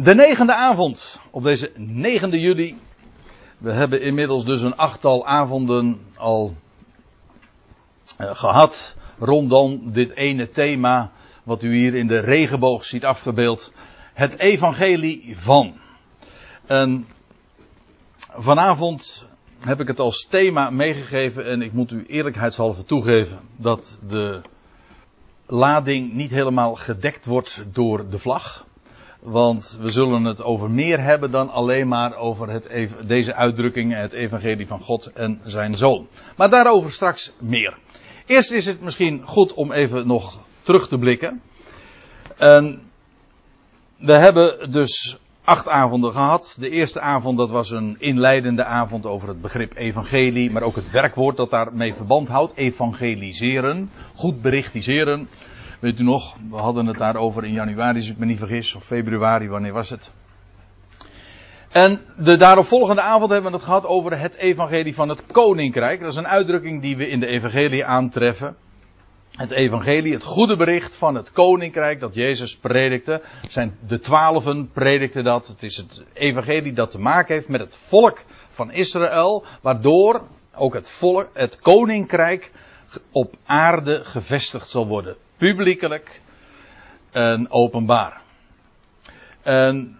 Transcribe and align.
De 0.00 0.14
negende 0.14 0.54
avond, 0.54 1.20
op 1.30 1.42
deze 1.42 1.72
9 1.76 2.40
juli. 2.40 2.78
We 3.58 3.72
hebben 3.72 4.02
inmiddels 4.02 4.44
dus 4.44 4.60
een 4.60 4.76
achttal 4.76 5.26
avonden 5.26 6.00
al 6.16 6.54
uh, 8.20 8.34
gehad 8.34 8.96
rondom 9.18 9.92
dit 9.92 10.16
ene 10.16 10.48
thema 10.48 11.10
wat 11.44 11.62
u 11.62 11.76
hier 11.76 11.94
in 11.94 12.06
de 12.06 12.18
regenboog 12.18 12.84
ziet 12.84 13.04
afgebeeld. 13.04 13.72
Het 14.14 14.38
evangelie 14.38 15.34
van. 15.38 15.74
En 16.66 17.06
vanavond 18.36 19.26
heb 19.58 19.80
ik 19.80 19.86
het 19.86 19.98
als 19.98 20.26
thema 20.30 20.70
meegegeven 20.70 21.44
en 21.44 21.62
ik 21.62 21.72
moet 21.72 21.90
u 21.90 22.04
eerlijkheidshalve 22.06 22.84
toegeven 22.84 23.38
dat 23.56 23.98
de 24.08 24.42
lading 25.46 26.12
niet 26.12 26.30
helemaal 26.30 26.74
gedekt 26.74 27.24
wordt 27.24 27.64
door 27.72 28.08
de 28.10 28.18
vlag. 28.18 28.66
Want 29.22 29.78
we 29.80 29.88
zullen 29.88 30.24
het 30.24 30.42
over 30.42 30.70
meer 30.70 31.02
hebben 31.02 31.30
dan 31.30 31.50
alleen 31.50 31.88
maar 31.88 32.16
over 32.16 32.50
het, 32.50 32.68
deze 33.06 33.34
uitdrukking, 33.34 33.94
het 33.94 34.12
evangelie 34.12 34.66
van 34.66 34.80
God 34.80 35.06
en 35.12 35.40
zijn 35.44 35.76
zoon. 35.76 36.06
Maar 36.36 36.50
daarover 36.50 36.92
straks 36.92 37.32
meer. 37.40 37.78
Eerst 38.26 38.50
is 38.50 38.66
het 38.66 38.80
misschien 38.80 39.22
goed 39.26 39.54
om 39.54 39.72
even 39.72 40.06
nog 40.06 40.40
terug 40.62 40.88
te 40.88 40.98
blikken. 40.98 41.42
En 42.36 42.80
we 43.96 44.18
hebben 44.18 44.70
dus 44.70 45.18
acht 45.44 45.68
avonden 45.68 46.12
gehad. 46.12 46.56
De 46.60 46.70
eerste 46.70 47.00
avond 47.00 47.38
dat 47.38 47.50
was 47.50 47.70
een 47.70 47.96
inleidende 47.98 48.64
avond 48.64 49.06
over 49.06 49.28
het 49.28 49.40
begrip 49.40 49.76
evangelie, 49.76 50.50
maar 50.50 50.62
ook 50.62 50.76
het 50.76 50.90
werkwoord 50.90 51.36
dat 51.36 51.50
daarmee 51.50 51.94
verband 51.94 52.28
houdt. 52.28 52.56
Evangeliseren, 52.56 53.90
goed 54.14 54.42
berichtiseren. 54.42 55.28
Weet 55.78 56.00
u 56.00 56.02
nog, 56.02 56.36
we 56.50 56.56
hadden 56.56 56.86
het 56.86 56.98
daarover 56.98 57.44
in 57.44 57.52
januari, 57.52 57.98
als 57.98 58.08
ik 58.08 58.18
me 58.18 58.26
niet 58.26 58.38
vergis, 58.38 58.74
of 58.74 58.84
februari, 58.84 59.48
wanneer 59.48 59.72
was 59.72 59.90
het? 59.90 60.12
En 61.68 62.00
de 62.16 62.36
daaropvolgende 62.36 63.00
avond 63.00 63.30
hebben 63.30 63.50
we 63.50 63.56
het 63.56 63.66
gehad 63.66 63.86
over 63.86 64.18
het 64.18 64.34
evangelie 64.34 64.94
van 64.94 65.08
het 65.08 65.26
koninkrijk. 65.26 66.00
Dat 66.00 66.10
is 66.10 66.16
een 66.16 66.26
uitdrukking 66.26 66.82
die 66.82 66.96
we 66.96 67.08
in 67.08 67.20
de 67.20 67.26
evangelie 67.26 67.84
aantreffen. 67.84 68.56
Het 69.30 69.50
evangelie, 69.50 70.12
het 70.12 70.22
goede 70.22 70.56
bericht 70.56 70.94
van 70.94 71.14
het 71.14 71.32
koninkrijk 71.32 72.00
dat 72.00 72.14
Jezus 72.14 72.56
predikte. 72.56 73.22
Zijn 73.48 73.78
de 73.86 73.98
twaalfen 73.98 74.70
predikten 74.72 75.24
dat. 75.24 75.46
Het 75.46 75.62
is 75.62 75.76
het 75.76 76.02
evangelie 76.12 76.72
dat 76.72 76.90
te 76.90 76.98
maken 76.98 77.34
heeft 77.34 77.48
met 77.48 77.60
het 77.60 77.76
volk 77.76 78.24
van 78.50 78.72
Israël. 78.72 79.44
Waardoor 79.62 80.22
ook 80.54 80.74
het 80.74 80.90
volk, 80.90 81.30
het 81.32 81.58
koninkrijk 81.58 82.50
op 83.12 83.34
aarde 83.44 84.04
gevestigd 84.04 84.68
zal 84.68 84.86
worden 84.86 85.16
publiekelijk 85.38 86.20
en 87.10 87.50
openbaar. 87.50 88.20
En 89.42 89.98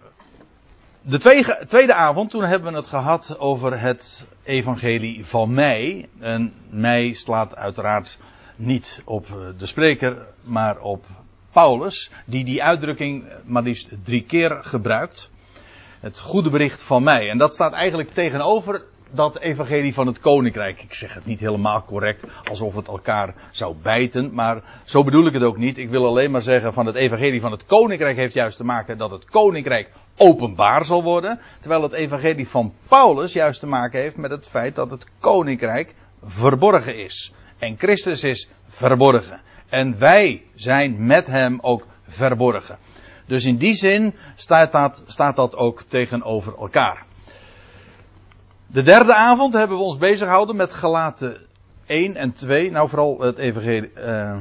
de 1.01 1.19
tweede, 1.19 1.65
tweede 1.69 1.95
avond, 1.95 2.31
toen 2.31 2.45
hebben 2.45 2.73
we 2.73 2.79
het 2.79 2.87
gehad 2.87 3.37
over 3.39 3.81
het 3.81 4.27
evangelie 4.43 5.27
van 5.27 5.55
mij. 5.55 6.09
En 6.19 6.53
mij 6.71 7.13
slaat 7.13 7.57
uiteraard 7.57 8.19
niet 8.57 9.03
op 9.05 9.27
de 9.59 9.67
spreker, 9.67 10.27
maar 10.43 10.81
op 10.81 11.05
Paulus, 11.53 12.11
die 12.27 12.45
die 12.45 12.63
uitdrukking 12.63 13.25
maar 13.45 13.63
liefst 13.63 13.89
drie 14.05 14.23
keer 14.23 14.59
gebruikt. 14.61 15.31
Het 16.01 16.19
goede 16.19 16.51
bericht 16.51 16.83
van 16.83 17.03
mij. 17.03 17.29
En 17.29 17.39
dat 17.39 17.55
staat 17.55 17.73
eigenlijk 17.73 18.11
tegenover 18.11 18.85
dat 19.11 19.39
evangelie 19.39 19.95
van 19.95 20.07
het 20.07 20.21
koninkrijk. 20.21 20.83
Ik 20.83 20.95
zeg 20.95 21.15
het 21.15 21.25
niet 21.25 21.41
helemaal 21.41 21.85
correct, 21.85 22.25
alsof 22.45 22.75
het 22.75 22.89
elkaar 22.89 23.35
zou 23.51 23.75
bijten, 23.83 24.35
maar 24.35 24.81
zo 24.85 25.05
bedoel 25.05 25.27
ik 25.27 25.33
het 25.33 25.43
ook 25.43 25.57
niet. 25.57 25.79
Ik 25.79 25.91
wil 25.91 26.07
alleen 26.07 26.31
maar 26.31 26.43
zeggen 26.43 26.73
van 26.73 26.87
het 26.87 26.95
evangelie 26.95 27.41
van 27.41 27.53
het 27.53 27.67
koninkrijk 27.67 28.17
heeft 28.17 28.35
juist 28.35 28.57
te 28.57 28.65
maken 28.65 28.99
dat 28.99 29.11
het 29.11 29.25
koninkrijk 29.25 29.91
openbaar 30.17 30.85
zal 30.85 31.03
worden, 31.03 31.41
terwijl 31.61 31.83
het 31.83 31.93
evangelie 31.93 32.49
van 32.49 32.73
Paulus 32.89 33.33
juist 33.33 33.61
te 33.61 33.67
maken 33.67 34.01
heeft 34.01 34.17
met 34.17 34.31
het 34.31 34.49
feit 34.49 34.75
dat 34.75 34.91
het 34.91 35.07
koninkrijk 35.21 35.95
verborgen 36.23 36.97
is. 36.97 37.33
En 37.59 37.77
Christus 37.79 38.25
is 38.25 38.49
verborgen. 38.69 39.41
En 39.69 39.99
wij 39.99 40.43
zijn 40.55 41.07
met 41.07 41.27
hem 41.27 41.59
ook 41.61 41.87
verborgen. 42.09 42.79
Dus 43.27 43.45
in 43.45 43.57
die 43.57 43.75
zin 43.75 44.15
staat 44.37 44.73
dat, 44.73 45.03
staat 45.07 45.37
dat 45.37 45.57
ook 45.57 45.83
tegenover 45.83 46.59
elkaar. 46.59 47.08
De 48.73 48.83
derde 48.83 49.15
avond 49.15 49.53
hebben 49.53 49.77
we 49.77 49.83
ons 49.83 49.99
bezig 49.99 50.27
gehouden 50.27 50.57
met 50.57 50.73
gelaten 50.73 51.37
1 51.87 52.15
en 52.15 52.33
2. 52.33 52.71
Nou, 52.71 52.89
vooral 52.89 53.21
het 53.21 53.39
evangelie, 53.39 53.91
uh, 53.97 54.37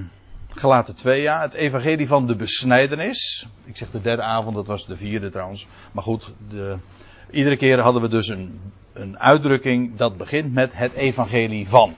gelaten 0.50 0.96
2, 0.96 1.22
ja. 1.22 1.42
Het 1.42 1.54
evangelie 1.54 2.08
van 2.08 2.28
de 2.28 2.36
besnijdenis. 2.36 3.48
Ik 3.66 3.78
zeg 3.78 3.92
de 3.92 4.02
derde 4.02 4.22
avond, 4.22 4.56
dat 4.56 4.68
was 4.68 4.86
de 4.86 4.98
vierde 4.98 5.30
trouwens. 5.30 5.68
Maar 5.92 6.04
goed, 6.04 6.34
de, 6.50 6.78
iedere 7.32 7.58
keer 7.58 7.80
hadden 7.80 8.02
we 8.02 8.08
dus 8.08 8.28
een, 8.28 8.60
een 8.94 9.20
uitdrukking 9.20 9.96
dat 9.96 10.18
begint 10.18 10.54
met 10.54 10.78
het 10.78 10.94
evangelie 10.94 11.68
van. 11.68 11.96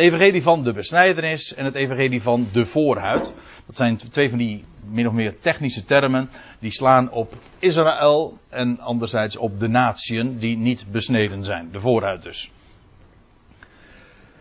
Het 0.00 0.12
evangelie 0.12 0.42
van 0.42 0.62
de 0.62 0.72
besnijdenis 0.72 1.54
en 1.54 1.64
het 1.64 1.74
evangelie 1.74 2.22
van 2.22 2.48
de 2.52 2.66
voorhuid. 2.66 3.34
Dat 3.66 3.76
zijn 3.76 3.96
twee 3.96 4.28
van 4.28 4.38
die 4.38 4.64
min 4.84 5.06
of 5.06 5.12
meer 5.12 5.38
technische 5.40 5.84
termen. 5.84 6.30
Die 6.58 6.70
slaan 6.70 7.10
op 7.10 7.34
Israël 7.58 8.38
en 8.48 8.78
anderzijds 8.78 9.36
op 9.36 9.58
de 9.58 9.68
natieën 9.68 10.38
die 10.38 10.56
niet 10.56 10.86
besneden 10.90 11.44
zijn. 11.44 11.68
De 11.72 11.80
voorhuid 11.80 12.22
dus. 12.22 12.50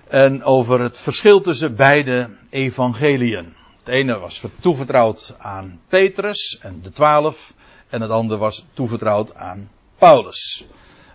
En 0.08 0.44
over 0.44 0.80
het 0.80 0.98
verschil 0.98 1.42
tussen 1.42 1.76
beide 1.76 2.30
evangeliën. 2.50 3.54
Het 3.80 3.88
ene 3.88 4.20
was 4.20 4.46
toevertrouwd 4.60 5.36
aan 5.38 5.80
Petrus 5.88 6.60
en 6.62 6.82
de 6.82 6.90
twaalf. 6.90 7.54
En 7.90 8.02
het 8.02 8.12
andere 8.12 8.40
was 8.40 8.66
toevertrouwd 8.74 9.36
aan 9.36 9.70
Paulus. 9.98 10.66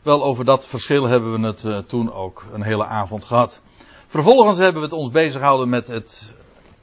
Wel, 0.02 0.24
over 0.24 0.44
dat 0.44 0.66
verschil 0.66 1.04
hebben 1.04 1.40
we 1.40 1.46
het 1.46 1.64
uh, 1.64 1.78
toen 1.78 2.12
ook 2.12 2.46
een 2.52 2.62
hele 2.62 2.84
avond 2.84 3.24
gehad. 3.24 3.62
Vervolgens 4.06 4.58
hebben 4.58 4.80
we 4.82 4.86
het 4.88 4.96
ons 4.96 5.10
bezig 5.10 5.40
gehouden 5.40 5.68
met 5.68 5.88
het 5.88 6.32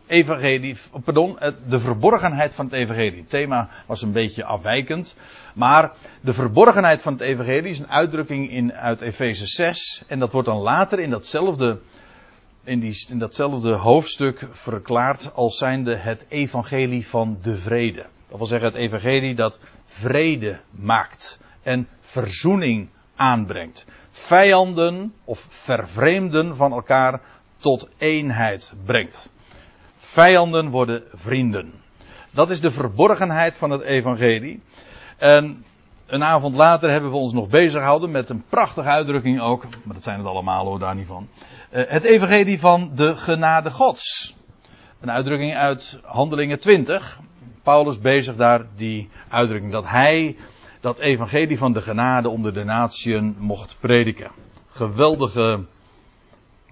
evangelie, 0.08 0.78
pardon, 1.04 1.38
de 1.68 1.80
verborgenheid 1.80 2.54
van 2.54 2.66
het 2.66 2.74
evangelie. 2.74 3.20
Het 3.20 3.30
thema 3.30 3.70
was 3.88 4.02
een 4.02 4.12
beetje 4.12 4.44
afwijkend. 4.44 5.16
Maar 5.56 5.92
de 6.22 6.34
verborgenheid 6.34 7.02
van 7.02 7.14
het 7.14 7.22
evangelie 7.22 7.72
is 7.72 7.80
een 7.80 7.90
uitdrukking 7.90 8.52
in, 8.52 8.74
uit 8.74 9.02
Efeze 9.02 9.46
6. 9.46 10.04
En 10.08 10.20
dat 10.20 10.32
wordt 10.32 10.48
dan 10.48 10.58
later 10.58 11.00
in 11.00 11.10
datzelfde, 11.10 11.80
in, 12.64 12.80
die, 12.80 13.06
in 13.10 13.20
datzelfde 13.20 13.74
hoofdstuk 13.74 14.48
verklaard 14.50 15.34
als 15.34 15.58
zijnde 15.58 15.96
het 15.96 16.26
evangelie 16.30 17.08
van 17.08 17.38
de 17.42 17.58
vrede. 17.58 18.06
Dat 18.30 18.38
wil 18.38 18.48
zeggen 18.48 18.68
het 18.68 18.78
evangelie 18.78 19.36
dat 19.36 19.60
vrede 19.86 20.60
maakt 20.72 21.40
en 21.64 21.88
verzoening 22.00 22.90
aanbrengt. 23.16 23.86
Vijanden 24.22 25.14
of 25.26 25.46
vervreemden 25.50 26.56
van 26.56 26.72
elkaar 26.72 27.22
tot 27.58 27.90
eenheid 27.98 28.74
brengt. 28.86 29.30
Vijanden 29.96 30.70
worden 30.70 31.04
vrienden. 31.14 31.74
Dat 32.32 32.50
is 32.50 32.62
de 32.62 32.72
verborgenheid 32.72 33.58
van 33.58 33.70
het 33.70 33.82
evangelie. 33.82 34.62
En 35.18 35.66
een 36.06 36.24
avond 36.24 36.56
later 36.56 36.90
hebben 36.90 37.12
we 37.12 37.18
ons 37.18 37.34
nog 37.34 37.48
bezig 37.48 37.80
gehouden 37.80 38.12
met 38.12 38.30
een 38.30 38.44
prachtige 38.50 38.88
uitdrukking 38.88 39.42
ook. 39.42 39.64
Maar 39.84 39.94
dat 39.94 40.04
zijn 40.04 40.18
het 40.18 40.28
allemaal 40.28 40.66
hoor, 40.66 40.80
daar 40.80 40.96
niet 40.96 41.08
van. 41.08 41.28
Uh, 41.72 41.84
het 41.88 42.04
evangelie 42.04 42.60
van 42.60 42.92
de 42.96 43.16
genade 43.16 43.72
gods. 43.72 44.36
Een 45.00 45.12
uitdrukking 45.12 45.56
uit 45.56 46.00
Handelingen 46.04 46.60
20. 46.60 47.20
Paulus 47.64 48.00
bezig 48.00 48.36
daar 48.36 48.66
die 48.76 49.10
uitdrukking 49.30 49.72
dat 49.72 49.86
hij 49.88 50.38
dat 50.82 51.00
evangelie 51.00 51.58
van 51.58 51.74
de 51.74 51.82
genade 51.82 52.30
onder 52.30 52.54
de 52.54 52.64
natieën 52.64 53.36
mocht 53.40 53.78
prediken. 53.80 54.32
Geweldige 54.70 55.66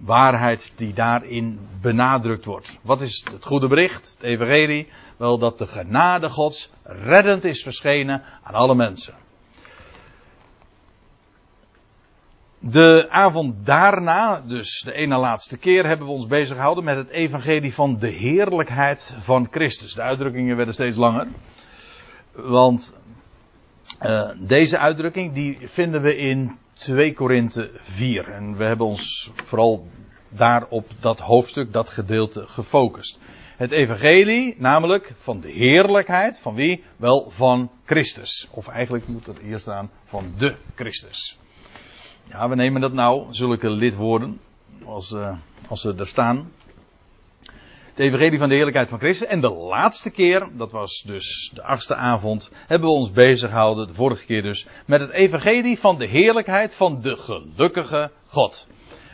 waarheid 0.00 0.72
die 0.76 0.94
daarin 0.94 1.58
benadrukt 1.80 2.44
wordt. 2.44 2.78
Wat 2.82 3.00
is 3.00 3.24
het 3.32 3.44
goede 3.44 3.68
bericht, 3.68 4.14
het 4.14 4.22
evangelie? 4.22 4.88
Wel 5.16 5.38
dat 5.38 5.58
de 5.58 5.66
genade 5.66 6.28
gods 6.28 6.70
reddend 6.82 7.44
is 7.44 7.62
verschenen 7.62 8.22
aan 8.42 8.54
alle 8.54 8.74
mensen. 8.74 9.14
De 12.58 13.06
avond 13.10 13.66
daarna, 13.66 14.40
dus 14.40 14.82
de 14.84 14.92
ene 14.92 15.16
laatste 15.16 15.58
keer, 15.58 15.86
hebben 15.86 16.06
we 16.06 16.12
ons 16.12 16.26
bezig 16.26 16.56
gehouden 16.56 16.84
met 16.84 16.96
het 16.96 17.10
evangelie 17.10 17.74
van 17.74 17.98
de 17.98 18.08
heerlijkheid 18.08 19.16
van 19.20 19.48
Christus. 19.50 19.94
De 19.94 20.02
uitdrukkingen 20.02 20.56
werden 20.56 20.74
steeds 20.74 20.96
langer. 20.96 21.28
Want 22.32 22.94
uh, 24.02 24.30
deze 24.38 24.78
uitdrukking 24.78 25.34
die 25.34 25.58
vinden 25.62 26.02
we 26.02 26.16
in 26.16 26.58
2 26.72 27.12
Korinthe 27.12 27.70
4. 27.80 28.28
En 28.28 28.56
we 28.56 28.64
hebben 28.64 28.86
ons 28.86 29.30
vooral 29.34 29.86
daar 30.28 30.66
op 30.68 30.90
dat 31.00 31.20
hoofdstuk, 31.20 31.72
dat 31.72 31.90
gedeelte 31.90 32.46
gefocust. 32.46 33.18
Het 33.56 33.70
evangelie, 33.70 34.54
namelijk 34.58 35.12
van 35.16 35.40
de 35.40 35.50
heerlijkheid, 35.50 36.38
van 36.38 36.54
wie? 36.54 36.84
Wel 36.96 37.30
van 37.30 37.70
Christus. 37.84 38.48
Of 38.50 38.68
eigenlijk 38.68 39.08
moet 39.08 39.26
er 39.26 39.34
hier 39.42 39.58
staan 39.58 39.90
van 40.04 40.32
de 40.38 40.54
Christus. 40.74 41.38
Ja, 42.24 42.48
we 42.48 42.54
nemen 42.54 42.80
dat 42.80 42.92
nou, 42.92 43.26
zulke 43.30 43.70
lidwoorden, 43.70 44.40
als, 44.84 45.10
uh, 45.10 45.36
als 45.68 45.80
ze 45.80 45.94
er 45.98 46.06
staan. 46.06 46.52
Het 47.90 47.98
evangelie 47.98 48.38
van 48.38 48.48
de 48.48 48.54
heerlijkheid 48.54 48.88
van 48.88 48.98
Christus. 48.98 49.28
En 49.28 49.40
de 49.40 49.52
laatste 49.52 50.10
keer, 50.10 50.48
dat 50.56 50.72
was 50.72 51.02
dus 51.06 51.50
de 51.54 51.62
achtste 51.62 51.94
avond, 51.94 52.50
hebben 52.66 52.88
we 52.88 52.94
ons 52.94 53.12
bezig 53.12 53.50
gehouden, 53.50 53.86
de 53.86 53.94
vorige 53.94 54.24
keer 54.24 54.42
dus, 54.42 54.66
met 54.86 55.00
het 55.00 55.10
evangelie 55.10 55.78
van 55.78 55.98
de 55.98 56.06
heerlijkheid 56.06 56.74
van 56.74 57.00
de 57.02 57.16
gelukkige 57.16 58.10
God. 58.26 58.66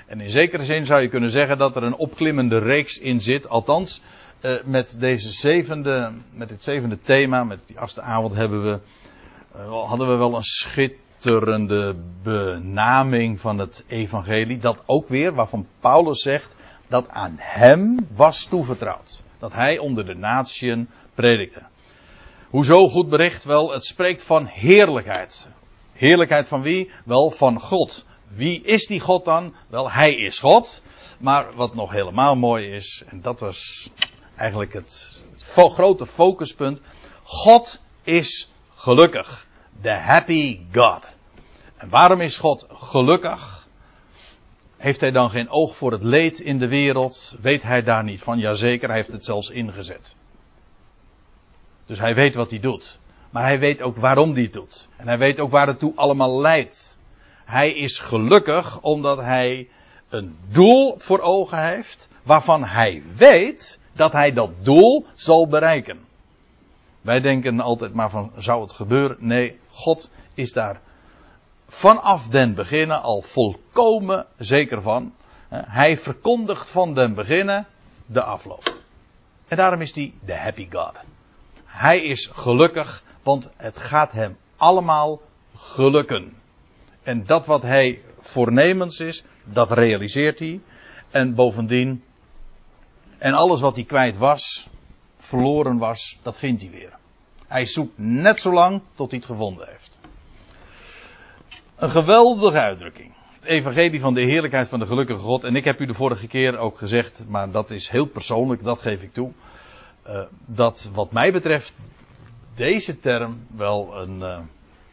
En 0.06 0.20
in 0.20 0.30
zekere 0.30 0.64
zin 0.64 0.86
zou 0.86 1.02
je 1.02 1.08
kunnen 1.08 1.30
zeggen 1.30 1.58
dat 1.58 1.76
er 1.76 1.82
een 1.82 1.96
opklimmende 1.96 2.58
reeks 2.58 2.98
in 2.98 3.20
zit. 3.20 3.48
Althans, 3.48 4.02
uh, 4.42 4.56
met 4.64 4.96
deze 5.00 5.30
zevende, 5.30 6.12
met 6.32 6.48
dit 6.48 6.64
zevende 6.64 6.98
thema, 6.98 7.44
met 7.44 7.58
die 7.66 7.78
achtste 7.78 8.00
avond 8.00 8.34
hebben 8.34 8.62
we, 8.62 8.80
uh, 9.56 9.88
hadden 9.88 10.08
we 10.08 10.16
wel 10.16 10.34
een 10.34 10.42
schitterende 10.42 11.96
benaming 12.22 13.40
van 13.40 13.58
het 13.58 13.84
evangelie. 13.88 14.58
Dat 14.58 14.82
ook 14.86 15.08
weer, 15.08 15.34
waarvan 15.34 15.66
Paulus 15.80 16.22
zegt, 16.22 16.55
dat 16.88 17.08
aan 17.08 17.36
hem 17.38 18.08
was 18.14 18.44
toevertrouwd. 18.44 19.22
Dat 19.38 19.52
hij 19.52 19.78
onder 19.78 20.06
de 20.06 20.14
natieën 20.14 20.88
predikte. 21.14 21.62
Hoezo 22.50 22.88
goed 22.88 23.08
bericht? 23.08 23.44
Wel, 23.44 23.72
het 23.72 23.84
spreekt 23.84 24.22
van 24.22 24.46
heerlijkheid. 24.46 25.48
Heerlijkheid 25.92 26.48
van 26.48 26.62
wie? 26.62 26.90
Wel, 27.04 27.30
van 27.30 27.60
God. 27.60 28.04
Wie 28.28 28.62
is 28.62 28.86
die 28.86 29.00
God 29.00 29.24
dan? 29.24 29.54
Wel, 29.68 29.90
hij 29.90 30.14
is 30.14 30.38
God. 30.38 30.82
Maar 31.18 31.54
wat 31.54 31.74
nog 31.74 31.92
helemaal 31.92 32.36
mooi 32.36 32.66
is, 32.66 33.02
en 33.06 33.20
dat 33.20 33.40
was 33.40 33.90
eigenlijk 34.36 34.72
het, 34.72 35.22
grote 35.54 36.06
focuspunt. 36.06 36.80
God 37.22 37.80
is 38.02 38.50
gelukkig. 38.74 39.46
The 39.82 39.90
happy 39.90 40.60
God. 40.72 41.16
En 41.76 41.88
waarom 41.88 42.20
is 42.20 42.38
God 42.38 42.66
gelukkig? 42.68 43.65
Heeft 44.76 45.00
hij 45.00 45.10
dan 45.10 45.30
geen 45.30 45.48
oog 45.48 45.76
voor 45.76 45.92
het 45.92 46.02
leed 46.02 46.40
in 46.40 46.58
de 46.58 46.68
wereld? 46.68 47.36
Weet 47.40 47.62
hij 47.62 47.82
daar 47.82 48.04
niet 48.04 48.22
van? 48.22 48.38
Jazeker, 48.38 48.88
hij 48.88 48.96
heeft 48.96 49.12
het 49.12 49.24
zelfs 49.24 49.50
ingezet. 49.50 50.16
Dus 51.86 51.98
hij 51.98 52.14
weet 52.14 52.34
wat 52.34 52.50
hij 52.50 52.60
doet. 52.60 52.98
Maar 53.30 53.44
hij 53.44 53.58
weet 53.58 53.82
ook 53.82 53.96
waarom 53.96 54.32
hij 54.32 54.42
het 54.42 54.52
doet. 54.52 54.88
En 54.96 55.08
hij 55.08 55.18
weet 55.18 55.40
ook 55.40 55.50
waar 55.50 55.66
het 55.66 55.78
toe 55.78 55.92
allemaal 55.94 56.40
leidt. 56.40 56.98
Hij 57.44 57.72
is 57.72 57.98
gelukkig 57.98 58.80
omdat 58.80 59.18
hij 59.18 59.68
een 60.08 60.36
doel 60.48 60.94
voor 60.98 61.20
ogen 61.20 61.66
heeft. 61.66 62.08
Waarvan 62.22 62.64
hij 62.64 63.02
weet 63.16 63.80
dat 63.92 64.12
hij 64.12 64.32
dat 64.32 64.50
doel 64.60 65.06
zal 65.14 65.48
bereiken. 65.48 65.98
Wij 67.00 67.20
denken 67.20 67.60
altijd 67.60 67.94
maar 67.94 68.10
van, 68.10 68.32
zou 68.36 68.62
het 68.62 68.72
gebeuren? 68.72 69.16
Nee, 69.20 69.58
God 69.68 70.10
is 70.34 70.52
daar 70.52 70.80
vanaf 71.66 72.28
den 72.28 72.54
beginnen 72.54 73.02
al 73.02 73.22
volkomen 73.22 74.26
zeker 74.38 74.82
van. 74.82 75.14
Hij 75.48 75.98
verkondigt 75.98 76.70
van 76.70 76.94
den 76.94 77.14
beginnen 77.14 77.66
de 78.06 78.22
afloop. 78.22 78.74
En 79.48 79.56
daarom 79.56 79.80
is 79.80 79.94
hij 79.94 80.14
de 80.24 80.36
happy 80.36 80.68
God. 80.70 80.92
Hij 81.64 82.02
is 82.02 82.30
gelukkig, 82.32 83.02
want 83.22 83.50
het 83.56 83.78
gaat 83.78 84.12
hem 84.12 84.36
allemaal 84.56 85.20
gelukken. 85.56 86.36
En 87.02 87.24
dat 87.26 87.46
wat 87.46 87.62
hij 87.62 88.02
voornemens 88.18 88.98
is, 88.98 89.24
dat 89.44 89.70
realiseert 89.72 90.38
hij. 90.38 90.60
En 91.10 91.34
bovendien 91.34 92.04
en 93.18 93.34
alles 93.34 93.60
wat 93.60 93.74
hij 93.74 93.84
kwijt 93.84 94.16
was, 94.16 94.68
verloren 95.16 95.78
was, 95.78 96.18
dat 96.22 96.38
vindt 96.38 96.62
hij 96.62 96.70
weer. 96.70 96.98
Hij 97.46 97.66
zoekt 97.66 97.98
net 97.98 98.40
zo 98.40 98.52
lang 98.52 98.82
tot 98.94 99.10
hij 99.10 99.18
het 99.18 99.28
gevonden 99.28 99.68
heeft. 99.68 99.95
Een 101.76 101.90
geweldige 101.90 102.58
uitdrukking. 102.58 103.14
Het 103.34 103.44
evangelie 103.44 104.00
van 104.00 104.14
de 104.14 104.20
heerlijkheid 104.20 104.68
van 104.68 104.78
de 104.78 104.86
gelukkige 104.86 105.18
God. 105.18 105.44
En 105.44 105.56
ik 105.56 105.64
heb 105.64 105.80
u 105.80 105.86
de 105.86 105.94
vorige 105.94 106.26
keer 106.26 106.58
ook 106.58 106.78
gezegd, 106.78 107.24
maar 107.28 107.50
dat 107.50 107.70
is 107.70 107.88
heel 107.88 108.06
persoonlijk, 108.06 108.64
dat 108.64 108.78
geef 108.78 109.02
ik 109.02 109.12
toe. 109.12 109.32
Uh, 110.06 110.22
dat 110.46 110.90
wat 110.94 111.12
mij 111.12 111.32
betreft 111.32 111.74
deze 112.54 112.98
term 112.98 113.46
wel 113.56 113.96
een, 113.96 114.18
uh, 114.20 114.38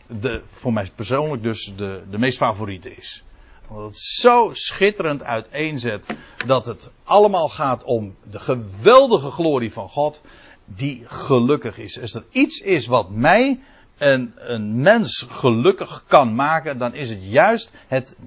de, 0.07 0.41
voor 0.47 0.73
mij 0.73 0.91
persoonlijk 0.95 1.43
dus 1.43 1.73
de, 1.75 2.03
de 2.09 2.17
meest 2.17 2.37
favoriete 2.37 2.95
is. 2.95 3.23
Omdat 3.67 3.85
het 3.85 3.99
zo 3.99 4.49
schitterend 4.51 5.23
uiteenzet 5.23 6.17
dat 6.45 6.65
het 6.65 6.91
allemaal 7.03 7.49
gaat 7.49 7.83
om 7.83 8.15
de 8.29 8.39
geweldige 8.39 9.31
glorie 9.31 9.71
van 9.71 9.89
God 9.89 10.21
die 10.65 11.03
gelukkig 11.05 11.77
is. 11.77 12.01
Als 12.01 12.13
er 12.13 12.25
iets 12.31 12.59
is 12.59 12.87
wat 12.87 13.09
mij 13.09 13.59
een, 13.97 14.33
een 14.35 14.81
mens 14.81 15.25
gelukkig 15.29 16.03
kan 16.07 16.35
maken, 16.35 16.77
dan 16.77 16.93
is 16.93 17.09
het 17.09 17.23
juist 17.23 17.73
het 17.87 18.17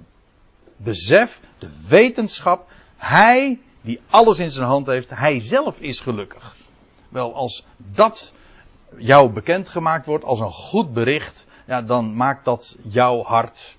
besef, 0.77 1.41
de 1.59 1.69
wetenschap, 1.89 2.69
hij 2.97 3.61
die 3.81 4.01
alles 4.11 4.39
in 4.39 4.51
zijn 4.51 4.67
hand 4.67 4.87
heeft, 4.87 5.11
hij 5.11 5.41
zelf 5.41 5.81
is 5.81 6.01
gelukkig. 6.01 6.57
Wel, 7.09 7.35
als 7.35 7.65
dat 7.77 8.33
jou 8.97 9.33
bekendgemaakt 9.33 10.07
wordt 10.07 10.25
als 10.25 10.41
een 10.41 10.53
goed 10.53 10.93
bericht, 10.93 11.47
ja, 11.67 11.83
dan 11.83 12.17
maakt 12.17 12.45
dat 12.45 12.77
jouw 12.83 13.23
hart 13.23 13.77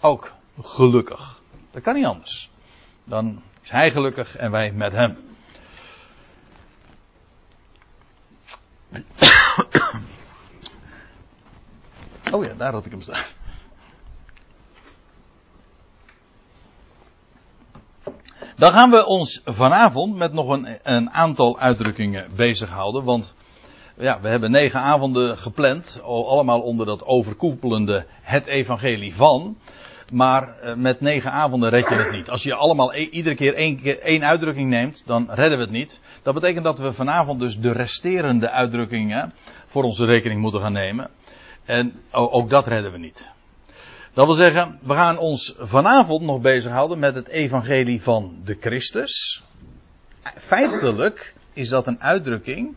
ook 0.00 0.32
gelukkig. 0.60 1.40
Dat 1.70 1.82
kan 1.82 1.94
niet 1.94 2.04
anders. 2.04 2.50
Dan 3.04 3.42
is 3.62 3.70
hij 3.70 3.90
gelukkig 3.90 4.36
en 4.36 4.50
wij 4.50 4.72
met 4.72 4.92
hem. 4.92 5.16
Oh 12.32 12.44
ja, 12.44 12.54
daar 12.54 12.72
had 12.72 12.86
ik 12.86 12.90
hem 12.90 13.00
staan. 13.00 13.24
Dan 18.56 18.72
gaan 18.72 18.90
we 18.90 19.06
ons 19.06 19.40
vanavond 19.44 20.16
met 20.16 20.32
nog 20.32 20.48
een, 20.48 20.78
een 20.82 21.10
aantal 21.10 21.58
uitdrukkingen 21.58 22.30
bezighouden. 22.36 23.04
Want 23.04 23.36
ja, 23.96 24.20
we 24.20 24.28
hebben 24.28 24.50
negen 24.50 24.80
avonden 24.80 25.38
gepland. 25.38 26.00
Allemaal 26.04 26.60
onder 26.60 26.86
dat 26.86 27.04
overkoepelende 27.04 28.06
het 28.22 28.46
evangelie 28.46 29.14
van. 29.14 29.56
Maar 30.12 30.58
eh, 30.58 30.74
met 30.74 31.00
negen 31.00 31.32
avonden 31.32 31.70
red 31.70 31.88
je 31.88 31.94
het 31.94 32.12
niet. 32.12 32.30
Als 32.30 32.42
je 32.42 32.54
allemaal 32.54 32.94
e 32.94 33.08
iedere 33.10 33.34
keer 33.34 33.54
één, 33.54 34.00
één 34.00 34.24
uitdrukking 34.24 34.68
neemt, 34.68 35.02
dan 35.06 35.26
redden 35.30 35.58
we 35.58 35.64
het 35.64 35.72
niet. 35.72 36.00
Dat 36.22 36.34
betekent 36.34 36.64
dat 36.64 36.78
we 36.78 36.92
vanavond 36.92 37.40
dus 37.40 37.58
de 37.58 37.72
resterende 37.72 38.50
uitdrukkingen 38.50 39.32
voor 39.66 39.82
onze 39.82 40.06
rekening 40.06 40.40
moeten 40.40 40.60
gaan 40.60 40.72
nemen. 40.72 41.10
En 41.68 42.00
ook 42.10 42.50
dat 42.50 42.66
redden 42.66 42.92
we 42.92 42.98
niet. 42.98 43.30
Dat 44.12 44.26
wil 44.26 44.34
zeggen, 44.34 44.78
we 44.82 44.94
gaan 44.94 45.18
ons 45.18 45.54
vanavond 45.58 46.22
nog 46.22 46.40
bezighouden 46.40 46.98
met 46.98 47.14
het 47.14 47.28
evangelie 47.28 48.02
van 48.02 48.40
de 48.44 48.56
Christus. 48.60 49.42
Feitelijk 50.36 51.34
is 51.52 51.68
dat 51.68 51.86
een 51.86 52.00
uitdrukking. 52.00 52.76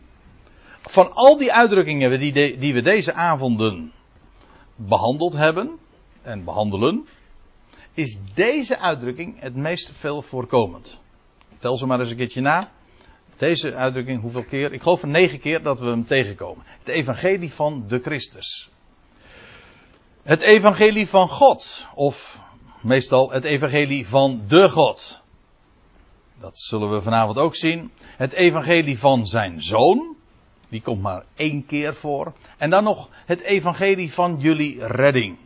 Van 0.82 1.12
al 1.12 1.36
die 1.36 1.52
uitdrukkingen 1.52 2.18
die, 2.20 2.58
die 2.58 2.74
we 2.74 2.82
deze 2.82 3.12
avonden 3.12 3.92
behandeld 4.76 5.32
hebben 5.32 5.78
en 6.22 6.44
behandelen, 6.44 7.06
is 7.94 8.18
deze 8.34 8.78
uitdrukking 8.78 9.40
het 9.40 9.56
meest 9.56 9.90
veel 9.92 10.22
voorkomend. 10.22 11.00
Tel 11.58 11.76
ze 11.76 11.86
maar 11.86 12.00
eens 12.00 12.10
een 12.10 12.16
keertje 12.16 12.40
na. 12.40 12.70
Deze 13.36 13.74
uitdrukking, 13.74 14.20
hoeveel 14.20 14.44
keer? 14.44 14.72
Ik 14.72 14.82
geloof 14.82 15.02
er 15.02 15.08
negen 15.08 15.40
keer 15.40 15.62
dat 15.62 15.80
we 15.80 15.86
hem 15.86 16.06
tegenkomen. 16.06 16.64
Het 16.78 16.88
evangelie 16.88 17.52
van 17.52 17.84
de 17.88 17.98
Christus. 17.98 18.70
Het 20.22 20.40
evangelie 20.40 21.08
van 21.08 21.28
God. 21.28 21.86
Of 21.94 22.40
meestal 22.80 23.30
het 23.30 23.44
evangelie 23.44 24.08
van 24.08 24.42
de 24.48 24.70
God. 24.70 25.20
Dat 26.40 26.58
zullen 26.58 26.90
we 26.90 27.02
vanavond 27.02 27.38
ook 27.38 27.54
zien. 27.54 27.90
Het 28.00 28.32
evangelie 28.32 28.98
van 28.98 29.26
zijn 29.26 29.62
zoon. 29.62 30.16
Die 30.68 30.82
komt 30.82 31.02
maar 31.02 31.24
één 31.34 31.66
keer 31.66 31.94
voor. 31.94 32.32
En 32.58 32.70
dan 32.70 32.84
nog 32.84 33.08
het 33.26 33.40
evangelie 33.40 34.12
van 34.12 34.36
jullie 34.38 34.86
redding. 34.86 35.38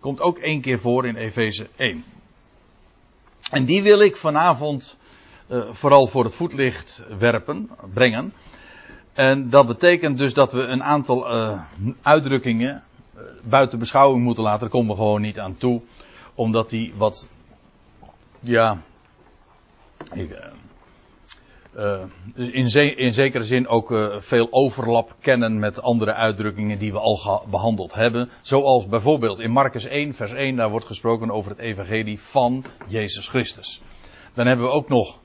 Komt 0.00 0.20
ook 0.20 0.38
één 0.38 0.60
keer 0.60 0.80
voor 0.80 1.06
in 1.06 1.16
Efeze 1.16 1.68
1. 1.76 2.04
En 3.50 3.64
die 3.64 3.82
wil 3.82 4.00
ik 4.00 4.16
vanavond 4.16 4.98
uh, 5.48 5.62
vooral 5.70 6.06
voor 6.06 6.24
het 6.24 6.34
voetlicht 6.34 7.04
werpen, 7.18 7.70
brengen. 7.92 8.32
En 9.12 9.50
dat 9.50 9.66
betekent 9.66 10.18
dus 10.18 10.34
dat 10.34 10.52
we 10.52 10.62
een 10.62 10.82
aantal 10.82 11.34
uh, 11.34 11.62
uitdrukkingen 12.02 12.82
buiten 13.42 13.78
beschouwing 13.78 14.24
moeten 14.24 14.42
laten. 14.42 14.60
Daar 14.60 14.68
komen 14.68 14.90
we 14.90 14.96
gewoon 14.96 15.20
niet 15.20 15.38
aan 15.38 15.56
toe. 15.56 15.82
Omdat 16.34 16.70
die 16.70 16.94
wat, 16.96 17.28
ja, 18.40 18.82
ik, 20.12 20.52
uh, 21.76 22.02
in, 22.34 22.96
in, 22.96 23.12
zekere 23.12 23.44
zin 23.44 23.68
ook 23.68 23.90
uh, 23.90 24.20
veel 24.20 24.48
overlap 24.50 25.16
kennen 25.20 25.58
met 25.58 25.82
andere 25.82 26.14
uitdrukkingen 26.14 26.78
die 26.78 26.92
we 26.92 26.98
al 26.98 27.46
behandeld 27.50 27.94
hebben. 27.94 28.28
Zoals 28.40 28.86
bijvoorbeeld 28.86 29.40
in 29.40 29.50
Marcus 29.50 29.84
1, 29.84 30.14
vers 30.14 30.32
1, 30.32 30.56
daar 30.56 30.70
wordt 30.70 30.86
gesproken 30.86 31.30
over 31.30 31.50
het 31.50 31.60
evangelie 31.60 32.20
van 32.20 32.64
Jezus 32.86 33.28
Christus. 33.28 33.82
Dan 34.34 34.46
hebben 34.46 34.66
we 34.66 34.72
ook 34.72 34.88
nog 34.88 35.18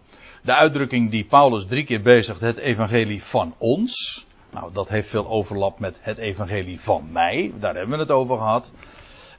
de 0.43 0.55
uitdrukking 0.55 1.12
die 1.12 1.25
Paulus 1.25 1.65
drie 1.65 1.85
keer 1.85 2.01
bezigt, 2.01 2.39
het 2.39 2.57
evangelie 2.57 3.23
van 3.23 3.55
ons. 3.57 4.25
Nou, 4.53 4.74
dat 4.74 4.89
heeft 4.89 5.10
veel 5.10 5.27
overlap 5.27 5.79
met 5.79 6.00
het 6.01 6.17
evangelie 6.17 6.79
van 6.79 7.12
mij, 7.12 7.53
daar 7.60 7.75
hebben 7.75 7.95
we 7.95 8.03
het 8.03 8.12
over 8.12 8.38
gehad. 8.38 8.72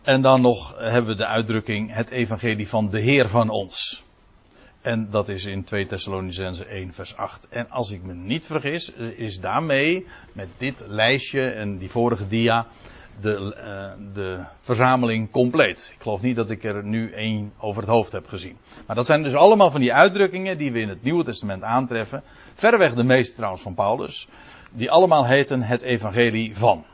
En 0.03 0.23
dan 0.23 0.41
nog 0.41 0.75
hebben 0.79 1.11
we 1.11 1.17
de 1.17 1.27
uitdrukking 1.27 1.95
het 1.95 2.11
evangelie 2.11 2.69
van 2.69 2.91
de 2.91 3.01
Heer 3.01 3.29
van 3.29 3.49
ons. 3.49 4.03
En 4.83 5.11
dat 5.11 5.29
is 5.29 5.45
in 5.45 5.65
2 5.65 5.87
Thessalonicense 5.87 6.65
1 6.65 6.93
vers 6.93 7.17
8. 7.17 7.49
En 7.49 7.71
als 7.71 7.91
ik 7.91 8.03
me 8.03 8.15
niet 8.15 8.47
vergis, 8.47 8.93
is 9.17 9.41
daarmee, 9.41 10.07
met 10.33 10.49
dit 10.59 10.75
lijstje 10.87 11.51
en 11.51 11.79
die 11.79 11.91
vorige 11.91 12.29
dia, 12.29 12.67
de, 13.21 13.55
uh, 13.57 14.15
de 14.15 14.45
verzameling 14.61 15.31
compleet. 15.31 15.93
Ik 15.97 16.03
geloof 16.03 16.23
niet 16.23 16.37
dat 16.37 16.51
ik 16.51 16.65
er 16.65 16.85
nu 16.85 17.13
één 17.13 17.53
over 17.59 17.83
het 17.83 17.91
hoofd 17.91 18.13
heb 18.13 18.27
gezien. 18.27 18.57
Maar 18.87 18.97
dat 18.97 19.07
zijn 19.07 19.23
dus 19.23 19.35
allemaal 19.35 19.71
van 19.71 19.81
die 19.81 19.93
uitdrukkingen 19.93 20.59
die 20.59 20.73
we 20.73 20.81
in 20.81 20.89
het 20.89 21.03
Nieuwe 21.03 21.25
Testament 21.25 21.63
aantreffen. 21.63 22.23
Verreweg 22.55 22.95
de 22.95 23.05
meeste 23.05 23.35
trouwens 23.35 23.63
van 23.63 23.75
Paulus. 23.75 24.29
Die 24.77 24.91
allemaal 24.91 25.27
heten 25.27 25.63
het 25.63 25.83
evangelie 25.83 26.57
van. 26.57 26.85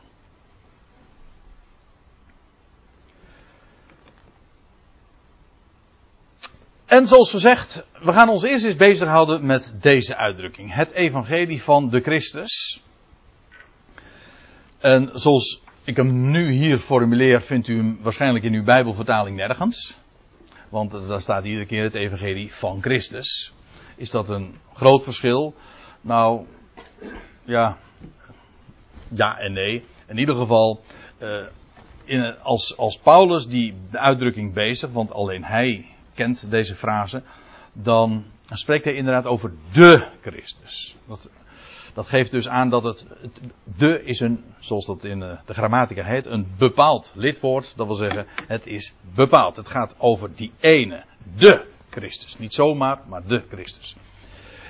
En 6.85 7.07
zoals 7.07 7.31
gezegd, 7.31 7.85
we 8.01 8.11
gaan 8.11 8.29
ons 8.29 8.43
eerst 8.43 8.65
eens 8.65 8.75
bezighouden 8.75 9.45
met 9.45 9.75
deze 9.81 10.15
uitdrukking. 10.15 10.73
Het 10.73 10.91
evangelie 10.91 11.63
van 11.63 11.89
de 11.89 11.99
Christus. 11.99 12.83
En 14.79 15.09
zoals 15.13 15.61
ik 15.83 15.95
hem 15.95 16.31
nu 16.31 16.51
hier 16.51 16.77
formuleer, 16.77 17.41
vindt 17.41 17.67
u 17.67 17.77
hem 17.77 17.99
waarschijnlijk 18.01 18.45
in 18.45 18.53
uw 18.53 18.63
Bijbelvertaling 18.63 19.35
nergens. 19.35 19.97
Want 20.69 20.91
daar 20.91 21.21
staat 21.21 21.45
iedere 21.45 21.65
keer 21.65 21.83
het 21.83 21.95
evangelie 21.95 22.53
van 22.53 22.81
Christus. 22.81 23.53
Is 23.95 24.09
dat 24.09 24.29
een 24.29 24.55
groot 24.73 25.03
verschil? 25.03 25.55
Nou, 26.01 26.45
ja, 27.43 27.77
ja 29.07 29.37
en 29.37 29.53
nee. 29.53 29.85
In 30.07 30.17
ieder 30.17 30.35
geval, 30.35 30.81
uh, 31.19 31.45
in, 32.03 32.39
als, 32.39 32.77
als 32.77 32.97
Paulus 32.97 33.47
die 33.47 33.73
uitdrukking 33.91 34.53
bezig, 34.53 34.91
want 34.91 35.11
alleen 35.11 35.43
hij 35.43 35.85
kent 36.13 36.51
deze 36.51 36.75
frase, 36.75 37.23
dan 37.73 38.25
spreekt 38.49 38.85
hij 38.85 38.93
inderdaad 38.93 39.25
over 39.25 39.53
de 39.71 40.07
Christus. 40.21 40.95
Dat, 41.07 41.29
dat 41.93 42.07
geeft 42.07 42.31
dus 42.31 42.47
aan 42.47 42.69
dat 42.69 42.83
het, 42.83 43.05
het, 43.21 43.39
de 43.63 44.03
is 44.03 44.19
een, 44.19 44.43
zoals 44.59 44.85
dat 44.85 45.03
in 45.03 45.19
de, 45.19 45.37
de 45.45 45.53
grammatica 45.53 46.03
heet, 46.03 46.25
een 46.25 46.47
bepaald 46.57 47.11
lidwoord. 47.15 47.73
Dat 47.75 47.87
wil 47.87 47.95
zeggen, 47.95 48.27
het 48.47 48.67
is 48.67 48.95
bepaald. 49.15 49.55
Het 49.55 49.67
gaat 49.67 49.95
over 49.97 50.35
die 50.35 50.51
ene, 50.59 51.03
de 51.35 51.65
Christus. 51.89 52.37
Niet 52.37 52.53
zomaar, 52.53 52.99
maar 53.07 53.27
de 53.27 53.43
Christus. 53.49 53.95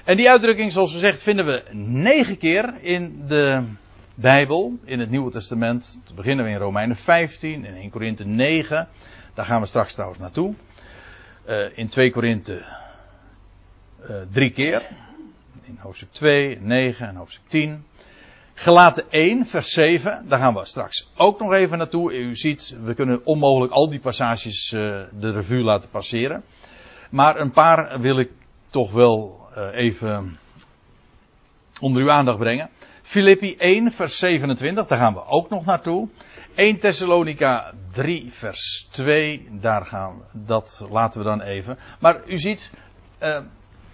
En 0.03 0.17
die 0.17 0.29
uitdrukking, 0.29 0.71
zoals 0.71 0.91
gezegd, 0.91 1.23
vinden 1.23 1.45
we 1.45 1.63
negen 1.75 2.37
keer 2.37 2.73
in 2.81 3.23
de 3.27 3.63
Bijbel, 4.15 4.77
in 4.83 4.99
het 4.99 5.09
Nieuwe 5.09 5.31
Testament. 5.31 6.01
Te 6.05 6.13
beginnen 6.13 6.45
we 6.45 6.51
in 6.51 6.57
Romeinen 6.57 6.95
15, 6.95 7.65
in 7.65 7.75
1 7.75 7.89
Korinthe 7.89 8.25
9. 8.25 8.87
Daar 9.33 9.45
gaan 9.45 9.61
we 9.61 9.67
straks 9.67 9.93
trouwens 9.93 10.19
naartoe. 10.19 10.53
Uh, 11.47 11.77
in 11.77 11.87
2 11.87 12.11
Korinthe 12.11 12.65
uh, 14.09 14.15
drie 14.31 14.51
keer. 14.51 14.87
In 15.63 15.77
hoofdstuk 15.79 16.11
2, 16.11 16.57
9 16.61 17.07
en 17.07 17.15
hoofdstuk 17.15 17.47
10. 17.47 17.85
Gelaten 18.53 19.03
1, 19.09 19.45
vers 19.45 19.71
7. 19.71 20.25
Daar 20.27 20.39
gaan 20.39 20.53
we 20.53 20.65
straks 20.65 21.11
ook 21.15 21.39
nog 21.39 21.53
even 21.53 21.77
naartoe. 21.77 22.13
U 22.13 22.35
ziet, 22.35 22.77
we 22.83 22.93
kunnen 22.93 23.25
onmogelijk 23.25 23.73
al 23.73 23.89
die 23.89 23.99
passages 23.99 24.71
uh, 24.71 25.01
de 25.19 25.31
revue 25.31 25.63
laten 25.63 25.89
passeren. 25.89 26.43
Maar 27.09 27.39
een 27.39 27.51
paar 27.51 27.99
wil 27.99 28.19
ik 28.19 28.31
toch 28.69 28.91
wel 28.91 29.40
even 29.73 30.39
onder 31.79 32.01
uw 32.01 32.11
aandacht 32.11 32.37
brengen. 32.37 32.69
Filippi 33.01 33.55
1, 33.57 33.91
vers 33.91 34.17
27, 34.17 34.87
daar 34.87 34.97
gaan 34.97 35.13
we 35.13 35.25
ook 35.25 35.49
nog 35.49 35.65
naartoe. 35.65 36.09
1 36.55 36.79
Thessalonica 36.79 37.73
3 37.91 38.31
vers 38.31 38.87
2, 38.89 39.47
daar 39.51 39.85
gaan 39.85 40.17
we, 40.17 40.39
dat 40.45 40.85
laten 40.89 41.19
we 41.19 41.25
dan 41.25 41.41
even. 41.41 41.77
Maar 41.99 42.21
u 42.27 42.37
ziet, 42.37 42.71
uh, 43.19 43.39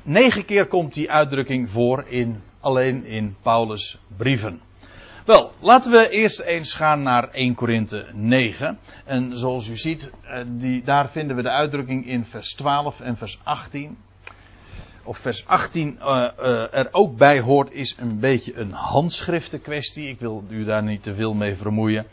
negen 0.01 0.45
keer 0.45 0.67
komt 0.67 0.93
die 0.93 1.11
uitdrukking 1.11 1.69
voor 1.69 2.05
in, 2.07 2.41
alleen 2.59 3.05
in 3.05 3.35
Paulus 3.41 3.97
brieven. 4.17 4.61
Wel, 5.25 5.51
laten 5.59 5.91
we 5.91 6.09
eerst 6.09 6.39
eens 6.39 6.73
gaan 6.73 7.01
naar 7.01 7.29
1 7.29 7.55
Korinthe 7.55 8.05
9. 8.13 8.79
En 9.05 9.37
zoals 9.37 9.67
u 9.67 9.77
ziet, 9.77 10.11
uh, 10.23 10.43
die, 10.47 10.83
daar 10.83 11.09
vinden 11.09 11.35
we 11.35 11.41
de 11.41 11.49
uitdrukking 11.49 12.07
in 12.07 12.25
vers 12.25 12.53
12 12.53 12.99
en 12.99 13.17
vers 13.17 13.39
18 13.43 13.97
of 15.07 15.17
vers 15.17 15.45
18 15.45 15.99
uh, 15.99 16.27
uh, 16.39 16.73
er 16.73 16.87
ook 16.91 17.17
bij 17.17 17.39
hoort, 17.39 17.71
is 17.71 17.95
een 17.99 18.19
beetje 18.19 18.55
een 18.55 18.71
handschriftenkwestie. 18.71 20.07
Ik 20.07 20.19
wil 20.19 20.43
u 20.49 20.63
daar 20.63 20.83
niet 20.83 21.03
te 21.03 21.15
veel 21.15 21.33
mee 21.33 21.55
vermoeien. 21.55 22.05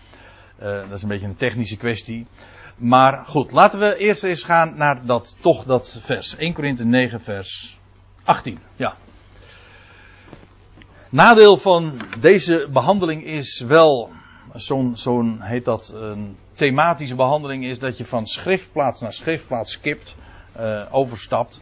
Uh, 0.63 0.89
dat 0.89 0.91
is 0.91 1.03
een 1.03 1.09
beetje 1.09 1.27
een 1.27 1.37
technische 1.37 1.77
kwestie. 1.77 2.27
Maar 2.77 3.25
goed, 3.27 3.51
laten 3.51 3.79
we 3.79 3.97
eerst 3.97 4.25
eens 4.25 4.43
gaan 4.43 4.77
naar 4.77 5.07
dat, 5.07 5.37
toch 5.41 5.65
dat 5.65 5.99
vers. 6.01 6.37
1 6.37 6.53
Korinthe 6.53 6.85
9 6.85 7.21
vers 7.21 7.79
18. 8.25 8.59
Ja. 8.77 8.97
Nadeel 11.09 11.57
van 11.57 12.01
deze 12.21 12.69
behandeling 12.73 13.25
is 13.25 13.61
wel, 13.61 14.11
zo'n, 14.53 14.97
zo'n 14.97 15.41
heet 15.41 15.65
dat, 15.65 15.93
een 15.95 16.37
thematische 16.53 17.15
behandeling 17.15 17.65
is 17.65 17.79
dat 17.79 17.99
je 17.99 18.05
van 18.05 18.27
schriftplaats 18.27 19.01
naar 19.01 19.13
schriftplaats 19.13 19.73
skipt, 19.73 20.17
overstapt. 20.91 21.61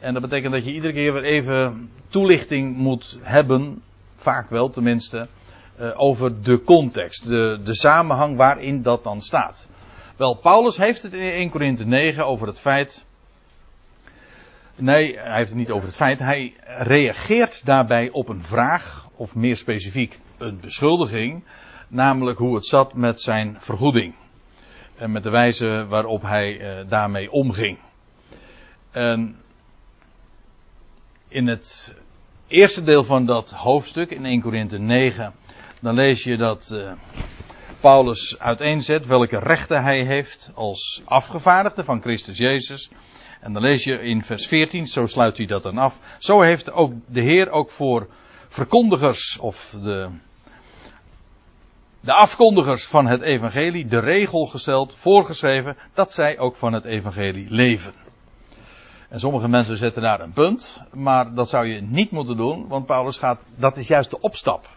En 0.00 0.12
dat 0.12 0.22
betekent 0.22 0.52
dat 0.52 0.64
je 0.64 0.72
iedere 0.72 0.92
keer 0.92 1.12
weer 1.12 1.24
even 1.24 1.90
toelichting 2.08 2.76
moet 2.76 3.18
hebben, 3.22 3.82
vaak 4.16 4.50
wel 4.50 4.70
tenminste, 4.70 5.28
uh, 5.80 6.00
over 6.00 6.42
de 6.42 6.62
context, 6.62 7.24
de, 7.24 7.60
de 7.64 7.74
samenhang 7.74 8.36
waarin 8.36 8.82
dat 8.82 9.04
dan 9.04 9.20
staat. 9.20 9.68
Wel, 10.16 10.34
Paulus 10.34 10.76
heeft 10.76 11.02
het 11.02 11.12
in 11.12 11.30
1 11.30 11.50
Korinthe 11.50 11.86
9 11.86 12.26
over 12.26 12.46
het 12.46 12.60
feit. 12.60 13.04
Nee, 14.76 15.18
hij 15.18 15.36
heeft 15.36 15.48
het 15.48 15.58
niet 15.58 15.70
over 15.70 15.86
het 15.86 15.96
feit. 15.96 16.18
Hij 16.18 16.54
reageert 16.66 17.66
daarbij 17.66 18.10
op 18.10 18.28
een 18.28 18.44
vraag, 18.44 19.08
of 19.16 19.34
meer 19.34 19.56
specifiek 19.56 20.18
een 20.38 20.60
beschuldiging, 20.60 21.44
namelijk 21.88 22.38
hoe 22.38 22.54
het 22.54 22.66
zat 22.66 22.94
met 22.94 23.20
zijn 23.20 23.56
vergoeding. 23.60 24.14
En 24.96 25.12
met 25.12 25.22
de 25.22 25.30
wijze 25.30 25.86
waarop 25.88 26.22
hij 26.22 26.60
uh, 26.60 26.88
daarmee 26.88 27.30
omging. 27.30 27.78
En 28.90 29.36
in 31.30 31.46
het 31.46 31.94
eerste 32.48 32.82
deel 32.82 33.04
van 33.04 33.26
dat 33.26 33.50
hoofdstuk, 33.50 34.10
in 34.10 34.24
1 34.24 34.40
Korinthe 34.40 34.78
9, 34.78 35.32
dan 35.80 35.94
lees 35.94 36.22
je 36.22 36.36
dat 36.36 36.70
uh, 36.74 36.92
Paulus 37.80 38.38
uiteenzet 38.38 39.06
welke 39.06 39.38
rechten 39.38 39.82
hij 39.82 40.04
heeft 40.04 40.52
als 40.54 41.02
afgevaardigde 41.04 41.84
van 41.84 42.00
Christus 42.00 42.38
Jezus. 42.38 42.90
En 43.40 43.52
dan 43.52 43.62
lees 43.62 43.84
je 43.84 43.98
in 43.98 44.24
vers 44.24 44.46
14, 44.46 44.86
zo 44.86 45.06
sluit 45.06 45.36
hij 45.36 45.46
dat 45.46 45.62
dan 45.62 45.78
af. 45.78 45.98
Zo 46.18 46.40
heeft 46.40 46.72
ook 46.72 46.92
de 47.06 47.20
Heer 47.20 47.50
ook 47.50 47.70
voor 47.70 48.08
verkondigers 48.48 49.38
of 49.38 49.76
de, 49.82 50.08
de 52.00 52.12
afkondigers 52.12 52.86
van 52.86 53.06
het 53.06 53.20
evangelie 53.20 53.86
de 53.86 54.00
regel 54.00 54.46
gesteld, 54.46 54.96
voorgeschreven, 54.96 55.76
dat 55.94 56.12
zij 56.12 56.38
ook 56.38 56.56
van 56.56 56.72
het 56.72 56.84
evangelie 56.84 57.46
leven. 57.50 57.94
En 59.10 59.20
sommige 59.20 59.48
mensen 59.48 59.76
zetten 59.76 60.02
daar 60.02 60.20
een 60.20 60.32
punt, 60.32 60.82
maar 60.92 61.34
dat 61.34 61.48
zou 61.48 61.66
je 61.66 61.82
niet 61.82 62.10
moeten 62.10 62.36
doen, 62.36 62.68
want 62.68 62.86
Paulus 62.86 63.18
gaat, 63.18 63.44
dat 63.56 63.76
is 63.76 63.86
juist 63.86 64.10
de 64.10 64.20
opstap. 64.20 64.68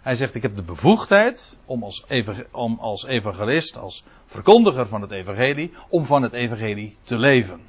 Hij 0.00 0.14
zegt, 0.14 0.34
ik 0.34 0.42
heb 0.42 0.56
de 0.56 0.62
bevoegdheid 0.62 1.58
om 1.64 1.82
als, 1.82 2.04
om 2.52 2.78
als 2.80 3.06
evangelist, 3.06 3.78
als 3.78 4.04
verkondiger 4.24 4.86
van 4.86 5.00
het 5.00 5.10
evangelie, 5.10 5.72
om 5.88 6.04
van 6.04 6.22
het 6.22 6.32
evangelie 6.32 6.96
te 7.02 7.18
leven. 7.18 7.60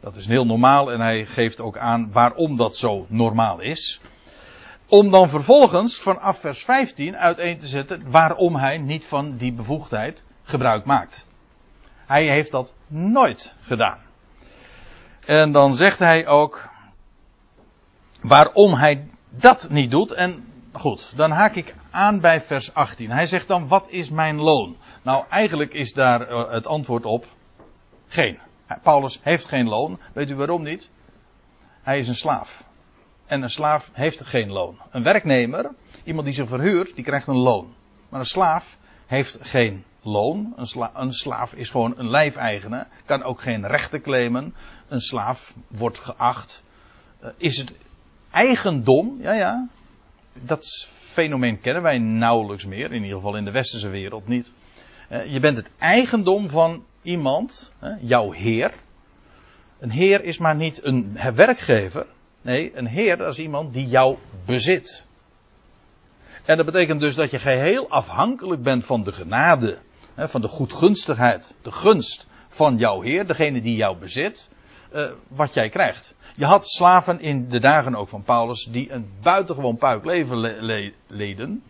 Dat 0.00 0.16
is 0.16 0.26
heel 0.26 0.46
normaal 0.46 0.92
en 0.92 1.00
hij 1.00 1.26
geeft 1.26 1.60
ook 1.60 1.76
aan 1.78 2.12
waarom 2.12 2.56
dat 2.56 2.76
zo 2.76 3.06
normaal 3.08 3.60
is. 3.60 4.00
Om 4.88 5.10
dan 5.10 5.28
vervolgens 5.28 6.00
vanaf 6.00 6.38
vers 6.38 6.64
15 6.64 7.16
uiteen 7.16 7.58
te 7.58 7.66
zetten 7.66 8.10
waarom 8.10 8.56
hij 8.56 8.78
niet 8.78 9.06
van 9.06 9.36
die 9.36 9.52
bevoegdheid 9.52 10.24
gebruik 10.42 10.84
maakt. 10.84 11.26
Hij 12.06 12.28
heeft 12.28 12.50
dat 12.50 12.72
nooit 12.86 13.54
gedaan. 13.60 14.03
En 15.26 15.52
dan 15.52 15.74
zegt 15.74 15.98
hij 15.98 16.26
ook 16.26 16.68
waarom 18.20 18.74
hij 18.74 19.08
dat 19.30 19.68
niet 19.70 19.90
doet. 19.90 20.12
En 20.12 20.44
goed, 20.72 21.12
dan 21.16 21.30
haak 21.30 21.54
ik 21.54 21.74
aan 21.90 22.20
bij 22.20 22.40
vers 22.40 22.74
18. 22.74 23.10
Hij 23.10 23.26
zegt 23.26 23.48
dan, 23.48 23.68
wat 23.68 23.90
is 23.90 24.10
mijn 24.10 24.36
loon? 24.36 24.76
Nou, 25.02 25.24
eigenlijk 25.28 25.72
is 25.72 25.92
daar 25.92 26.20
eh, 26.20 26.50
het 26.50 26.66
antwoord 26.66 27.04
op 27.04 27.26
geen. 28.06 28.38
Paulus 28.82 29.20
heeft 29.22 29.46
geen 29.46 29.68
loon. 29.68 30.00
Weet 30.12 30.30
u 30.30 30.34
waarom 30.34 30.62
niet? 30.62 30.90
Hij 31.82 31.98
is 31.98 32.08
een 32.08 32.14
slaaf. 32.14 32.62
En 33.26 33.42
een 33.42 33.50
slaaf 33.50 33.90
heeft 33.92 34.24
geen 34.24 34.50
loon. 34.50 34.78
Een 34.90 35.02
werknemer, 35.02 35.70
iemand 36.04 36.26
die 36.26 36.34
zich 36.34 36.48
verhuurt, 36.48 36.94
die 36.94 37.04
krijgt 37.04 37.26
een 37.26 37.38
loon. 37.38 37.74
Maar 38.08 38.20
een 38.20 38.26
slaaf 38.26 38.76
heeft 39.06 39.38
geen 39.40 39.84
loon. 40.04 40.52
Een, 40.56 40.66
sla 40.66 40.90
een 40.94 41.12
slaaf 41.12 41.52
is 41.52 41.70
gewoon 41.70 41.94
een 41.96 42.10
lijfeigene. 42.10 42.86
Kan 43.04 43.22
ook 43.22 43.40
geen 43.40 43.66
rechten 43.66 44.00
claimen. 44.00 44.54
Een 44.88 45.00
slaaf 45.00 45.54
wordt 45.68 45.98
geacht. 45.98 46.62
Uh, 47.22 47.30
is 47.36 47.56
het 47.56 47.72
eigendom? 48.30 49.16
Ja, 49.20 49.32
ja. 49.32 49.68
Dat 50.32 50.88
fenomeen 50.92 51.60
kennen 51.60 51.82
wij 51.82 51.98
nauwelijks 51.98 52.64
meer. 52.64 52.92
In 52.92 53.02
ieder 53.02 53.16
geval 53.16 53.36
in 53.36 53.44
de 53.44 53.50
westerse 53.50 53.88
wereld 53.88 54.28
niet. 54.28 54.52
Uh, 55.10 55.32
je 55.32 55.40
bent 55.40 55.56
het 55.56 55.70
eigendom 55.78 56.48
van 56.48 56.84
iemand, 57.02 57.72
jouw 58.00 58.30
heer. 58.30 58.74
Een 59.78 59.90
heer 59.90 60.24
is 60.24 60.38
maar 60.38 60.56
niet 60.56 60.84
een 60.84 61.18
werkgever. 61.34 62.06
Nee, 62.42 62.76
een 62.76 62.86
heer 62.86 63.20
is 63.20 63.38
iemand 63.38 63.72
die 63.72 63.86
jou 63.86 64.16
bezit. 64.44 65.06
En 66.44 66.56
dat 66.56 66.66
betekent 66.66 67.00
dus 67.00 67.14
dat 67.14 67.30
je 67.30 67.38
geheel 67.38 67.88
afhankelijk 67.88 68.62
bent 68.62 68.84
van 68.84 69.04
de 69.04 69.12
genade, 69.12 69.78
van 70.16 70.40
de 70.40 70.48
goedgunstigheid, 70.48 71.54
de 71.62 71.72
gunst 71.72 72.26
van 72.48 72.76
jouw 72.76 73.00
Heer, 73.00 73.26
degene 73.26 73.60
die 73.60 73.76
jou 73.76 73.98
bezit, 73.98 74.50
eh, 74.90 75.10
wat 75.28 75.54
jij 75.54 75.68
krijgt. 75.68 76.14
Je 76.36 76.44
had 76.44 76.66
slaven 76.68 77.20
in 77.20 77.48
de 77.48 77.60
dagen 77.60 77.94
ook 77.94 78.08
van 78.08 78.22
Paulus 78.22 78.64
die 78.70 78.92
een 78.92 79.10
buitengewoon 79.22 79.76
puik 79.76 80.04
leven 80.04 80.38
leden. 81.06 81.62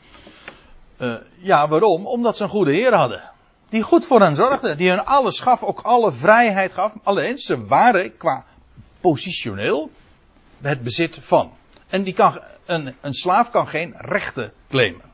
Uh, 0.98 1.14
ja, 1.38 1.68
waarom? 1.68 2.06
Omdat 2.06 2.36
ze 2.36 2.42
een 2.42 2.48
goede 2.48 2.72
Heer 2.72 2.94
hadden. 2.94 3.22
Die 3.68 3.82
goed 3.82 4.06
voor 4.06 4.20
hen 4.20 4.36
zorgde, 4.36 4.76
die 4.76 4.88
hun 4.88 5.04
alles 5.04 5.40
gaf, 5.40 5.62
ook 5.62 5.80
alle 5.80 6.12
vrijheid 6.12 6.72
gaf. 6.72 6.92
Alleen 7.02 7.38
ze 7.38 7.66
waren 7.66 8.16
qua 8.16 8.44
positioneel 9.00 9.90
het 10.60 10.82
bezit 10.82 11.18
van. 11.20 11.52
En 11.88 12.02
die 12.02 12.14
kan, 12.14 12.40
een, 12.64 12.94
een 13.00 13.12
slaaf 13.12 13.50
kan 13.50 13.68
geen 13.68 13.94
rechten 13.98 14.52
claimen. 14.68 15.13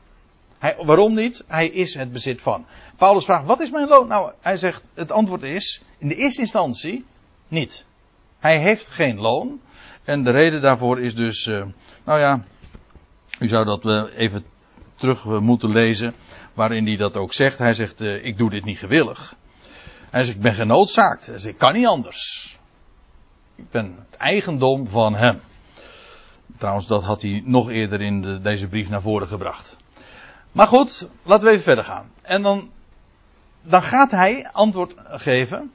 Hij, 0.61 0.75
waarom 0.79 1.13
niet? 1.13 1.43
Hij 1.47 1.67
is 1.67 1.93
het 1.93 2.11
bezit 2.11 2.41
van. 2.41 2.65
Paulus 2.97 3.25
vraagt, 3.25 3.45
wat 3.45 3.59
is 3.59 3.71
mijn 3.71 3.87
loon? 3.87 4.07
Nou, 4.07 4.31
hij 4.41 4.57
zegt, 4.57 4.89
het 4.93 5.11
antwoord 5.11 5.43
is, 5.43 5.81
in 5.97 6.07
de 6.07 6.15
eerste 6.15 6.41
instantie, 6.41 7.05
niet. 7.47 7.85
Hij 8.39 8.59
heeft 8.59 8.87
geen 8.87 9.19
loon. 9.19 9.59
En 10.03 10.23
de 10.23 10.31
reden 10.31 10.61
daarvoor 10.61 11.01
is 11.01 11.15
dus, 11.15 11.45
uh, 11.45 11.65
nou 12.03 12.19
ja, 12.19 12.43
u 13.39 13.47
zou 13.47 13.65
dat 13.65 13.85
uh, 13.85 14.03
even 14.15 14.45
terug 14.95 15.25
uh, 15.25 15.39
moeten 15.39 15.69
lezen, 15.69 16.13
waarin 16.53 16.85
hij 16.85 16.95
dat 16.95 17.17
ook 17.17 17.33
zegt. 17.33 17.57
Hij 17.57 17.73
zegt, 17.73 18.01
ik 18.01 18.37
doe 18.37 18.49
dit 18.49 18.65
niet 18.65 18.77
gewillig. 18.77 19.35
Hij 20.09 20.23
zegt, 20.23 20.35
ik 20.37 20.43
ben 20.43 20.53
genoodzaakt. 20.53 21.25
Hij 21.25 21.37
zegt, 21.37 21.53
ik 21.53 21.59
kan 21.59 21.73
niet 21.73 21.87
anders. 21.87 22.57
Ik 23.55 23.69
ben 23.69 24.05
het 24.09 24.17
eigendom 24.17 24.87
van 24.87 25.15
hem. 25.15 25.41
Trouwens, 26.57 26.87
dat 26.87 27.03
had 27.03 27.21
hij 27.21 27.41
nog 27.45 27.69
eerder 27.69 28.01
in 28.01 28.21
de, 28.21 28.41
deze 28.41 28.67
brief 28.67 28.89
naar 28.89 29.01
voren 29.01 29.27
gebracht. 29.27 29.80
Maar 30.51 30.67
goed, 30.67 31.09
laten 31.23 31.45
we 31.45 31.51
even 31.51 31.63
verder 31.63 31.83
gaan. 31.83 32.11
En 32.21 32.41
dan, 32.41 32.71
dan 33.61 33.81
gaat 33.81 34.11
hij 34.11 34.49
antwoord 34.51 34.93
geven 35.07 35.71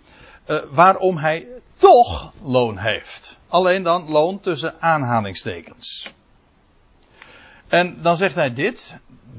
uh, 0.50 0.58
waarom 0.70 1.16
hij 1.16 1.46
toch 1.74 2.32
loon 2.42 2.78
heeft. 2.78 3.38
Alleen 3.48 3.82
dan 3.82 4.08
loon 4.08 4.40
tussen 4.40 4.80
aanhalingstekens. 4.80 6.12
En 7.68 8.02
dan 8.02 8.16
zegt 8.16 8.34
hij 8.34 8.54
dit 8.54 8.98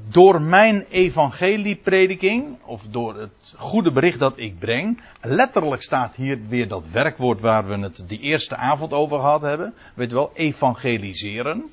door 0.10 0.42
mijn 0.42 0.86
evangelieprediking, 0.90 2.58
of 2.66 2.82
door 2.90 3.16
het 3.16 3.56
goede 3.58 3.92
bericht 3.92 4.20
dat 4.20 4.34
ik 4.36 4.60
breng, 4.60 5.02
letterlijk 5.22 5.82
staat 5.82 6.16
hier 6.16 6.40
weer 6.48 6.68
dat 6.68 6.88
werkwoord 6.88 7.40
waar 7.40 7.68
we 7.68 7.78
het 7.78 8.04
die 8.08 8.20
eerste 8.20 8.56
avond 8.56 8.94
over 8.94 9.20
gehad 9.20 9.42
hebben. 9.42 9.74
Weet 9.94 10.10
je 10.10 10.16
wel, 10.16 10.32
evangeliseren. 10.34 11.72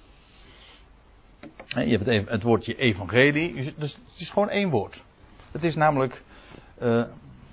Je 1.67 1.99
hebt 1.99 2.31
het, 2.31 2.43
woordje 2.43 2.77
evangelie, 2.77 3.75
dus 3.77 3.93
het 3.95 4.21
is 4.21 4.31
gewoon 4.31 4.49
één 4.49 4.71
woord. 4.71 5.03
Het 5.53 5.65
is 5.65 5.75
namelijk 5.75 6.23
uh, 6.83 7.05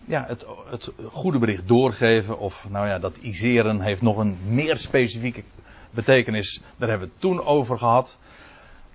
ja, 0.05 0.25
het, 0.27 0.45
het 0.69 0.91
goede 1.11 1.39
bericht 1.39 1.67
doorgeven, 1.67 2.39
of 2.39 2.69
nou 2.69 2.87
ja, 2.87 2.99
dat 2.99 3.17
iseren 3.17 3.81
heeft 3.81 4.01
nog 4.01 4.17
een 4.17 4.37
meer 4.45 4.77
specifieke 4.77 5.43
betekenis. 5.91 6.61
Daar 6.77 6.89
hebben 6.89 7.07
we 7.07 7.13
het 7.13 7.21
toen 7.21 7.45
over 7.45 7.77
gehad. 7.77 8.17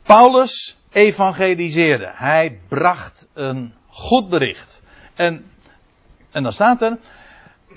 Paulus 0.02 0.78
evangeliseerde. 0.92 2.10
Hij 2.14 2.60
bracht 2.68 3.28
een 3.32 3.74
goed 3.88 4.28
bericht. 4.28 4.82
En, 5.14 5.44
en 6.30 6.42
dan 6.42 6.52
staat 6.52 6.82
er, 6.82 6.98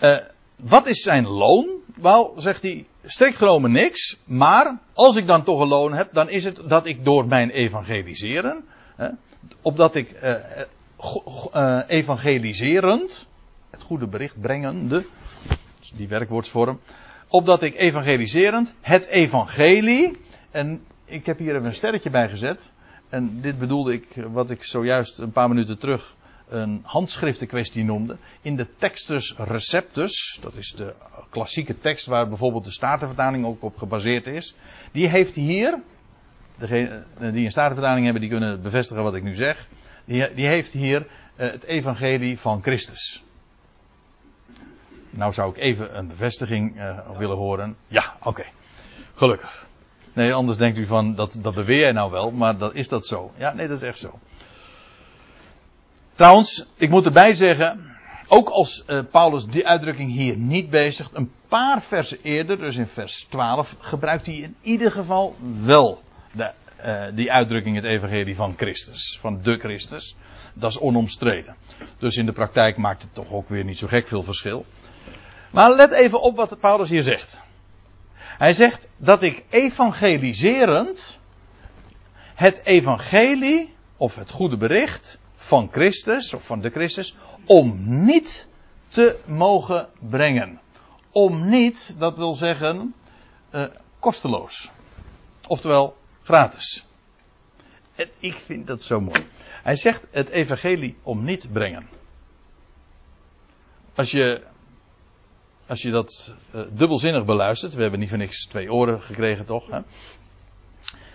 uh, 0.02 0.18
wat 0.56 0.88
is 0.88 1.02
zijn 1.02 1.28
loon? 1.28 1.79
Wel, 2.02 2.34
zegt 2.38 2.62
hij, 2.62 2.86
strikt 3.04 3.38
genomen 3.38 3.72
niks. 3.72 4.20
Maar 4.26 4.80
als 4.94 5.16
ik 5.16 5.28
dan 5.28 5.44
toch 5.44 5.60
een 5.60 5.68
loon 5.68 5.94
heb, 5.94 6.14
dan 6.14 6.30
is 6.30 6.44
het 6.44 6.62
dat 6.68 6.86
ik 6.86 7.04
door 7.04 7.28
mijn 7.28 7.50
evangeliseren, 7.50 8.64
hè, 8.96 9.10
opdat 9.62 9.96
ik 9.96 10.24
uh, 10.24 10.36
uh, 11.56 11.80
evangeliserend, 11.88 13.28
het 13.70 13.84
goede 13.84 14.08
bericht 14.08 14.42
brengende, 14.42 15.06
die 15.96 16.08
werkwoordsvorm, 16.08 16.80
opdat 17.28 17.62
ik 17.62 17.76
evangeliserend 17.76 18.74
het 18.82 19.08
evangelie, 19.08 20.18
en 20.52 20.82
ik 21.06 21.26
heb 21.26 21.38
hier 21.38 21.56
even 21.56 21.66
een 21.66 21.74
sterretje 21.74 22.10
bij 22.10 22.30
gezet. 22.30 22.70
En 23.10 23.42
dit 23.42 23.60
bedoelde 23.60 23.94
ik, 23.94 24.28
wat 24.32 24.50
ik 24.50 24.64
zojuist 24.64 25.18
een 25.18 25.32
paar 25.32 25.50
minuten 25.50 25.80
terug 25.80 26.16
een 26.50 26.82
handschriftenkwestie 26.84 27.84
noemde. 27.84 28.18
In 28.42 28.56
de 28.56 28.68
Textus 28.78 29.36
Receptus, 29.38 30.40
dat 30.42 30.56
is 30.56 30.72
de 30.72 30.94
klassieke 31.30 31.80
tekst 31.80 32.06
waar 32.06 32.28
bijvoorbeeld 32.28 32.64
de 32.64 32.72
Statenvertaling 32.72 33.46
ook 33.46 33.64
op 33.64 33.78
gebaseerd 33.78 34.28
is. 34.28 34.56
Die 34.92 35.10
heeft 35.10 35.36
hier, 35.36 35.82
degene 36.58 37.04
die 37.18 37.44
een 37.46 37.52
Statenvertaling 37.52 38.04
hebben, 38.04 38.22
die 38.22 38.32
kunnen 38.32 38.62
bevestigen 38.62 39.04
wat 39.04 39.16
ik 39.16 39.24
nu 39.24 39.34
zeg. 39.34 39.68
Die, 40.06 40.34
die 40.34 40.48
heeft 40.48 40.72
hier 40.72 41.02
uh, 41.02 41.52
het 41.52 41.64
evangelie 41.64 42.40
van 42.40 42.62
Christus. 42.62 43.24
Nou 45.10 45.32
zou 45.32 45.50
ik 45.50 45.58
even 45.58 45.98
een 45.98 46.08
bevestiging 46.08 46.78
uh, 46.78 47.18
willen 47.18 47.38
horen. 47.38 47.76
Ja, 47.88 48.16
oké. 48.24 48.46
Gelukkig. 49.14 49.68
Nee, 50.14 50.34
anders 50.34 50.58
denkt 50.58 50.78
u 50.78 50.86
van, 50.86 51.16
dat, 51.16 51.40
dat 51.42 51.54
beweer 51.54 51.80
jij 51.80 51.92
nou 51.92 52.12
wel, 52.12 52.32
maar 52.32 52.58
dat, 52.58 52.74
is 52.74 52.88
dat 52.88 53.06
zo? 53.06 53.32
Ja, 53.38 53.54
nee, 53.54 53.68
dat 53.68 53.82
is 53.82 53.88
echt 53.88 54.00
zo. 54.00 54.20
Trouwens, 56.20 56.66
ik 56.76 56.90
moet 56.90 57.06
erbij 57.06 57.34
zeggen, 57.34 57.96
ook 58.28 58.50
als 58.50 58.84
uh, 58.88 59.02
Paulus 59.12 59.46
die 59.46 59.68
uitdrukking 59.68 60.12
hier 60.12 60.38
niet 60.38 60.70
bezigt, 60.70 61.16
een 61.16 61.32
paar 61.48 61.82
versen 61.82 62.18
eerder, 62.22 62.58
dus 62.58 62.76
in 62.76 62.88
vers 62.88 63.26
12, 63.30 63.76
gebruikt 63.80 64.26
hij 64.26 64.36
in 64.36 64.56
ieder 64.62 64.92
geval 64.92 65.36
wel 65.64 66.04
de, 66.34 66.52
uh, 66.86 67.16
die 67.16 67.32
uitdrukking, 67.32 67.76
het 67.76 67.86
evangelie 67.86 68.36
van 68.36 68.54
Christus, 68.58 69.18
van 69.22 69.42
de 69.42 69.58
Christus. 69.58 70.16
Dat 70.54 70.70
is 70.70 70.80
onomstreden. 70.80 71.56
Dus 72.00 72.18
in 72.18 72.26
de 72.26 72.34
praktijk 72.34 72.78
maakt 72.78 73.02
het 73.02 73.14
toch 73.14 73.32
ook 73.32 73.50
weer 73.50 73.64
niet 73.64 73.78
zo 73.78 73.88
gek 73.88 74.08
veel 74.08 74.24
verschil. 74.24 74.66
Maar 75.52 75.76
let 75.76 75.92
even 75.92 76.22
op 76.22 76.36
wat 76.36 76.60
Paulus 76.60 76.90
hier 76.90 77.04
zegt. 77.04 77.40
Hij 78.18 78.54
zegt 78.54 78.88
dat 78.98 79.22
ik 79.22 79.44
evangeliserend 79.50 81.18
het 82.36 82.62
evangelie 82.64 83.74
of 83.98 84.16
het 84.16 84.32
goede 84.32 84.58
bericht 84.58 85.19
van 85.50 85.70
Christus 85.72 86.34
of 86.34 86.46
van 86.46 86.62
de 86.62 86.70
Christus 86.70 87.16
om 87.46 87.76
niet 88.06 88.48
te 88.88 89.20
mogen 89.26 89.90
brengen. 90.10 90.62
Om 91.12 91.50
niet, 91.50 91.96
dat 91.98 92.18
wil 92.18 92.34
zeggen, 92.34 92.94
uh, 93.52 93.68
kosteloos. 94.00 94.70
Oftewel 95.48 95.98
gratis. 96.24 96.86
En 97.96 98.10
ik 98.20 98.34
vind 98.34 98.68
dat 98.68 98.84
zo 98.84 99.00
mooi. 99.00 99.26
Hij 99.64 99.76
zegt 99.76 100.06
het 100.12 100.30
evangelie 100.30 100.98
om 101.04 101.24
niet 101.24 101.52
brengen. 101.52 101.88
Als 103.96 104.12
je 104.12 104.44
als 105.68 105.82
je 105.82 105.92
dat 105.92 106.36
uh, 106.56 106.62
dubbelzinnig 106.72 107.26
beluistert, 107.26 107.74
we 107.74 107.82
hebben 107.82 108.00
niet 108.00 108.10
voor 108.10 108.18
niks 108.18 108.46
twee 108.46 108.74
oren 108.74 109.02
gekregen 109.02 109.46
toch? 109.46 109.68
Hè? 109.68 109.80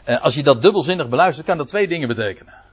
Uh, 0.09 0.23
als 0.23 0.35
je 0.35 0.43
dat 0.43 0.63
dubbelzinnig 0.63 1.09
beluistert, 1.09 1.47
kan 1.47 1.57
dat 1.57 1.69
twee 1.69 1.89
dingen 1.89 2.09
betekenen. 2.09 2.64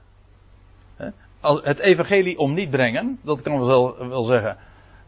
Het 1.42 1.78
evangelie 1.78 2.38
om 2.38 2.54
niet 2.54 2.70
brengen, 2.70 3.18
dat 3.22 3.42
kan 3.42 3.66
wel, 3.66 4.08
wel 4.08 4.22
zeggen. 4.22 4.56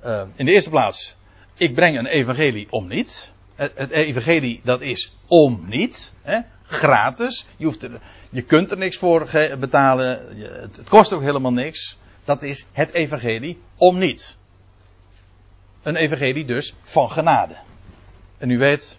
Uh, 0.05 0.23
in 0.35 0.45
de 0.47 0.53
eerste 0.53 0.71
plaats, 0.71 1.17
ik 1.55 1.75
breng 1.75 1.99
een 1.99 2.07
evangelie 2.07 2.67
om 2.71 2.89
niet. 2.89 3.33
Het, 3.55 3.73
het 3.75 3.91
evangelie 3.91 4.61
dat 4.65 4.81
is 4.81 5.17
om 5.27 5.65
niet. 5.67 6.13
Hè? 6.23 6.39
Gratis. 6.63 7.47
Je, 7.57 7.65
hoeft 7.65 7.83
er, 7.83 8.01
je 8.31 8.43
kunt 8.43 8.71
er 8.71 8.79
niks 8.79 8.97
voor 8.97 9.31
betalen. 9.59 10.37
Het, 10.61 10.83
kost 10.89 11.13
ook 11.13 11.23
helemaal 11.23 11.53
niks. 11.53 11.99
Dat 12.25 12.43
is 12.43 12.67
het 12.73 12.93
evangelie 12.93 13.59
om 13.77 13.99
niet. 13.99 14.37
Een 15.83 15.97
evangelie 15.97 16.45
dus 16.45 16.75
van 16.83 17.11
genade. 17.11 17.57
En 18.39 18.51
u 18.51 18.59
weet, 18.59 18.99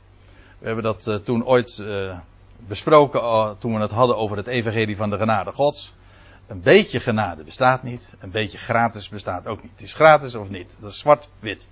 we 0.60 0.65
hebben 0.65 0.84
dat 0.84 1.08
uh, 1.08 1.15
toen 1.15 1.45
ooit 1.45 1.78
uh, 1.82 2.17
besproken 2.67 3.56
toen 3.60 3.74
we 3.74 3.80
het 3.80 3.91
hadden 3.91 4.17
over 4.17 4.38
het 4.38 4.48
evangelie 4.48 4.95
van 4.95 5.10
de 5.10 5.17
genade 5.17 5.52
gods. 5.52 5.93
Een 6.47 6.62
beetje 6.62 6.99
genade 6.99 7.43
bestaat 7.43 7.84
niet, 7.84 8.15
een 8.19 8.31
beetje 8.31 8.58
gratis 8.58 9.10
bestaat 9.10 9.47
ook 9.47 9.62
niet. 9.62 9.71
Het 9.71 9.81
is 9.81 9.93
gratis 9.93 10.36
of 10.36 10.49
niet, 10.49 10.75
dat 10.79 10.91
is 10.91 10.99
zwart-wit. 10.99 11.69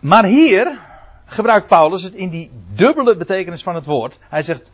Maar 0.00 0.24
hier 0.24 0.80
gebruikt 1.24 1.66
Paulus 1.66 2.02
het 2.02 2.14
in 2.14 2.30
die 2.30 2.50
dubbele 2.74 3.16
betekenis 3.16 3.62
van 3.62 3.74
het 3.74 3.86
woord. 3.86 4.18
Hij 4.20 4.42
zegt, 4.42 4.70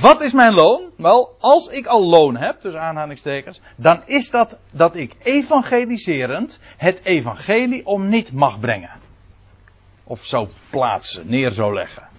wat 0.00 0.20
is 0.20 0.32
mijn 0.32 0.54
loon? 0.54 0.90
Wel, 0.96 1.36
als 1.40 1.68
ik 1.68 1.86
al 1.86 2.06
loon 2.06 2.36
heb, 2.36 2.60
tussen 2.60 2.80
aanhalingstekens, 2.80 3.60
dan 3.76 4.02
is 4.04 4.30
dat 4.30 4.58
dat 4.70 4.96
ik 4.96 5.16
evangeliserend 5.22 6.60
het 6.76 7.04
evangelie 7.04 7.86
om 7.86 8.08
niet 8.08 8.32
mag 8.32 8.60
brengen. 8.60 9.00
Of 10.04 10.24
zou 10.24 10.48
plaatsen, 10.70 11.28
neer 11.28 11.50
zou 11.50 11.74
leggen. 11.74 12.11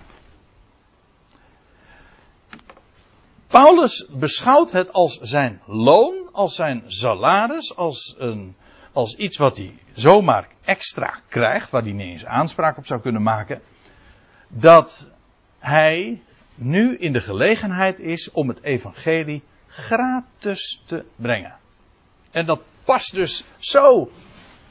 Paulus 3.54 4.08
beschouwt 4.10 4.72
het 4.72 4.94
als 4.94 5.18
zijn 5.22 5.62
loon, 5.66 6.30
als 6.32 6.56
zijn 6.56 6.84
salaris, 6.88 7.76
als 7.76 8.16
een, 8.18 8.56
als 8.92 9.16
iets 9.16 9.38
wat 9.38 9.58
hij 9.58 9.76
zomaar 9.94 10.48
extra 10.62 11.20
krijgt, 11.28 11.70
waar 11.70 11.82
hij 11.82 11.92
niet 11.92 12.08
eens 12.08 12.26
aanspraak 12.26 12.78
op 12.78 12.86
zou 12.86 13.02
kunnen 13.02 13.22
maken, 13.22 13.62
dat 14.48 15.08
hij 15.60 16.22
nu 16.56 16.98
in 16.98 17.14
de 17.14 17.22
gelegenheid 17.22 18.00
is 18.00 18.32
om 18.32 18.48
het 18.48 18.64
evangelie 18.64 19.44
gratis 19.68 20.82
te 20.86 21.06
brengen. 21.16 21.56
En 22.32 22.46
dat 22.46 22.62
past 22.84 23.14
dus 23.14 23.46
zo 23.58 24.12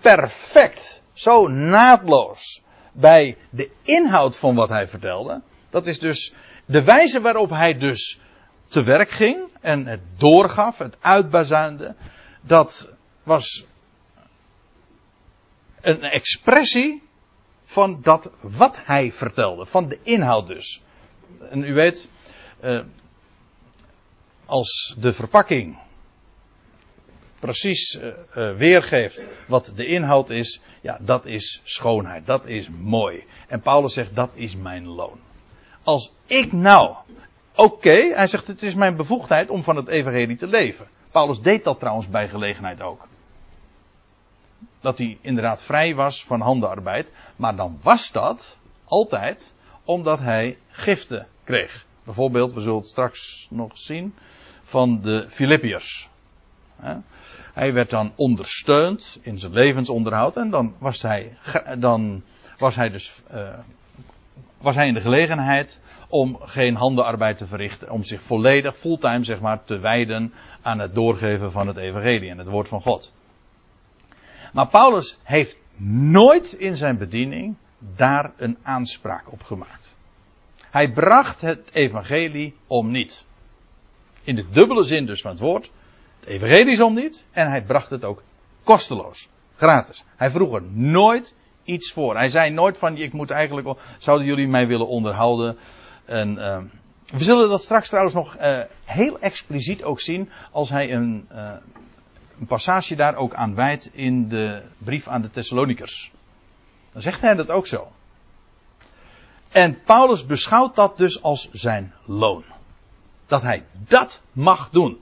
perfect, 0.00 1.02
zo 1.12 1.48
naadloos 1.48 2.62
bij 2.92 3.36
de 3.50 3.70
inhoud 3.82 4.36
van 4.36 4.54
wat 4.54 4.68
hij 4.68 4.88
vertelde. 4.88 5.42
Dat 5.70 5.86
is 5.86 5.98
dus 5.98 6.34
de 6.66 6.84
wijze 6.84 7.20
waarop 7.20 7.50
hij 7.50 7.78
dus 7.78 8.20
te 8.72 8.82
werk 8.82 9.10
ging 9.10 9.50
en 9.60 9.86
het 9.86 10.00
doorgaf, 10.16 10.78
het 10.78 10.96
uitbazuinde. 11.00 11.94
Dat 12.40 12.90
was 13.22 13.64
een 15.80 16.02
expressie 16.02 17.02
van 17.64 17.98
dat 18.02 18.30
wat 18.40 18.78
hij 18.84 19.12
vertelde, 19.12 19.66
van 19.66 19.88
de 19.88 19.98
inhoud 20.02 20.46
dus. 20.46 20.82
En 21.50 21.64
u 21.64 21.74
weet, 21.74 22.08
eh, 22.60 22.80
als 24.46 24.94
de 24.98 25.12
verpakking 25.12 25.78
precies 27.38 27.94
uh, 27.94 28.06
uh, 28.06 28.56
weergeeft 28.56 29.26
wat 29.46 29.72
de 29.76 29.86
inhoud 29.86 30.30
is, 30.30 30.60
ja, 30.80 30.98
dat 31.00 31.26
is 31.26 31.60
schoonheid, 31.62 32.26
dat 32.26 32.46
is 32.46 32.68
mooi. 32.68 33.24
En 33.48 33.60
Paulus 33.60 33.92
zegt, 33.92 34.14
dat 34.14 34.30
is 34.34 34.56
mijn 34.56 34.86
loon. 34.86 35.20
Als 35.82 36.12
ik 36.26 36.52
nou, 36.52 36.96
oké, 37.54 38.14
hij 38.14 38.26
zegt, 38.26 38.46
het 38.46 38.62
is 38.62 38.74
mijn 38.74 38.96
bevoegdheid 38.96 39.50
om 39.50 39.62
van 39.62 39.76
het 39.76 39.88
evangelie 39.88 40.36
te 40.36 40.46
leven. 40.46 40.86
Paulus 41.10 41.40
deed 41.40 41.64
dat 41.64 41.78
trouwens 41.78 42.08
bij 42.08 42.28
gelegenheid 42.28 42.82
ook. 42.82 43.08
Dat 44.80 44.98
hij 44.98 45.18
inderdaad 45.20 45.62
vrij 45.62 45.94
was 45.94 46.24
van 46.24 46.40
handenarbeid, 46.40 47.12
maar 47.36 47.56
dan 47.56 47.78
was 47.82 48.12
dat 48.12 48.58
altijd 48.84 49.54
omdat 49.84 50.18
hij 50.18 50.58
giften 50.68 51.26
kreeg. 51.44 51.86
Bijvoorbeeld, 52.04 52.52
we 52.52 52.60
zullen 52.60 52.78
het 52.78 52.88
straks 52.88 53.46
nog 53.50 53.78
zien, 53.78 54.14
van 54.62 55.00
de 55.00 55.26
Filippiërs. 55.28 56.08
Hij 57.52 57.72
werd 57.72 57.90
dan 57.90 58.12
ondersteund 58.16 59.18
in 59.22 59.38
zijn 59.38 59.52
levensonderhoud 59.52 60.36
en 60.36 60.50
dan 60.50 60.74
was 60.78 61.02
hij, 61.02 61.36
dan 61.78 62.22
was 62.58 62.76
hij 62.76 62.90
dus 62.90 63.22
uh, 63.34 63.58
was 64.62 64.74
hij 64.74 64.86
in 64.86 64.94
de 64.94 65.00
gelegenheid 65.00 65.80
om 66.08 66.38
geen 66.40 66.74
handenarbeid 66.74 67.36
te 67.36 67.46
verrichten, 67.46 67.90
om 67.90 68.04
zich 68.04 68.22
volledig, 68.22 68.76
fulltime 68.76 69.24
zeg 69.24 69.40
maar, 69.40 69.64
te 69.64 69.78
wijden 69.78 70.32
aan 70.62 70.78
het 70.78 70.94
doorgeven 70.94 71.52
van 71.52 71.66
het 71.66 71.76
evangelie 71.76 72.30
en 72.30 72.38
het 72.38 72.48
woord 72.48 72.68
van 72.68 72.80
God. 72.80 73.12
Maar 74.52 74.68
Paulus 74.68 75.18
heeft 75.22 75.58
nooit 76.10 76.52
in 76.52 76.76
zijn 76.76 76.98
bediening 76.98 77.56
daar 77.78 78.32
een 78.36 78.58
aanspraak 78.62 79.32
op 79.32 79.42
gemaakt. 79.42 79.96
Hij 80.70 80.92
bracht 80.92 81.40
het 81.40 81.70
evangelie 81.72 82.56
om 82.66 82.90
niet. 82.90 83.24
In 84.22 84.34
de 84.34 84.48
dubbele 84.48 84.82
zin 84.82 85.06
dus 85.06 85.20
van 85.20 85.30
het 85.30 85.40
woord. 85.40 85.70
Het 86.20 86.28
evangelie 86.28 86.72
is 86.72 86.80
om 86.80 86.94
niet. 86.94 87.24
En 87.30 87.50
hij 87.50 87.64
bracht 87.64 87.90
het 87.90 88.04
ook 88.04 88.22
kosteloos. 88.62 89.28
Gratis. 89.56 90.04
Hij 90.16 90.30
vroeg 90.30 90.54
er 90.54 90.62
nooit 90.72 91.34
iets 91.64 91.92
voor. 91.92 92.16
Hij 92.16 92.28
zei 92.28 92.50
nooit 92.50 92.78
van, 92.78 92.96
ik 92.96 93.12
moet 93.12 93.30
eigenlijk, 93.30 93.78
zouden 93.98 94.26
jullie 94.26 94.48
mij 94.48 94.66
willen 94.66 94.88
onderhouden? 94.88 95.56
En, 96.04 96.38
uh, 96.38 96.58
we 97.12 97.24
zullen 97.24 97.48
dat 97.48 97.62
straks 97.62 97.88
trouwens 97.88 98.14
nog 98.14 98.36
uh, 98.36 98.60
heel 98.84 99.18
expliciet 99.18 99.82
ook 99.82 100.00
zien 100.00 100.30
als 100.50 100.70
hij 100.70 100.92
een, 100.92 101.28
uh, 101.32 101.52
een 102.40 102.46
passage 102.46 102.96
daar 102.96 103.14
ook 103.14 103.34
aan 103.34 103.54
wijdt 103.54 103.90
in 103.92 104.28
de 104.28 104.62
brief 104.78 105.08
aan 105.08 105.22
de 105.22 105.30
Thessalonikers. 105.30 106.12
Dan 106.92 107.02
zegt 107.02 107.20
hij 107.20 107.34
dat 107.34 107.50
ook 107.50 107.66
zo. 107.66 107.92
En 109.48 109.82
Paulus 109.82 110.26
beschouwt 110.26 110.74
dat 110.74 110.96
dus 110.96 111.22
als 111.22 111.48
zijn 111.52 111.94
loon. 112.04 112.44
Dat 113.26 113.42
hij 113.42 113.64
dat 113.72 114.20
mag 114.32 114.70
doen. 114.70 115.00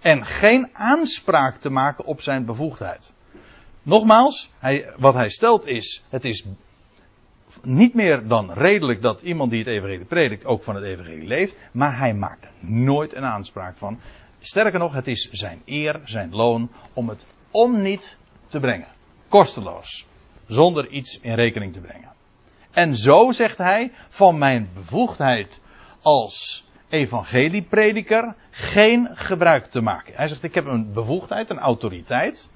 En 0.00 0.26
geen 0.26 0.68
aanspraak 0.72 1.56
te 1.56 1.70
maken 1.70 2.04
op 2.04 2.20
zijn 2.20 2.44
bevoegdheid. 2.44 3.14
Nogmaals, 3.82 4.50
hij, 4.58 4.94
wat 4.96 5.14
hij 5.14 5.30
stelt 5.30 5.66
is, 5.66 6.02
het 6.08 6.24
is 6.24 6.44
niet 7.62 7.94
meer 7.94 8.28
dan 8.28 8.52
redelijk 8.52 9.02
dat 9.02 9.22
iemand 9.22 9.50
die 9.50 9.58
het 9.58 9.68
evangelie 9.68 10.04
predikt 10.04 10.44
ook 10.44 10.62
van 10.62 10.74
het 10.74 10.84
evangelie 10.84 11.26
leeft, 11.26 11.56
maar 11.72 11.98
hij 11.98 12.14
maakt 12.14 12.44
er 12.44 12.50
nooit 12.60 13.14
een 13.14 13.24
aanspraak 13.24 13.76
van. 13.76 14.00
Sterker 14.40 14.78
nog, 14.78 14.92
het 14.92 15.06
is 15.06 15.28
zijn 15.30 15.62
eer, 15.64 16.00
zijn 16.04 16.30
loon 16.30 16.70
om 16.92 17.08
het 17.08 17.26
om 17.50 17.82
niet 17.82 18.16
te 18.46 18.60
brengen. 18.60 18.88
Kosteloos. 19.28 20.06
Zonder 20.46 20.88
iets 20.88 21.18
in 21.20 21.34
rekening 21.34 21.72
te 21.72 21.80
brengen. 21.80 22.12
En 22.70 22.94
zo 22.94 23.30
zegt 23.30 23.58
hij 23.58 23.92
van 24.08 24.38
mijn 24.38 24.70
bevoegdheid 24.74 25.60
als 26.02 26.66
evangelieprediker 26.88 28.34
geen 28.50 29.08
gebruik 29.12 29.66
te 29.66 29.80
maken. 29.80 30.14
Hij 30.14 30.28
zegt 30.28 30.42
ik 30.42 30.54
heb 30.54 30.64
een 30.64 30.92
bevoegdheid, 30.92 31.50
een 31.50 31.58
autoriteit 31.58 32.50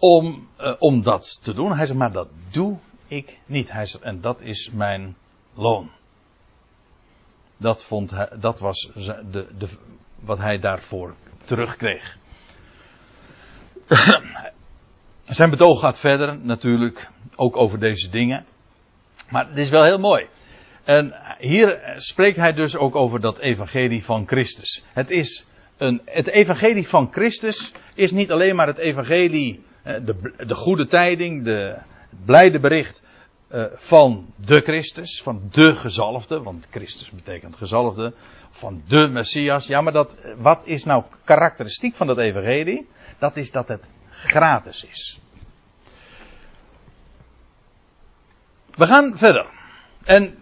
om, 0.00 0.48
uh, 0.60 0.72
om 0.78 1.02
dat 1.02 1.38
te 1.42 1.54
doen. 1.54 1.76
Hij 1.76 1.86
zegt, 1.86 1.98
maar 1.98 2.12
dat 2.12 2.34
doe 2.50 2.78
ik 3.06 3.38
niet. 3.46 3.72
Hij 3.72 3.86
zegt, 3.86 4.04
en 4.04 4.20
dat 4.20 4.40
is 4.40 4.70
mijn 4.70 5.16
loon. 5.54 5.90
Dat, 7.56 7.84
vond 7.84 8.10
hij, 8.10 8.28
dat 8.40 8.60
was 8.60 8.90
de, 9.30 9.46
de, 9.58 9.68
wat 10.20 10.38
hij 10.38 10.58
daarvoor 10.58 11.14
terugkreeg. 11.44 12.16
Zijn 15.24 15.50
betoog 15.50 15.80
gaat 15.80 15.98
verder, 15.98 16.38
natuurlijk, 16.38 17.10
ook 17.36 17.56
over 17.56 17.78
deze 17.78 18.08
dingen. 18.08 18.44
Maar 19.30 19.48
het 19.48 19.56
is 19.56 19.70
wel 19.70 19.84
heel 19.84 19.98
mooi. 19.98 20.28
En 20.84 21.14
hier 21.38 21.92
spreekt 21.96 22.36
hij 22.36 22.52
dus 22.52 22.76
ook 22.76 22.96
over 22.96 23.20
dat 23.20 23.38
evangelie 23.38 24.04
van 24.04 24.26
Christus. 24.26 24.84
Het 24.92 25.10
is 25.10 25.46
een, 25.76 26.02
het 26.04 26.26
evangelie 26.26 26.88
van 26.88 27.12
Christus 27.12 27.72
is 27.94 28.10
niet 28.10 28.32
alleen 28.32 28.56
maar 28.56 28.66
het 28.66 28.78
evangelie 28.78 29.64
de, 29.82 30.34
de 30.46 30.54
goede 30.54 30.86
tijding, 30.86 31.44
de, 31.44 31.78
blijde 32.24 32.60
bericht 32.60 33.02
uh, 33.52 33.64
van 33.74 34.32
de 34.36 34.60
Christus, 34.60 35.22
van 35.22 35.42
de 35.50 35.76
gezalfde, 35.76 36.42
want 36.42 36.66
Christus 36.70 37.10
betekent 37.10 37.56
gezalfde, 37.56 38.12
van 38.50 38.82
de 38.86 39.08
Messias. 39.08 39.66
Ja, 39.66 39.80
maar 39.80 39.92
dat, 39.92 40.16
wat 40.36 40.66
is 40.66 40.84
nou 40.84 41.04
karakteristiek 41.24 41.94
van 41.94 42.06
dat 42.06 42.18
evangelie? 42.18 42.88
Dat 43.18 43.36
is 43.36 43.50
dat 43.50 43.68
het 43.68 43.84
gratis 44.10 44.84
is. 44.84 45.20
We 48.74 48.86
gaan 48.86 49.18
verder. 49.18 49.46
En 50.04 50.38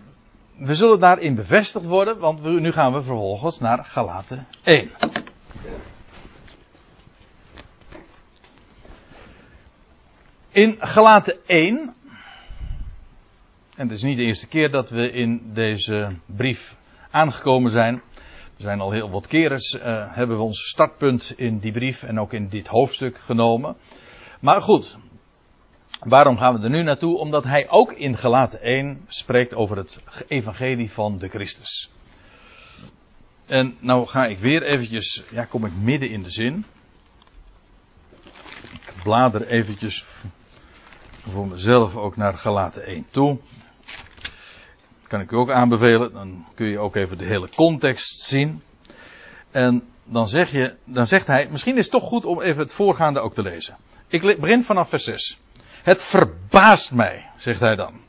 we 0.57 0.75
zullen 0.75 0.99
daarin 0.99 1.35
bevestigd 1.35 1.85
worden, 1.85 2.19
want 2.19 2.43
nu 2.43 2.73
gaan 2.73 2.93
we 2.93 3.03
vervolgens 3.03 3.59
naar 3.59 3.85
Galaten 3.85 4.47
1. 4.63 4.91
In 10.59 10.77
Galaten 10.79 11.37
1, 11.47 11.95
en 13.75 13.89
het 13.89 13.91
is 13.91 14.03
niet 14.03 14.17
de 14.17 14.23
eerste 14.23 14.49
keer 14.49 14.71
dat 14.71 14.91
we 14.91 15.11
in 15.11 15.51
deze 15.53 16.17
brief 16.27 16.77
aangekomen 17.11 17.71
zijn. 17.71 18.03
We 18.57 18.63
zijn 18.63 18.81
al 18.81 18.91
heel 18.91 19.11
wat 19.11 19.27
keren, 19.27 19.59
uh, 19.77 20.15
hebben 20.15 20.37
we 20.37 20.43
ons 20.43 20.69
startpunt 20.69 21.33
in 21.37 21.59
die 21.59 21.73
brief 21.73 22.03
en 22.03 22.21
ook 22.21 22.33
in 22.33 22.49
dit 22.49 22.67
hoofdstuk 22.67 23.19
genomen. 23.19 23.77
Maar 24.41 24.63
goed, 24.63 24.97
waarom 26.01 26.37
gaan 26.37 26.59
we 26.59 26.65
er 26.65 26.71
nu 26.71 26.83
naartoe? 26.83 27.19
Omdat 27.19 27.45
hij 27.45 27.69
ook 27.69 27.93
in 27.93 28.17
Galaten 28.17 28.61
1 28.61 29.05
spreekt 29.07 29.55
over 29.55 29.77
het 29.77 30.03
evangelie 30.29 30.91
van 30.91 31.19
de 31.19 31.29
Christus. 31.29 31.91
En 33.47 33.77
nou 33.81 34.07
ga 34.07 34.27
ik 34.27 34.39
weer 34.39 34.63
eventjes, 34.63 35.25
ja 35.31 35.45
kom 35.45 35.65
ik 35.65 35.73
midden 35.73 36.11
in 36.11 36.23
de 36.23 36.31
zin. 36.31 36.65
Ik 38.73 39.03
blader 39.03 39.47
eventjes 39.47 40.05
voor 41.31 41.47
mezelf 41.47 41.97
ook 41.97 42.17
naar 42.17 42.39
Galaten 42.39 42.85
1 42.85 43.07
toe. 43.11 43.39
Dat 44.99 45.09
kan 45.09 45.21
ik 45.21 45.31
u 45.31 45.37
ook 45.37 45.51
aanbevelen. 45.51 46.13
Dan 46.13 46.47
kun 46.55 46.67
je 46.67 46.79
ook 46.79 46.97
even 46.97 47.19
de 47.19 47.25
hele 47.25 47.49
context 47.49 48.21
zien. 48.21 48.63
En 49.51 49.83
dan, 50.05 50.29
zeg 50.29 50.51
je, 50.51 50.75
dan 50.85 51.07
zegt 51.07 51.27
hij, 51.27 51.49
misschien 51.51 51.77
is 51.77 51.83
het 51.83 51.93
toch 51.93 52.09
goed 52.09 52.25
om 52.25 52.41
even 52.41 52.63
het 52.63 52.75
voorgaande 52.75 53.21
ook 53.21 53.35
te 53.35 53.43
lezen. 53.43 53.77
Ik 54.09 54.41
begin 54.41 54.65
vanaf 54.65 54.89
vers 54.89 55.05
6. 55.05 55.39
Het 55.83 56.03
verbaast 56.03 56.93
mij, 56.93 57.31
zegt 57.37 57.61
hij 57.61 57.77
dan. 57.77 58.01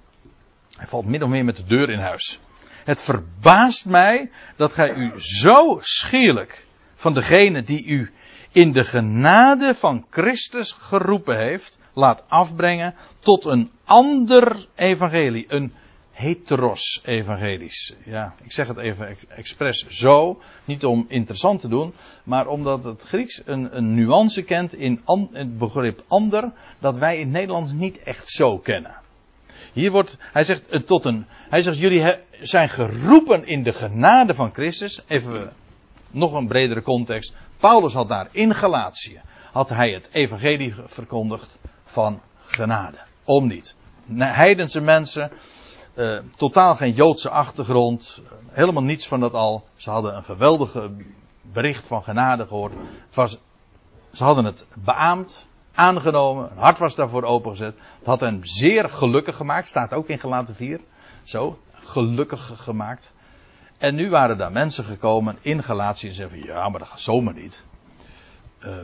Hij 0.75 0.87
valt 0.87 1.05
min 1.05 1.23
of 1.23 1.29
meer 1.29 1.45
met 1.45 1.55
de 1.55 1.65
deur 1.65 1.89
in 1.89 1.99
huis. 1.99 2.39
Het 2.83 3.01
verbaast 3.01 3.85
mij 3.85 4.31
dat 4.55 4.73
gij 4.73 4.93
u 4.93 5.11
zo 5.17 5.77
schierlijk 5.79 6.65
van 6.95 7.13
degene 7.13 7.63
die 7.63 7.85
u 7.85 8.11
in 8.51 8.71
de 8.71 8.83
genade 8.83 9.75
van 9.75 10.05
Christus 10.09 10.71
geroepen 10.71 11.37
heeft, 11.37 11.79
laat 11.93 12.23
afbrengen 12.27 12.95
tot 13.19 13.45
een 13.45 13.71
ander 13.83 14.65
evangelie. 14.75 15.45
Een 15.47 15.73
heteros 16.11 17.01
evangelisch. 17.05 17.95
Ja, 18.05 18.33
ik 18.43 18.51
zeg 18.51 18.67
het 18.67 18.77
even 18.77 19.17
expres 19.27 19.87
zo, 19.87 20.41
niet 20.65 20.85
om 20.85 21.05
interessant 21.07 21.59
te 21.59 21.67
doen, 21.67 21.93
maar 22.23 22.47
omdat 22.47 22.83
het 22.83 23.03
Grieks 23.03 23.41
een, 23.45 23.77
een 23.77 23.93
nuance 23.93 24.43
kent 24.43 24.73
in, 24.73 25.01
het 25.31 25.57
begrip 25.57 26.03
ander, 26.07 26.51
dat 26.79 26.97
wij 26.97 27.15
in 27.15 27.21
het 27.21 27.31
Nederlands 27.31 27.71
niet 27.71 28.03
echt 28.03 28.29
zo 28.29 28.57
kennen. 28.57 28.95
Hier 29.73 29.91
wordt, 29.91 30.17
hij 30.19 30.43
zegt 30.43 30.73
uh, 30.73 30.79
tot 30.79 31.05
een, 31.05 31.25
hij 31.49 31.61
zegt 31.61 31.77
jullie 31.77 32.15
zijn 32.41 32.69
geroepen 32.69 33.47
in 33.47 33.63
de 33.63 33.73
genade 33.73 34.33
van 34.33 34.53
Christus. 34.53 35.01
Even 35.07 35.53
nog 36.11 36.33
een 36.33 36.47
bredere 36.47 36.81
context. 36.81 37.33
Paulus 37.59 37.93
had 37.93 38.07
daar 38.07 38.27
in 38.31 38.55
Galatië, 38.55 39.21
had 39.51 39.69
hij 39.69 39.91
het 39.91 40.09
evangelie 40.11 40.75
verkondigd 40.85 41.57
van 41.83 42.21
genade. 42.45 42.97
Om 43.23 43.47
niet. 43.47 43.75
Heidense 44.17 44.81
mensen, 44.81 45.31
uh, 45.95 46.19
totaal 46.35 46.75
geen 46.75 46.93
Joodse 46.93 47.29
achtergrond, 47.29 48.21
helemaal 48.49 48.83
niets 48.83 49.07
van 49.07 49.19
dat 49.19 49.33
al. 49.33 49.67
Ze 49.75 49.89
hadden 49.89 50.15
een 50.15 50.23
geweldige 50.23 50.91
bericht 51.41 51.87
van 51.87 52.03
genade 52.03 52.47
gehoord. 52.47 52.73
Het 53.05 53.15
was, 53.15 53.37
ze 54.13 54.23
hadden 54.23 54.45
het 54.45 54.67
beaamd, 54.73 55.47
aangenomen, 55.73 56.49
hun 56.49 56.57
hart 56.57 56.77
was 56.77 56.95
daarvoor 56.95 57.23
opengezet. 57.23 57.75
Het 57.97 58.07
had 58.07 58.19
hen 58.19 58.39
zeer 58.43 58.89
gelukkig 58.89 59.35
gemaakt, 59.35 59.67
staat 59.67 59.93
ook 59.93 60.07
in 60.07 60.19
Gelaten 60.19 60.55
4. 60.55 60.79
Zo, 61.23 61.59
gelukkig 61.71 62.51
gemaakt. 62.55 63.13
En 63.79 63.95
nu 63.95 64.09
waren 64.09 64.37
daar 64.37 64.51
mensen 64.51 64.85
gekomen 64.85 65.37
in 65.41 65.63
Galatië 65.63 66.07
en 66.07 66.13
zeiden 66.13 66.39
van 66.39 66.47
ja, 66.47 66.69
maar 66.69 66.79
dat 66.79 66.87
gaat 66.87 67.01
zomaar 67.01 67.33
niet. 67.33 67.63
Uh, 68.61 68.77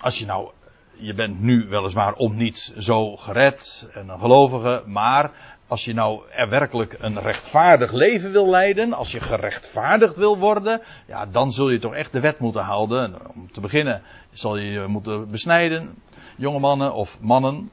als 0.00 0.18
je 0.18 0.26
nou, 0.26 0.50
je 0.94 1.14
bent 1.14 1.40
nu 1.40 1.66
weliswaar 1.68 2.14
om 2.14 2.36
niet 2.36 2.74
zo 2.78 3.16
gered 3.16 3.88
en 3.94 4.08
een 4.08 4.18
gelovige, 4.18 4.82
maar 4.86 5.30
als 5.66 5.84
je 5.84 5.94
nou 5.94 6.22
er 6.30 6.48
werkelijk 6.48 6.96
een 6.98 7.20
rechtvaardig 7.20 7.92
leven 7.92 8.32
wil 8.32 8.50
leiden, 8.50 8.92
als 8.92 9.12
je 9.12 9.20
gerechtvaardigd 9.20 10.16
wil 10.16 10.38
worden, 10.38 10.82
ja, 11.06 11.26
dan 11.26 11.52
zul 11.52 11.70
je 11.70 11.78
toch 11.78 11.94
echt 11.94 12.12
de 12.12 12.20
wet 12.20 12.38
moeten 12.38 12.62
houden. 12.62 13.34
Om 13.34 13.52
te 13.52 13.60
beginnen 13.60 14.02
zal 14.32 14.56
je 14.56 14.70
je 14.70 14.86
moeten 14.86 15.30
besnijden, 15.30 15.94
jonge 16.36 16.58
mannen 16.58 16.94
of 16.94 17.20
mannen. 17.20 17.70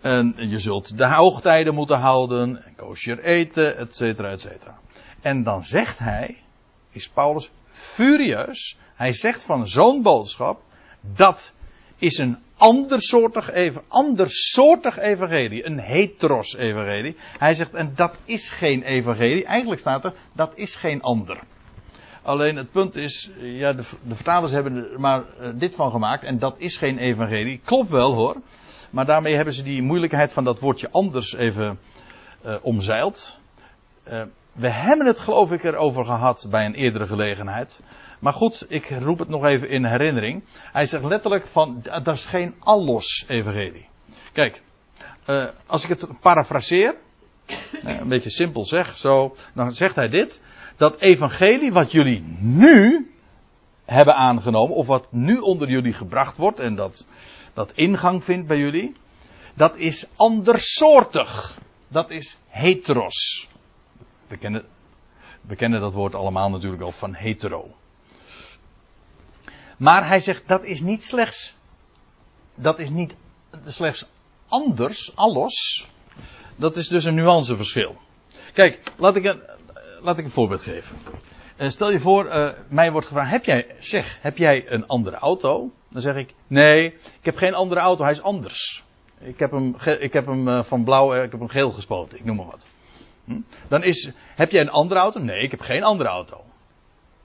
En 0.00 0.34
je 0.36 0.58
zult 0.58 0.98
de 0.98 1.06
hoogtijden 1.06 1.74
moeten 1.74 1.98
houden, 1.98 2.64
kosher 2.76 3.18
eten, 3.18 3.76
et 3.76 3.96
cetera, 3.96 4.30
et 4.30 4.40
cetera. 4.40 4.78
En 5.22 5.42
dan 5.42 5.64
zegt 5.64 5.98
hij, 5.98 6.36
is 6.90 7.08
Paulus 7.08 7.50
furieus, 7.66 8.76
hij 8.94 9.12
zegt 9.12 9.44
van 9.44 9.66
zo'n 9.66 10.02
boodschap, 10.02 10.62
dat 11.00 11.52
is 11.98 12.18
een 12.18 12.38
andersoortig, 12.56 13.50
even, 13.50 13.82
andersoortig 13.88 14.98
evangelie. 14.98 15.66
Een 15.66 15.78
heteros 15.78 16.56
evangelie. 16.56 17.16
Hij 17.38 17.54
zegt, 17.54 17.74
en 17.74 17.92
dat 17.94 18.16
is 18.24 18.50
geen 18.50 18.82
evangelie. 18.82 19.44
Eigenlijk 19.44 19.80
staat 19.80 20.04
er, 20.04 20.14
dat 20.32 20.52
is 20.54 20.76
geen 20.76 21.02
ander. 21.02 21.40
Alleen 22.22 22.56
het 22.56 22.70
punt 22.70 22.94
is, 22.94 23.30
ja, 23.38 23.72
de, 23.72 23.82
de 24.02 24.14
vertalers 24.14 24.52
hebben 24.52 24.74
er 24.92 25.00
maar 25.00 25.24
uh, 25.40 25.48
dit 25.54 25.74
van 25.74 25.90
gemaakt. 25.90 26.24
En 26.24 26.38
dat 26.38 26.54
is 26.58 26.76
geen 26.76 26.98
evangelie. 26.98 27.60
Klopt 27.64 27.90
wel 27.90 28.14
hoor. 28.14 28.36
Maar 28.90 29.06
daarmee 29.06 29.34
hebben 29.34 29.54
ze 29.54 29.62
die 29.62 29.82
moeilijkheid 29.82 30.32
van 30.32 30.44
dat 30.44 30.60
woordje 30.60 30.90
anders 30.90 31.34
even 31.34 31.78
uh, 32.46 32.54
omzeild. 32.62 33.40
Uh, 34.08 34.22
we 34.52 34.68
hebben 34.68 35.06
het 35.06 35.20
geloof 35.20 35.52
ik 35.52 35.64
erover 35.64 36.04
gehad 36.04 36.46
bij 36.50 36.64
een 36.64 36.74
eerdere 36.74 37.06
gelegenheid. 37.06 37.80
Maar 38.18 38.32
goed, 38.32 38.64
ik 38.68 38.90
roep 38.90 39.18
het 39.18 39.28
nog 39.28 39.44
even 39.44 39.68
in 39.68 39.84
herinnering. 39.84 40.44
Hij 40.72 40.86
zegt 40.86 41.04
letterlijk 41.04 41.46
van, 41.46 41.82
dat 41.82 42.08
is 42.08 42.24
geen 42.24 42.54
allos 42.58 43.24
evangelie. 43.28 43.88
Kijk, 44.32 44.62
uh, 45.26 45.44
als 45.66 45.82
ik 45.84 45.88
het 45.88 46.08
parafraseer, 46.20 46.94
een 47.82 48.08
beetje 48.08 48.30
simpel 48.30 48.64
zeg, 48.64 48.98
zo, 48.98 49.36
dan 49.54 49.74
zegt 49.74 49.94
hij 49.94 50.08
dit. 50.08 50.40
Dat 50.76 51.00
evangelie 51.00 51.72
wat 51.72 51.92
jullie 51.92 52.22
nu 52.40 53.10
hebben 53.84 54.14
aangenomen, 54.14 54.76
of 54.76 54.86
wat 54.86 55.12
nu 55.12 55.38
onder 55.38 55.68
jullie 55.68 55.92
gebracht 55.92 56.36
wordt, 56.36 56.60
en 56.60 56.74
dat, 56.74 57.06
dat 57.54 57.72
ingang 57.72 58.24
vindt 58.24 58.46
bij 58.46 58.58
jullie, 58.58 58.96
dat 59.54 59.76
is 59.76 60.06
andersoortig. 60.16 61.58
Dat 61.88 62.10
is 62.10 62.38
heteros. 62.48 63.48
We 65.40 65.56
kennen, 65.56 65.80
dat 65.80 65.92
woord 65.92 66.14
allemaal 66.14 66.50
natuurlijk 66.50 66.82
al 66.82 66.92
van 66.92 67.14
hetero. 67.14 67.70
Maar 69.76 70.06
hij 70.06 70.20
zegt 70.20 70.48
dat 70.48 70.64
is 70.64 70.80
niet 70.80 71.04
slechts. 71.04 71.56
Dat 72.54 72.78
is 72.78 72.90
niet 72.90 73.14
slechts 73.66 74.06
anders, 74.48 75.16
alles. 75.16 75.88
Dat 76.56 76.76
is 76.76 76.88
dus 76.88 77.04
een 77.04 77.14
nuanceverschil. 77.14 77.96
Kijk, 78.52 78.92
laat 78.96 79.16
ik 79.16 79.24
een, 79.24 79.42
laat 80.00 80.18
ik 80.18 80.24
een 80.24 80.30
voorbeeld 80.30 80.62
geven. 80.62 80.96
Uh, 81.58 81.68
stel 81.68 81.90
je 81.90 82.00
voor, 82.00 82.26
uh, 82.26 82.50
mij 82.68 82.92
wordt 82.92 83.06
gevraagd: 83.06 83.30
heb 83.30 83.44
jij, 83.44 83.76
zeg, 83.78 84.18
heb 84.20 84.36
jij 84.36 84.70
een 84.70 84.86
andere 84.86 85.16
auto? 85.16 85.70
Dan 85.88 86.02
zeg 86.02 86.16
ik: 86.16 86.34
nee, 86.46 86.86
ik 86.94 87.24
heb 87.24 87.36
geen 87.36 87.54
andere 87.54 87.80
auto, 87.80 88.02
hij 88.02 88.12
is 88.12 88.22
anders. 88.22 88.84
Ik 89.18 89.38
heb 89.38 89.50
hem, 89.50 89.76
ik 89.98 90.12
heb 90.12 90.26
hem 90.26 90.48
uh, 90.48 90.64
van 90.64 90.84
blauw, 90.84 91.14
ik 91.14 91.30
heb 91.30 91.40
hem 91.40 91.48
geel 91.48 91.72
gespoten, 91.72 92.18
ik 92.18 92.24
noem 92.24 92.36
maar 92.36 92.46
wat. 92.46 92.66
Hm? 93.24 93.40
Dan 93.68 93.82
is, 93.82 94.12
heb 94.34 94.50
jij 94.50 94.60
een 94.60 94.70
andere 94.70 95.00
auto? 95.00 95.20
Nee, 95.20 95.42
ik 95.42 95.50
heb 95.50 95.60
geen 95.60 95.82
andere 95.82 96.08
auto. 96.08 96.44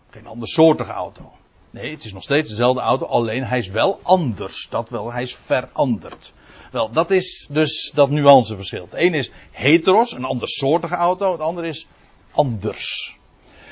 Geen 0.10 0.27
andersoortige 0.27 0.91
auto. 0.91 1.31
Nee, 1.69 1.91
het 1.91 2.03
is 2.03 2.13
nog 2.13 2.23
steeds 2.23 2.49
dezelfde 2.49 2.81
auto, 2.81 3.05
alleen 3.05 3.43
hij 3.43 3.57
is 3.57 3.69
wel 3.69 3.99
anders. 4.03 4.67
Dat 4.69 4.89
wel, 4.89 5.12
hij 5.12 5.23
is 5.23 5.36
veranderd. 5.36 6.33
Wel, 6.71 6.91
dat 6.91 7.12
is 7.12 7.47
dus 7.51 7.91
dat 7.93 8.10
nuanceverschil. 8.10 8.83
Het 8.83 8.93
ene 8.93 9.17
is 9.17 9.31
heteros, 9.51 10.12
een 10.12 10.23
andersoortige 10.23 10.95
auto. 10.95 11.31
Het 11.31 11.41
andere 11.41 11.67
is 11.67 11.88
anders. 12.31 13.16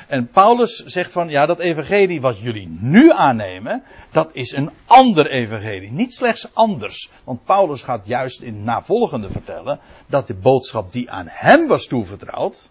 En 0.07 0.27
Paulus 0.27 0.83
zegt 0.85 1.11
van, 1.11 1.29
ja, 1.29 1.45
dat 1.45 1.59
evangelie 1.59 2.21
wat 2.21 2.41
jullie 2.41 2.67
nu 2.79 3.11
aannemen, 3.11 3.83
dat 4.11 4.29
is 4.33 4.51
een 4.51 4.71
ander 4.85 5.29
evangelie. 5.31 5.91
Niet 5.91 6.13
slechts 6.13 6.53
anders. 6.53 7.09
Want 7.23 7.43
Paulus 7.43 7.81
gaat 7.81 8.07
juist 8.07 8.41
in 8.41 8.53
het 8.53 8.63
navolgende 8.63 9.29
vertellen, 9.29 9.79
dat 10.07 10.27
de 10.27 10.35
boodschap 10.35 10.91
die 10.91 11.11
aan 11.11 11.27
hem 11.29 11.67
was 11.67 11.85
toevertrouwd, 11.85 12.69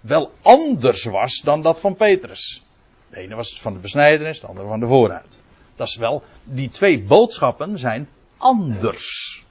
wel 0.00 0.30
anders 0.42 1.04
was 1.04 1.40
dan 1.44 1.62
dat 1.62 1.80
van 1.80 1.96
Petrus. 1.96 2.62
De 3.10 3.20
ene 3.20 3.34
was 3.34 3.60
van 3.60 3.72
de 3.72 3.78
besnijdenis, 3.78 4.40
de 4.40 4.46
andere 4.46 4.68
van 4.68 4.80
de 4.80 4.86
vooruit. 4.86 5.40
Dat 5.76 5.86
is 5.86 5.96
wel, 5.96 6.22
die 6.44 6.68
twee 6.68 7.02
boodschappen 7.02 7.78
zijn 7.78 8.08
anders. 8.36 9.44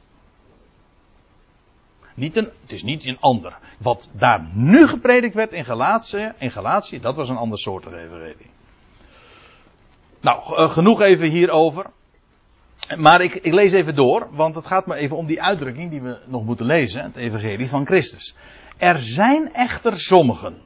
Niet 2.16 2.36
het 2.36 2.52
is 2.68 2.84
niet 2.84 3.06
een 3.06 3.20
ander. 3.20 3.58
Wat 3.78 4.10
daar 4.14 4.48
nu 4.54 4.88
gepredikt 4.88 5.36
werd 5.36 5.52
in 5.52 5.66
Galatië, 5.66 6.34
in 6.38 6.52
Galatië 6.52 7.00
dat 7.00 7.16
was 7.16 7.30
een 7.30 7.38
ander 7.38 7.60
soort 7.60 7.86
evangelie. 7.86 8.50
Nou, 10.22 10.70
genoeg 10.70 11.02
even 11.02 11.30
hierover. 11.30 11.86
Maar 12.98 13.22
ik, 13.22 13.34
ik, 13.34 13.54
lees 13.54 13.74
even 13.74 13.96
door, 13.96 14.28
want 14.32 14.56
het 14.56 14.68
gaat 14.68 14.86
me 14.86 14.96
even 14.96 15.18
om 15.18 15.26
die 15.26 15.42
uitdrukking 15.42 15.90
die 15.90 16.02
we 16.02 16.20
nog 16.26 16.44
moeten 16.44 16.66
lezen, 16.66 17.04
het 17.04 17.16
evangelie 17.16 17.70
van 17.70 17.86
Christus. 17.86 18.36
Er 18.78 19.02
zijn 19.02 19.54
echter 19.54 20.00
sommigen 20.00 20.62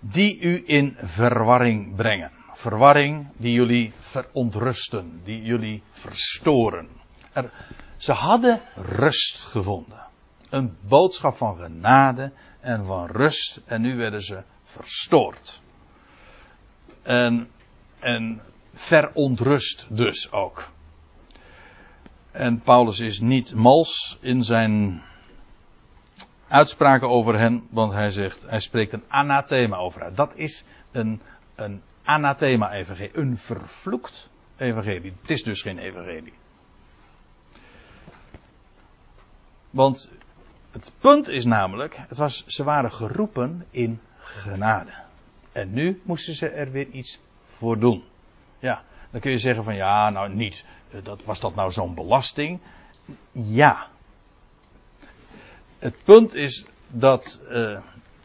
die 0.00 0.40
u 0.40 0.62
in 0.66 0.96
verwarring 1.00 1.96
brengen. 1.96 2.30
Verwarring 2.52 3.26
die 3.36 3.52
jullie 3.52 3.92
verontrusten, 3.98 5.20
die 5.24 5.42
jullie 5.42 5.82
verstoren. 5.90 6.88
Er, 7.32 7.52
ze 8.04 8.12
hadden 8.12 8.60
rust 8.74 9.42
gevonden. 9.42 10.06
Een 10.50 10.76
boodschap 10.80 11.36
van 11.36 11.56
genade 11.56 12.32
en 12.60 12.86
van 12.86 13.06
rust 13.06 13.60
en 13.64 13.80
nu 13.80 13.96
werden 13.96 14.22
ze 14.22 14.42
verstoord. 14.62 15.62
En, 17.02 17.50
en 17.98 18.42
verontrust 18.74 19.86
dus 19.88 20.32
ook. 20.32 20.68
En 22.30 22.60
Paulus 22.60 23.00
is 23.00 23.20
niet 23.20 23.54
mals 23.54 24.18
in 24.20 24.42
zijn 24.42 25.02
uitspraken 26.48 27.08
over 27.08 27.38
hen, 27.38 27.66
want 27.70 27.92
hij 27.92 28.10
zegt, 28.10 28.46
hij 28.48 28.60
spreekt 28.60 28.92
een 28.92 29.04
anathema 29.08 29.76
over 29.76 30.02
hen. 30.02 30.14
Dat 30.14 30.32
is 30.34 30.64
een, 30.92 31.20
een 31.54 31.82
anathema-evangelie, 32.02 33.18
een 33.18 33.36
vervloekt 33.36 34.30
evangelie. 34.56 35.12
Het 35.20 35.30
is 35.30 35.42
dus 35.42 35.62
geen 35.62 35.78
evangelie. 35.78 36.42
Want 39.74 40.10
het 40.70 40.92
punt 40.98 41.28
is 41.28 41.44
namelijk, 41.44 41.96
het 42.08 42.16
was, 42.16 42.44
ze 42.46 42.64
waren 42.64 42.92
geroepen 42.92 43.66
in 43.70 44.00
genade. 44.18 44.92
En 45.52 45.72
nu 45.72 46.00
moesten 46.04 46.34
ze 46.34 46.48
er 46.48 46.70
weer 46.70 46.88
iets 46.88 47.20
voor 47.42 47.78
doen. 47.78 48.04
Ja, 48.58 48.82
dan 49.10 49.20
kun 49.20 49.30
je 49.30 49.38
zeggen 49.38 49.64
van 49.64 49.74
ja, 49.74 50.10
nou 50.10 50.34
niet. 50.34 50.64
Dat, 51.02 51.24
was 51.24 51.40
dat 51.40 51.54
nou 51.54 51.72
zo'n 51.72 51.94
belasting? 51.94 52.60
Ja, 53.32 53.86
het 55.78 55.94
punt 56.04 56.34
is 56.34 56.64
dat 56.88 57.40
uh, 57.50 57.78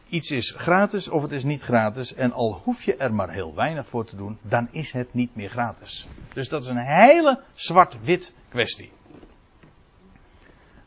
iets 0.08 0.30
is 0.30 0.54
gratis 0.56 1.08
of 1.08 1.22
het 1.22 1.32
is 1.32 1.44
niet 1.44 1.62
gratis. 1.62 2.14
En 2.14 2.32
al 2.32 2.60
hoef 2.64 2.82
je 2.82 2.96
er 2.96 3.14
maar 3.14 3.30
heel 3.30 3.54
weinig 3.54 3.88
voor 3.88 4.04
te 4.04 4.16
doen, 4.16 4.38
dan 4.42 4.68
is 4.70 4.92
het 4.92 5.14
niet 5.14 5.34
meer 5.34 5.50
gratis. 5.50 6.08
Dus 6.32 6.48
dat 6.48 6.62
is 6.62 6.68
een 6.68 6.86
hele 6.86 7.40
zwart-wit 7.54 8.34
kwestie. 8.48 8.90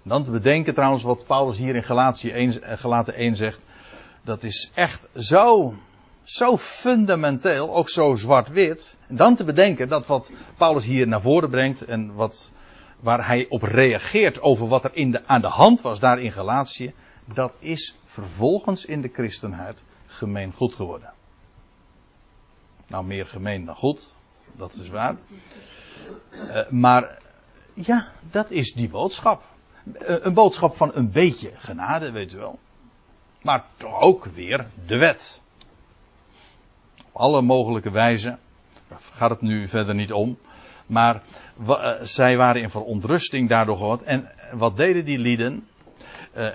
Dan 0.04 0.24
te 0.24 0.32
bedenken 0.32 0.74
trouwens 0.74 1.04
wat 1.04 1.26
Paulus 1.26 1.58
hier 1.58 1.76
in 1.76 1.84
Galatie 1.84 2.32
1, 2.32 2.78
Galaten 2.78 3.14
1 3.14 3.36
zegt. 3.36 3.60
Dat 4.22 4.44
is 4.44 4.72
echt 4.74 5.08
zo, 5.16 5.74
zo 6.24 6.58
fundamenteel, 6.58 7.76
ook 7.76 7.90
zo 7.90 8.16
zwart-wit. 8.16 8.98
Dan 9.08 9.36
te 9.36 9.44
bedenken 9.44 9.88
dat 9.88 10.08
wat 10.08 10.32
Paulus 10.58 10.86
hier 10.86 11.08
naar 11.08 11.22
voren 11.22 11.50
brengt 11.50 11.86
en 11.86 12.14
wat, 12.14 12.52
waar 13.00 13.28
hij 13.28 13.46
op 13.50 13.62
reageert 13.62 14.42
over 14.42 14.68
wat 14.68 14.84
er 14.84 14.96
in 14.96 15.12
de, 15.12 15.26
aan 15.26 15.42
de 15.42 15.48
hand 15.48 15.82
was 15.82 16.00
daar 16.00 16.20
in 16.22 16.32
Galatië. 16.32 16.94
Dat 17.34 17.56
is 17.60 17.96
vervolgens 18.06 18.86
in 18.86 19.02
de 19.02 19.10
christenheid 19.14 19.84
gemeen 20.06 20.54
goed 20.54 20.74
geworden. 20.74 21.14
Nou, 22.88 23.06
meer 23.06 23.26
gemeen 23.26 23.66
dan 23.66 23.76
goed, 23.76 24.14
dat 24.52 24.74
is 24.74 24.90
waar. 24.90 25.16
Uh, 26.32 26.70
maar 26.70 27.22
ja, 27.74 28.12
dat 28.32 28.52
is 28.52 28.74
die 28.74 28.90
boodschap. 28.90 29.53
Uh, 29.86 30.16
een 30.20 30.34
boodschap 30.34 30.76
van 30.76 30.92
een 30.94 31.12
beetje 31.12 31.52
genade, 31.56 32.12
weet 32.12 32.34
u 32.34 32.38
wel. 32.38 32.60
Maar 33.42 33.66
toch 33.78 34.00
ook 34.00 34.26
weer 34.26 34.68
de 34.86 34.98
wet. 34.98 35.42
Op 36.98 37.22
alle 37.22 37.42
mogelijke 37.42 37.92
wijzen. 37.92 38.40
Daar 38.88 39.02
gaat 39.12 39.30
het 39.30 39.42
nu 39.42 39.68
verder 39.68 39.96
niet 39.96 40.12
om. 40.12 40.38
Maar 40.86 41.22
uh, 41.68 41.94
zij 42.02 42.38
waren 42.38 42.62
in 42.62 42.70
verontrusting 42.70 43.50
daardoor 43.50 43.78
gehoord. 43.78 44.04
En 44.04 44.32
wat 44.54 44.78
deden 44.78 45.06
die 45.06 45.18
lieden? 45.18 45.68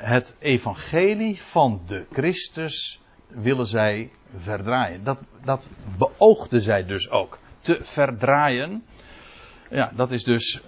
het 0.00 0.36
evangelie 0.38 1.42
van 1.42 1.80
de 1.86 2.06
Christus 2.12 3.00
willen 3.28 3.66
zij 3.66 4.10
verdraaien. 4.36 5.04
Dat, 5.04 5.18
dat 5.44 5.68
beoogden 5.98 6.60
zij 6.60 6.84
dus 6.84 7.10
ook. 7.10 7.38
Te 7.60 7.78
verdraaien. 7.82 8.84
Ja, 9.70 9.92
dat 9.94 10.10
is 10.10 10.24
dus. 10.24 10.62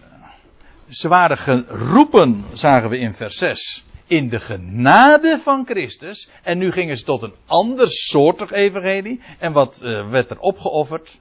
Ze 0.91 1.09
waren 1.09 1.39
geroepen, 1.39 2.45
zagen 2.53 2.91
we 2.91 2.99
in 2.99 3.15
vers 3.15 3.37
6. 3.37 3.85
In 4.07 4.29
de 4.29 4.41
genade 4.41 5.39
van 5.43 5.67
Christus. 5.67 6.31
En 6.43 6.59
nu 6.59 6.73
gingen 6.73 6.97
ze 6.97 7.05
tot 7.05 7.23
een 7.23 7.35
ander 7.47 7.89
soortig 7.89 8.51
evangelie. 8.51 9.21
En 9.39 9.53
wat 9.53 9.81
uh, 9.83 10.11
werd 10.11 10.31
er 10.31 10.39
opgeofferd? 10.39 11.19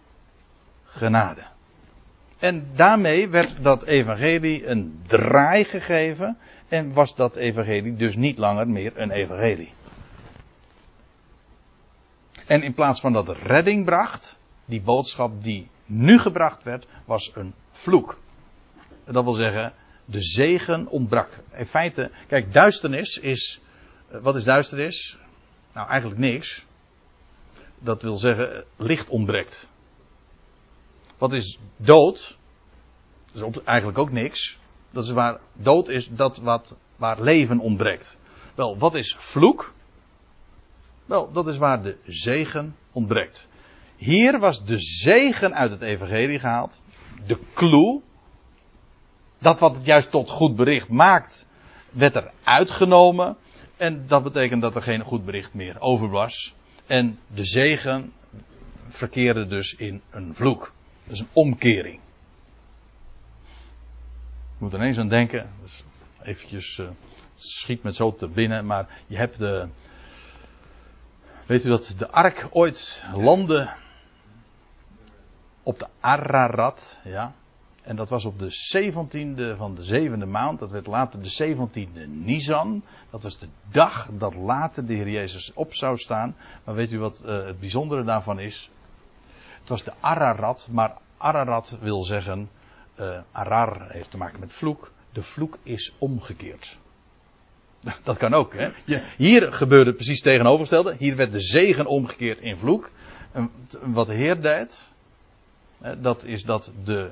Genade. 0.83 1.41
En 2.39 2.69
daarmee 2.75 3.29
werd 3.29 3.63
dat 3.63 3.83
evangelie 3.83 4.67
een 4.67 5.01
draai 5.07 5.63
gegeven. 5.63 6.37
En 6.67 6.93
was 6.93 7.15
dat 7.15 7.35
evangelie 7.35 7.95
dus 7.95 8.15
niet 8.15 8.37
langer 8.37 8.67
meer 8.67 8.91
een 8.95 9.11
evangelie. 9.11 9.73
En 12.45 12.61
in 12.61 12.73
plaats 12.73 12.99
van 12.99 13.13
dat 13.13 13.37
redding 13.37 13.85
bracht, 13.85 14.39
die 14.65 14.81
boodschap 14.81 15.43
die 15.43 15.69
nu 15.85 16.19
gebracht 16.19 16.63
werd, 16.63 16.87
was 17.05 17.31
een 17.35 17.53
vloek. 17.71 18.17
Dat 19.11 19.23
wil 19.23 19.33
zeggen, 19.33 19.73
de 20.05 20.21
zegen 20.21 20.87
ontbrak. 20.87 21.29
In 21.53 21.65
feite, 21.65 22.11
kijk, 22.27 22.53
duisternis 22.53 23.17
is. 23.17 23.61
Eh, 24.11 24.21
wat 24.21 24.35
is 24.35 24.43
duisternis? 24.43 25.17
Nou, 25.73 25.87
eigenlijk 25.87 26.19
niks. 26.19 26.65
Dat 27.79 28.01
wil 28.01 28.15
zeggen, 28.15 28.63
licht 28.75 29.09
ontbreekt. 29.09 29.69
Wat 31.17 31.33
is 31.33 31.59
dood? 31.77 32.37
Dat 33.33 33.55
is 33.55 33.63
eigenlijk 33.63 33.97
ook 33.97 34.11
niks. 34.11 34.57
Dat 34.91 35.03
is 35.03 35.11
waar 35.11 35.39
dood 35.53 35.87
is 35.87 36.09
dat 36.11 36.37
wat, 36.37 36.75
waar 36.95 37.21
leven 37.21 37.59
ontbreekt. 37.59 38.17
Wel, 38.55 38.77
wat 38.77 38.95
is 38.95 39.15
vloek? 39.17 39.73
Wel, 41.05 41.31
dat 41.31 41.47
is 41.47 41.57
waar 41.57 41.83
de 41.83 41.97
zegen 42.05 42.75
ontbreekt. 42.91 43.47
Hier 43.95 44.39
was 44.39 44.65
de 44.65 44.77
zegen 44.77 45.55
uit 45.55 45.71
het 45.71 45.81
evangelie 45.81 46.39
gehaald. 46.39 46.81
De 47.25 47.39
clue. 47.53 48.01
Dat 49.39 49.59
wat 49.59 49.75
het 49.75 49.85
juist 49.85 50.11
tot 50.11 50.29
goed 50.29 50.55
bericht 50.55 50.89
maakt, 50.89 51.45
werd 51.89 52.15
er 52.15 52.31
uitgenomen. 52.43 53.37
En 53.77 54.07
dat 54.07 54.23
betekent 54.23 54.61
dat 54.61 54.75
er 54.75 54.81
geen 54.81 55.01
goed 55.01 55.25
bericht 55.25 55.53
meer 55.53 55.79
over 55.79 56.09
was. 56.09 56.55
En 56.85 57.19
de 57.27 57.43
zegen 57.43 58.13
verkeerde 58.87 59.47
dus 59.47 59.75
in 59.75 60.01
een 60.09 60.35
vloek. 60.35 60.73
Dat 61.03 61.13
is 61.13 61.19
een 61.19 61.29
omkering. 61.33 61.99
Ik 64.53 64.65
moet 64.65 64.73
er 64.73 64.79
ineens 64.79 64.97
aan 64.97 65.09
denken. 65.09 65.49
Dus 65.61 65.83
eventjes, 66.23 66.77
uh, 66.77 66.89
schiet 67.35 67.83
me 67.83 67.93
zo 67.93 68.15
te 68.15 68.27
binnen. 68.27 68.65
Maar 68.65 68.87
je 69.07 69.17
hebt 69.17 69.37
de, 69.37 69.67
Weet 71.49 71.65
u 71.65 71.69
dat 71.69 71.95
de 71.97 72.09
ark 72.09 72.47
ooit 72.51 73.05
landde 73.13 73.69
op 75.63 75.79
de 75.79 75.87
Ararat, 75.99 76.99
ja. 77.03 77.33
En 77.89 77.95
dat 77.95 78.09
was 78.09 78.25
op 78.25 78.39
de 78.39 78.51
17e 78.77 79.57
van 79.57 79.75
de 79.75 79.83
zevende 79.83 80.25
maand. 80.25 80.59
Dat 80.59 80.71
werd 80.71 80.87
later 80.87 81.21
de 81.21 81.55
17e 81.55 82.07
Nisan. 82.07 82.83
Dat 83.09 83.23
was 83.23 83.37
de 83.37 83.47
dag 83.71 84.09
dat 84.11 84.35
later 84.35 84.85
de 84.85 84.93
Heer 84.93 85.09
Jezus 85.09 85.53
op 85.53 85.73
zou 85.73 85.97
staan. 85.97 86.35
Maar 86.63 86.75
weet 86.75 86.91
u 86.91 86.99
wat 86.99 87.23
uh, 87.25 87.45
het 87.45 87.59
bijzondere 87.59 88.03
daarvan 88.03 88.39
is? 88.39 88.69
Het 89.59 89.69
was 89.69 89.83
de 89.83 89.93
Ararat, 89.99 90.67
maar 90.71 90.97
Ararat 91.17 91.77
wil 91.81 92.03
zeggen, 92.03 92.49
uh, 92.99 93.19
Arar 93.31 93.91
heeft 93.91 94.11
te 94.11 94.17
maken 94.17 94.39
met 94.39 94.53
vloek. 94.53 94.91
De 95.13 95.23
vloek 95.23 95.57
is 95.63 95.93
omgekeerd. 95.97 96.77
Dat 98.03 98.17
kan 98.17 98.33
ook. 98.33 98.53
Hè? 98.53 98.69
Hier 99.17 99.53
gebeurde 99.53 99.93
precies 99.93 100.21
tegenovergestelde. 100.21 100.95
Hier 100.97 101.15
werd 101.15 101.31
de 101.31 101.41
zegen 101.41 101.85
omgekeerd 101.85 102.39
in 102.39 102.57
vloek. 102.57 102.91
En 103.31 103.51
wat 103.81 104.07
de 104.07 104.13
Heer 104.13 104.41
deed, 104.41 104.91
dat 105.97 106.23
is 106.23 106.43
dat 106.43 106.71
de, 106.83 107.11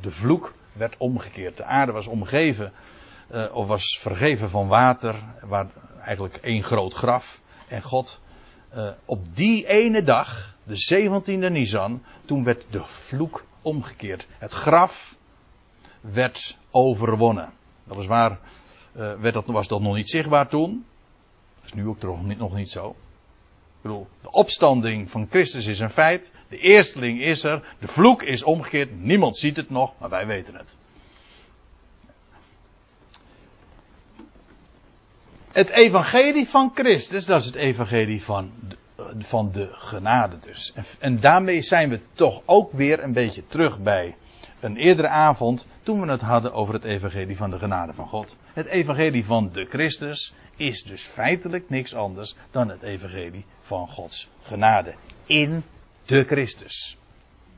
de 0.00 0.10
vloek 0.10 0.54
werd 0.72 0.94
omgekeerd. 0.98 1.56
De 1.56 1.64
aarde 1.64 1.92
was 1.92 2.06
omgeven, 2.06 2.72
eh, 3.28 3.54
of 3.54 3.66
was 3.66 3.98
vergeven 4.00 4.50
van 4.50 4.68
water, 4.68 5.22
waar 5.40 5.66
eigenlijk 6.00 6.36
één 6.36 6.62
groot 6.62 6.94
graf. 6.94 7.40
En 7.68 7.82
God, 7.82 8.20
eh, 8.68 8.90
op 9.04 9.36
die 9.36 9.66
ene 9.66 10.02
dag, 10.02 10.56
de 10.62 10.76
17e 10.76 11.48
Nisan, 11.50 12.02
toen 12.24 12.44
werd 12.44 12.64
de 12.70 12.82
vloek 12.84 13.44
omgekeerd. 13.62 14.26
Het 14.38 14.52
graf 14.52 15.16
werd 16.00 16.56
overwonnen. 16.70 17.52
Dat 17.84 17.98
is 17.98 18.06
waar 18.06 18.38
uh, 18.96 19.12
werd 19.20 19.34
dat, 19.34 19.46
was 19.46 19.68
dat 19.68 19.80
nog 19.80 19.94
niet 19.94 20.10
zichtbaar 20.10 20.48
toen. 20.48 20.84
Dat 21.54 21.64
is 21.64 21.72
nu 21.72 21.86
ook 21.86 22.22
niet, 22.22 22.38
nog 22.38 22.54
niet 22.54 22.70
zo. 22.70 22.96
Bedoel, 23.84 24.06
de 24.22 24.30
opstanding 24.30 25.10
van 25.10 25.26
Christus 25.30 25.66
is 25.66 25.80
een 25.80 25.90
feit. 25.90 26.32
De 26.48 26.58
eersteling 26.58 27.22
is 27.22 27.44
er. 27.44 27.74
De 27.78 27.88
vloek 27.88 28.22
is 28.22 28.42
omgekeerd. 28.42 29.00
Niemand 29.00 29.36
ziet 29.36 29.56
het 29.56 29.70
nog, 29.70 29.92
maar 29.98 30.08
wij 30.08 30.26
weten 30.26 30.54
het. 30.54 30.76
Het 35.52 35.70
evangelie 35.70 36.48
van 36.48 36.70
Christus, 36.74 37.26
dat 37.26 37.40
is 37.40 37.46
het 37.46 37.54
evangelie 37.54 38.22
van 38.22 38.52
de, 38.68 38.76
van 39.18 39.52
de 39.52 39.68
genade 39.72 40.38
dus. 40.38 40.72
En, 40.74 40.84
en 40.98 41.20
daarmee 41.20 41.62
zijn 41.62 41.88
we 41.88 42.00
toch 42.12 42.42
ook 42.44 42.72
weer 42.72 43.02
een 43.02 43.12
beetje 43.12 43.46
terug 43.46 43.78
bij 43.78 44.14
een 44.60 44.76
eerdere 44.76 45.08
avond 45.08 45.68
toen 45.82 46.00
we 46.00 46.10
het 46.10 46.20
hadden 46.20 46.52
over 46.52 46.74
het 46.74 46.84
evangelie 46.84 47.36
van 47.36 47.50
de 47.50 47.58
genade 47.58 47.92
van 47.92 48.08
God. 48.08 48.36
Het 48.52 48.66
evangelie 48.66 49.24
van 49.24 49.50
de 49.52 49.64
Christus 49.64 50.34
is 50.56 50.82
dus 50.82 51.02
feitelijk 51.02 51.70
niks 51.70 51.94
anders 51.94 52.36
dan 52.50 52.68
het 52.68 52.82
evangelie 52.82 53.44
van 53.62 53.88
Gods 53.88 54.28
genade 54.42 54.94
in 55.26 55.62
de 56.04 56.24
Christus. 56.24 56.96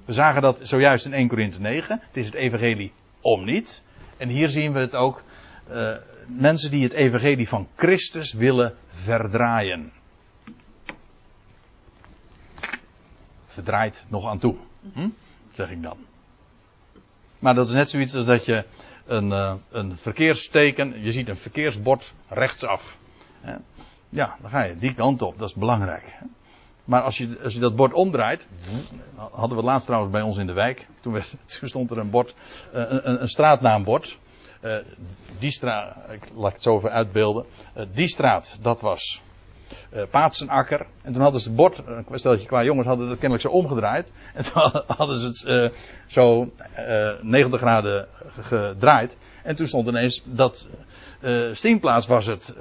We 0.04 0.12
zagen 0.12 0.42
dat 0.42 0.60
zojuist 0.62 1.04
in 1.04 1.12
1 1.12 1.28
Korinthe 1.28 1.60
9. 1.60 2.00
Het 2.06 2.16
is 2.16 2.26
het 2.26 2.34
evangelie 2.34 2.92
om 3.20 3.44
niet. 3.44 3.82
En 4.16 4.28
hier 4.28 4.48
zien 4.48 4.72
we 4.72 4.78
het 4.78 4.94
ook. 4.94 5.22
Uh, 5.70 5.96
mensen 6.26 6.70
die 6.70 6.82
het 6.82 6.92
evangelie 6.92 7.48
van 7.48 7.68
Christus 7.76 8.32
willen 8.32 8.76
verdraaien. 8.88 9.92
Verdraait 13.44 14.06
nog 14.08 14.26
aan 14.26 14.38
toe. 14.38 14.56
Hm? 14.92 15.08
Zeg 15.52 15.70
ik 15.70 15.82
dan. 15.82 15.96
Maar 17.38 17.54
dat 17.54 17.68
is 17.68 17.74
net 17.74 17.90
zoiets 17.90 18.14
als 18.14 18.24
dat 18.24 18.44
je 18.44 18.64
een, 19.06 19.30
uh, 19.30 19.54
een 19.70 19.98
verkeersteken, 19.98 21.02
je 21.02 21.12
ziet 21.12 21.28
een 21.28 21.36
verkeersbord 21.36 22.14
rechtsaf. 22.28 22.96
Ja, 24.08 24.36
dan 24.40 24.50
ga 24.50 24.62
je 24.62 24.76
die 24.78 24.94
kant 24.94 25.22
op, 25.22 25.38
dat 25.38 25.48
is 25.48 25.54
belangrijk. 25.54 26.14
Maar 26.84 27.02
als 27.02 27.18
je, 27.18 27.38
als 27.42 27.52
je 27.52 27.60
dat 27.60 27.76
bord 27.76 27.92
omdraait, 27.92 28.48
hadden 29.16 29.48
we 29.48 29.56
het 29.56 29.64
laatst 29.64 29.86
trouwens 29.86 30.12
bij 30.12 30.22
ons 30.22 30.36
in 30.36 30.46
de 30.46 30.52
wijk. 30.52 30.86
Toen, 31.00 31.12
werd, 31.12 31.36
stond 31.64 31.90
er 31.90 31.98
een 31.98 32.10
bord, 32.10 32.34
uh, 32.74 32.84
een, 32.88 33.20
een, 33.22 33.28
straatnaambord. 33.28 34.18
Uh, 34.62 34.76
die 35.38 35.50
straat, 35.50 35.96
laat 36.34 36.48
ik 36.48 36.54
het 36.54 36.62
zo 36.62 36.76
even 36.76 36.90
uitbeelden. 36.90 37.44
die 37.92 38.08
straat, 38.08 38.58
dat 38.62 38.80
was 38.80 39.22
uh, 39.94 40.02
Paatsenakker. 40.10 40.86
En 41.02 41.12
toen 41.12 41.22
hadden 41.22 41.40
ze 41.40 41.48
het 41.48 41.56
bord, 41.56 41.82
een 41.86 42.18
steltje 42.18 42.46
qua 42.46 42.64
jongens 42.64 42.86
hadden 42.86 43.08
het 43.08 43.18
kennelijk 43.18 43.48
zo 43.48 43.54
omgedraaid. 43.54 44.12
En 44.34 44.44
toen 44.44 44.82
hadden 44.86 45.16
ze 45.16 45.26
het 45.26 45.44
uh, 45.46 45.78
zo 46.06 46.50
uh, 46.78 47.10
eh, 47.10 47.22
90 47.22 47.60
graden 47.60 48.08
gedraaid. 48.40 49.18
En 49.42 49.56
toen 49.56 49.66
stond 49.66 49.88
ineens 49.88 50.22
dat 50.24 50.68
uh, 51.20 51.52
Stienplaats 51.52 52.06
was 52.06 52.26
het, 52.26 52.54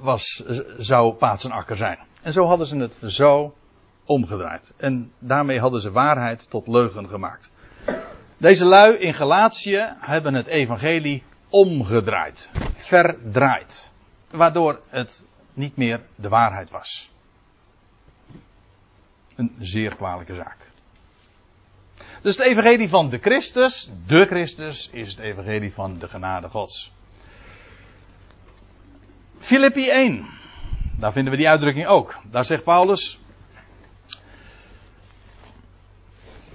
was, 0.00 0.44
zou 0.78 1.14
Paatsenakker 1.14 1.76
zijn. 1.76 1.98
En 2.22 2.32
zo 2.32 2.44
hadden 2.44 2.66
ze 2.66 2.76
het 2.76 2.98
zo 3.02 3.54
omgedraaid. 4.04 4.72
En 4.76 5.12
daarmee 5.18 5.60
hadden 5.60 5.80
ze 5.80 5.90
waarheid 5.90 6.50
tot 6.50 6.68
leugen 6.68 7.08
gemaakt. 7.08 7.50
Deze 8.36 8.64
lui 8.64 8.94
in 8.94 9.14
Galatië 9.14 9.94
hebben 10.00 10.34
het 10.34 10.46
evangelie 10.46 11.22
omgedraaid, 11.48 12.50
verdraaid. 12.72 13.93
Waardoor 14.34 14.80
het 14.88 15.24
niet 15.52 15.76
meer 15.76 16.00
de 16.14 16.28
waarheid 16.28 16.70
was. 16.70 17.10
Een 19.34 19.56
zeer 19.58 19.96
kwalijke 19.96 20.34
zaak. 20.34 20.56
Dus 22.22 22.36
het 22.36 22.46
evangelie 22.46 22.88
van 22.88 23.08
de 23.08 23.18
Christus, 23.18 23.90
de 24.06 24.26
Christus, 24.26 24.88
is 24.92 25.10
het 25.10 25.18
evangelie 25.18 25.72
van 25.72 25.98
de 25.98 26.08
genade 26.08 26.48
Gods. 26.48 26.92
Filippi 29.38 29.88
1. 29.88 30.26
Daar 30.98 31.12
vinden 31.12 31.32
we 31.32 31.38
die 31.38 31.48
uitdrukking 31.48 31.86
ook. 31.86 32.18
Daar 32.30 32.44
zegt 32.44 32.62
Paulus. 32.64 33.18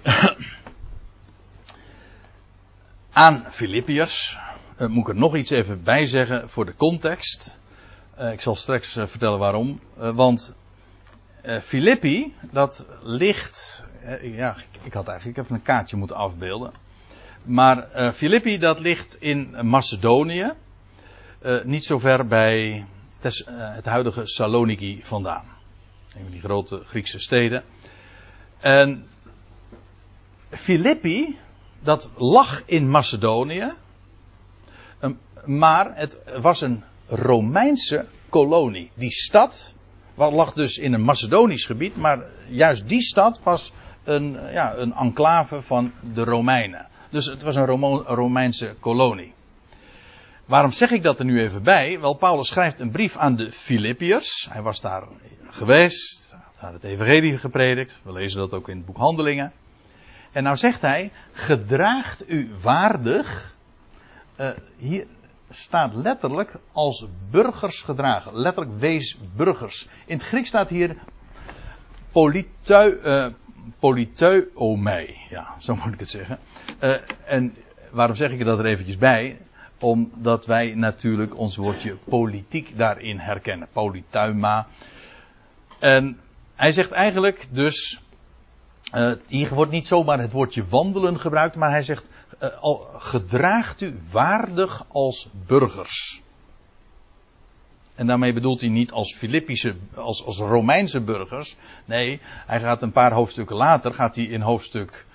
aan 3.12 3.46
Filippiërs. 3.50 4.38
Uh, 4.80 4.88
moet 4.88 5.08
ik 5.08 5.14
er 5.14 5.20
nog 5.20 5.36
iets 5.36 5.50
even 5.50 5.84
bij 5.84 6.06
zeggen 6.06 6.50
voor 6.50 6.66
de 6.66 6.76
context. 6.76 7.59
Uh, 8.20 8.32
ik 8.32 8.42
zal 8.42 8.56
straks 8.56 8.98
uh, 8.98 9.08
vertellen 9.08 9.40
waarom. 9.40 9.80
want 9.96 10.54
Filippi, 11.62 12.34
dat 12.52 12.86
ligt. 13.02 13.86
ja, 14.22 14.56
ik 14.84 14.94
had 14.94 15.08
eigenlijk 15.08 15.38
even 15.38 15.56
een 15.56 15.62
kaartje 15.62 15.98
moeten 15.98 16.16
afbeelden. 16.16 16.72
Maar 17.44 17.88
Filippi, 18.14 18.58
dat 18.58 18.80
ligt 18.80 19.16
in 19.20 19.68
Macedonië. 19.68 20.54
niet 21.64 21.86
zo 21.86 22.00
ver 22.00 22.28
bij 22.28 22.86
het 23.20 23.86
huidige 23.86 24.26
Saloniki 24.26 25.02
vandaan. 25.04 25.46
Een 26.16 26.22
van 26.22 26.32
die 26.32 26.42
grote 26.42 26.82
Griekse 26.86 27.20
steden. 27.20 27.64
En 28.60 29.08
Filippi, 30.50 31.38
dat 31.80 32.10
lag 32.16 32.64
in 32.66 32.90
Macedonië. 32.90 33.74
Ehm, 35.00 35.14
maar 35.46 35.96
het 35.96 36.18
was 36.42 36.62
een 36.62 36.84
Romeinse 37.10 38.08
kolonie. 38.30 38.92
Die 38.96 39.12
stad 39.12 39.74
lag 40.16 40.54
dus 40.54 40.78
in 40.78 40.94
een 40.94 41.04
Macedonisch 41.04 41.66
gebied, 41.66 41.96
maar 41.96 42.24
juist 42.50 42.88
die 42.88 43.02
stad 43.02 43.40
was 43.44 43.74
een, 44.04 44.32
ja, 44.52 44.76
een 44.76 44.94
enclave 44.94 45.62
van 45.62 45.94
de 46.14 46.24
Romeinen. 46.24 46.88
Dus 47.10 47.26
het 47.26 47.42
was 47.42 47.56
een 47.56 47.66
Romeinse 48.06 48.76
kolonie. 48.80 49.34
Waarom 50.46 50.72
zeg 50.72 50.92
ik 50.92 51.04
dat 51.04 51.20
er 51.20 51.26
nu 51.26 51.42
even 51.42 51.64
bij? 51.64 52.00
Wel, 52.00 52.14
Paulus 52.14 52.48
schrijft 52.48 52.80
een 52.80 52.92
brief 52.92 53.18
aan 53.18 53.36
de 53.36 53.52
Filippiërs. 53.52 54.48
Hij 54.50 54.62
was 54.62 54.82
daar 54.82 55.04
geweest, 55.50 56.36
had 56.56 56.74
het 56.74 56.84
evangelie 56.84 57.38
gepredikt. 57.38 58.00
We 58.04 58.12
lezen 58.12 58.40
dat 58.40 58.54
ook 58.54 58.70
in 58.70 58.78
het 58.78 58.86
boek 58.86 58.98
Handelingen. 58.98 59.52
En 60.32 60.44
nou 60.44 60.56
zegt 60.56 60.82
hij, 60.82 61.12
gedraagt 61.32 62.30
u 62.32 62.52
waardig. 62.62 63.56
Uh, 64.38 64.50
hier 64.78 65.06
staat 65.50 65.94
letterlijk 65.94 66.56
als 66.72 67.08
burgers 67.30 67.82
gedragen. 67.82 68.36
Letterlijk 68.36 68.80
wees 68.80 69.18
burgers. 69.36 69.88
In 70.06 70.18
het 70.18 70.26
Grieks 70.26 70.48
staat 70.48 70.70
hier 70.70 70.96
politeu, 72.12 72.98
uh. 74.56 75.08
Ja, 75.30 75.56
zo 75.60 75.76
moet 75.76 75.94
ik 75.94 76.00
het 76.00 76.10
zeggen. 76.10 76.40
Uh, 76.82 76.96
en 77.26 77.56
waarom 77.92 78.16
zeg 78.16 78.32
ik 78.32 78.46
dat 78.46 78.60
er 78.60 78.66
eventjes 78.66 78.98
bij? 78.98 79.38
Omdat 79.80 80.46
wij 80.46 80.74
natuurlijk 80.76 81.38
ons 81.38 81.56
woordje 81.56 81.96
politiek 81.96 82.78
daarin 82.78 83.18
herkennen. 83.18 83.68
Politeuma. 83.72 84.68
En 85.80 86.20
hij 86.56 86.72
zegt 86.72 86.92
eigenlijk 86.92 87.48
dus 87.52 88.02
uh, 88.94 89.12
hier 89.28 89.54
wordt 89.54 89.72
niet 89.72 89.88
zomaar 89.88 90.20
het 90.20 90.32
woordje 90.32 90.68
wandelen 90.68 91.20
gebruikt, 91.20 91.56
maar 91.56 91.70
hij 91.70 91.84
zegt: 91.84 92.10
uh, 92.42 92.50
al, 92.60 92.88
gedraagt 92.98 93.82
u 93.82 94.00
waardig 94.12 94.86
als 94.88 95.30
burgers. 95.48 96.22
En 97.96 98.08
daarmee 98.08 98.34
bedoelt 98.34 98.60
hij 98.60 98.70
niet 98.70 98.92
als 98.92 99.16
Filippische, 99.16 99.76
als, 99.96 100.26
als 100.26 100.38
Romeinse 100.38 101.02
burgers. 101.02 101.56
Nee, 101.86 102.22
hij 102.24 102.60
gaat 102.60 102.82
een 102.82 102.92
paar 102.92 103.12
hoofdstukken 103.12 103.56
later, 103.56 103.94
gaat 103.94 104.16
hij 104.16 104.26
in 104.26 104.42
hoofdstuk, 104.42 105.06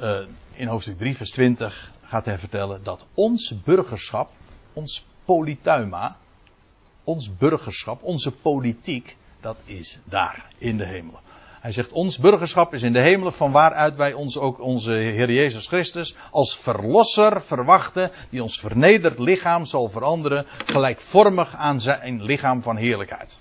uh, 0.00 0.26
in 0.52 0.66
hoofdstuk 0.66 0.98
3, 0.98 1.16
vers 1.16 1.30
20, 1.30 1.92
gaat 2.02 2.24
hij 2.24 2.38
vertellen 2.38 2.82
dat 2.82 3.06
ons 3.14 3.62
burgerschap, 3.62 4.30
ons 4.72 5.06
polituima, 5.24 6.16
ons 7.04 7.36
burgerschap, 7.36 8.02
onze 8.02 8.30
politiek, 8.30 9.16
dat 9.40 9.56
is 9.64 9.98
daar 10.04 10.52
in 10.58 10.76
de 10.76 10.86
hemel. 10.86 11.20
Hij 11.64 11.72
zegt, 11.72 11.92
ons 11.92 12.18
burgerschap 12.18 12.74
is 12.74 12.82
in 12.82 12.92
de 12.92 13.00
hemelen 13.00 13.32
van 13.32 13.52
waaruit 13.52 13.96
wij 13.96 14.12
ons 14.12 14.38
ook 14.38 14.60
onze 14.60 14.92
Heer 14.92 15.32
Jezus 15.32 15.66
Christus 15.66 16.14
als 16.30 16.58
verlosser 16.58 17.42
verwachten, 17.42 18.10
die 18.30 18.42
ons 18.42 18.60
vernederd 18.60 19.18
lichaam 19.18 19.64
zal 19.64 19.88
veranderen, 19.88 20.46
gelijkvormig 20.48 21.54
aan 21.54 21.80
zijn 21.80 22.22
lichaam 22.22 22.62
van 22.62 22.76
heerlijkheid. 22.76 23.40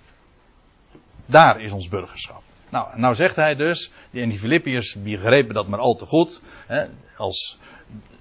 Daar 1.26 1.61
is 1.61 1.71
ons 1.71 1.88
burgerschap. 1.88 2.41
Nou, 2.69 2.99
nou 2.99 3.15
zegt 3.15 3.36
hij 3.36 3.55
dus, 3.55 3.91
en 4.11 4.30
die 4.30 4.39
Filippiërs 4.39 4.95
begrepen 5.03 5.53
dat 5.53 5.67
maar 5.67 5.80
al 5.80 5.95
te 5.95 6.05
goed, 6.05 6.41
hè, 6.67 6.86
als 7.17 7.57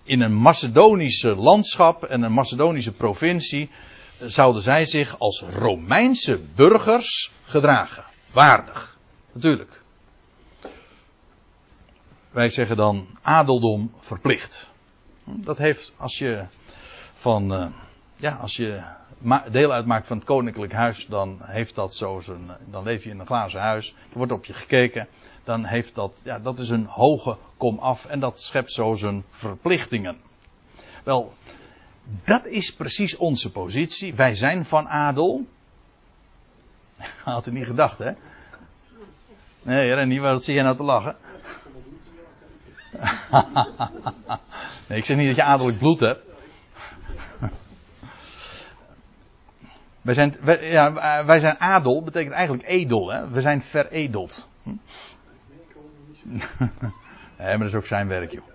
in 0.03 0.20
een 0.20 0.34
Macedonische 0.34 1.34
landschap 1.34 2.05
en 2.05 2.22
een 2.22 2.32
Macedonische 2.32 2.92
provincie 2.92 3.70
zouden 4.20 4.62
zij 4.62 4.84
zich 4.84 5.18
als 5.18 5.42
Romeinse 5.50 6.40
burgers 6.55 7.32
gedragen. 7.42 8.05
Waardig. 8.32 8.98
Natuurlijk. 9.32 9.82
Wij 12.33 12.51
zeggen 12.51 12.76
dan 12.76 13.07
adeldom 13.22 13.93
verplicht. 14.01 14.70
Dat 15.24 15.59
heeft 15.59 15.93
als 15.97 16.18
je 16.18 16.47
van, 17.14 17.53
uh, 17.53 17.66
ja, 18.16 18.35
als 18.35 18.57
je 18.57 18.83
deel 19.51 19.72
uitmaakt 19.72 20.07
van 20.07 20.16
het 20.16 20.26
koninklijk 20.26 20.72
huis, 20.72 21.07
dan 21.07 21.39
heeft 21.43 21.74
dat 21.74 21.95
zo 21.95 22.20
zijn, 22.20 22.51
dan 22.70 22.83
leef 22.83 23.05
je 23.05 23.11
in 23.11 23.18
een 23.18 23.26
glazen 23.26 23.61
huis, 23.61 23.95
er 24.11 24.16
wordt 24.16 24.33
op 24.33 24.45
je 24.45 24.53
gekeken, 24.53 25.09
dan 25.45 25.64
heeft 25.64 25.95
dat, 25.95 26.20
ja, 26.24 26.39
dat 26.39 26.59
is 26.59 26.70
een 26.70 26.87
hoge 26.87 27.37
kom 27.57 27.78
af 27.78 28.05
en 28.05 28.20
dat 28.20 28.41
schept 28.41 28.72
zo 28.72 28.95
zijn 28.95 29.24
verplichtingen. 29.30 30.16
Wel, 31.05 31.33
dat 32.24 32.47
is 32.47 32.74
precies 32.74 33.16
onze 33.16 33.53
positie. 33.53 34.14
Wij 34.14 34.35
zijn 34.35 34.64
van 34.64 34.89
adel. 34.89 35.47
Had 37.24 37.47
u 37.47 37.53
niet 37.53 37.66
gedacht, 37.66 37.99
hè? 37.99 38.12
Nee, 39.62 39.95
Rennie, 39.95 40.20
wat 40.20 40.45
zie 40.45 40.55
je 40.55 40.62
nou 40.62 40.76
te 40.76 40.83
lachen? 40.83 41.16
nee, 44.88 44.99
ik 44.99 45.05
zeg 45.05 45.16
niet 45.16 45.26
dat 45.26 45.36
je 45.36 45.43
adellijk 45.43 45.78
bloed 45.78 46.01
hebt. 46.01 46.20
wij, 50.03 50.14
zijn, 50.14 50.36
wij, 50.40 50.70
ja, 50.70 51.24
wij 51.24 51.40
zijn 51.40 51.59
adel, 51.59 52.03
betekent 52.05 52.34
eigenlijk 52.34 52.68
edel. 52.68 53.12
Hè? 53.12 53.28
We 53.28 53.40
zijn 53.40 53.62
veredeld. 53.62 54.49
Hm? 54.62 54.70
nee, 57.38 57.49
maar 57.49 57.59
dat 57.59 57.68
is 57.68 57.74
ook 57.74 57.86
zijn 57.86 58.09
werk, 58.09 58.32
joh. 58.32 58.51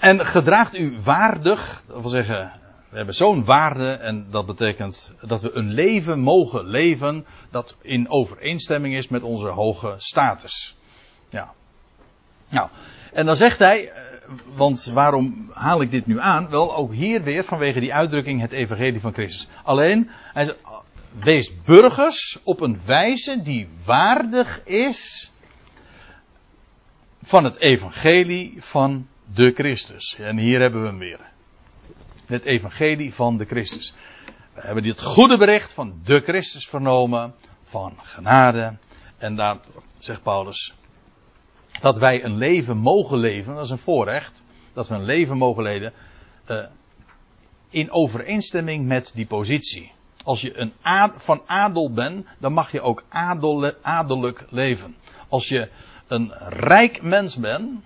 En 0.00 0.26
gedraagt 0.26 0.78
u 0.78 1.00
waardig, 1.02 1.82
dat 1.86 2.00
wil 2.00 2.10
zeggen, 2.10 2.52
we 2.92 2.98
hebben 2.98 3.14
zo'n 3.14 3.44
waarde 3.44 3.90
en 3.90 4.26
dat 4.30 4.46
betekent 4.46 5.12
dat 5.20 5.42
we 5.42 5.52
een 5.52 5.70
leven 5.70 6.20
mogen 6.20 6.64
leven 6.64 7.26
dat 7.50 7.76
in 7.82 8.10
overeenstemming 8.10 8.94
is 8.94 9.08
met 9.08 9.22
onze 9.22 9.48
hoge 9.48 9.94
status. 9.96 10.76
Ja. 11.28 11.52
Nou, 12.48 12.68
en 13.12 13.26
dan 13.26 13.36
zegt 13.36 13.58
hij, 13.58 13.90
eh, 13.90 14.02
want 14.54 14.84
waarom 14.84 15.50
haal 15.52 15.82
ik 15.82 15.90
dit 15.90 16.06
nu 16.06 16.20
aan? 16.20 16.48
Wel, 16.48 16.76
ook 16.76 16.92
hier 16.92 17.22
weer 17.22 17.44
vanwege 17.44 17.80
die 17.80 17.94
uitdrukking 17.94 18.40
het 18.40 18.52
evangelie 18.52 19.00
van 19.00 19.12
Christus. 19.12 19.48
Alleen, 19.62 20.10
hij 20.32 20.44
zegt, 20.44 20.58
wees 21.18 21.62
burgers 21.64 22.38
op 22.44 22.60
een 22.60 22.80
wijze 22.84 23.42
die 23.42 23.68
waardig 23.84 24.64
is 24.64 25.30
van 27.22 27.44
het 27.44 27.58
evangelie 27.58 28.54
van 28.58 29.06
de 29.34 29.52
Christus. 29.54 30.16
En 30.18 30.38
hier 30.38 30.60
hebben 30.60 30.82
we 30.82 30.88
hem 30.88 30.98
weer 30.98 31.31
het 32.32 32.44
evangelie 32.44 33.14
van 33.14 33.36
de 33.36 33.44
Christus. 33.44 33.94
We 34.54 34.60
hebben 34.60 34.82
dit 34.82 35.02
goede 35.02 35.38
bericht 35.38 35.72
van 35.72 36.00
de 36.04 36.20
Christus 36.20 36.68
vernomen, 36.68 37.34
van 37.64 37.94
genade. 38.02 38.76
En 39.18 39.36
daar 39.36 39.58
zegt 39.98 40.22
Paulus, 40.22 40.74
dat 41.80 41.98
wij 41.98 42.24
een 42.24 42.36
leven 42.36 42.76
mogen 42.76 43.18
leven, 43.18 43.54
dat 43.54 43.64
is 43.64 43.70
een 43.70 43.78
voorrecht, 43.78 44.44
dat 44.72 44.88
we 44.88 44.94
een 44.94 45.04
leven 45.04 45.36
mogen 45.36 45.62
leven 45.62 45.92
uh, 46.50 46.64
in 47.70 47.90
overeenstemming 47.90 48.86
met 48.86 49.12
die 49.14 49.26
positie. 49.26 49.92
Als 50.24 50.40
je 50.40 50.58
een 50.58 50.72
van 51.16 51.42
adel 51.46 51.92
bent, 51.92 52.26
dan 52.38 52.52
mag 52.52 52.72
je 52.72 52.80
ook 52.80 53.04
adel, 53.08 53.72
adellijk 53.82 54.46
leven. 54.50 54.96
Als 55.28 55.48
je 55.48 55.70
een 56.06 56.32
rijk 56.48 57.02
mens 57.02 57.36
bent, 57.36 57.84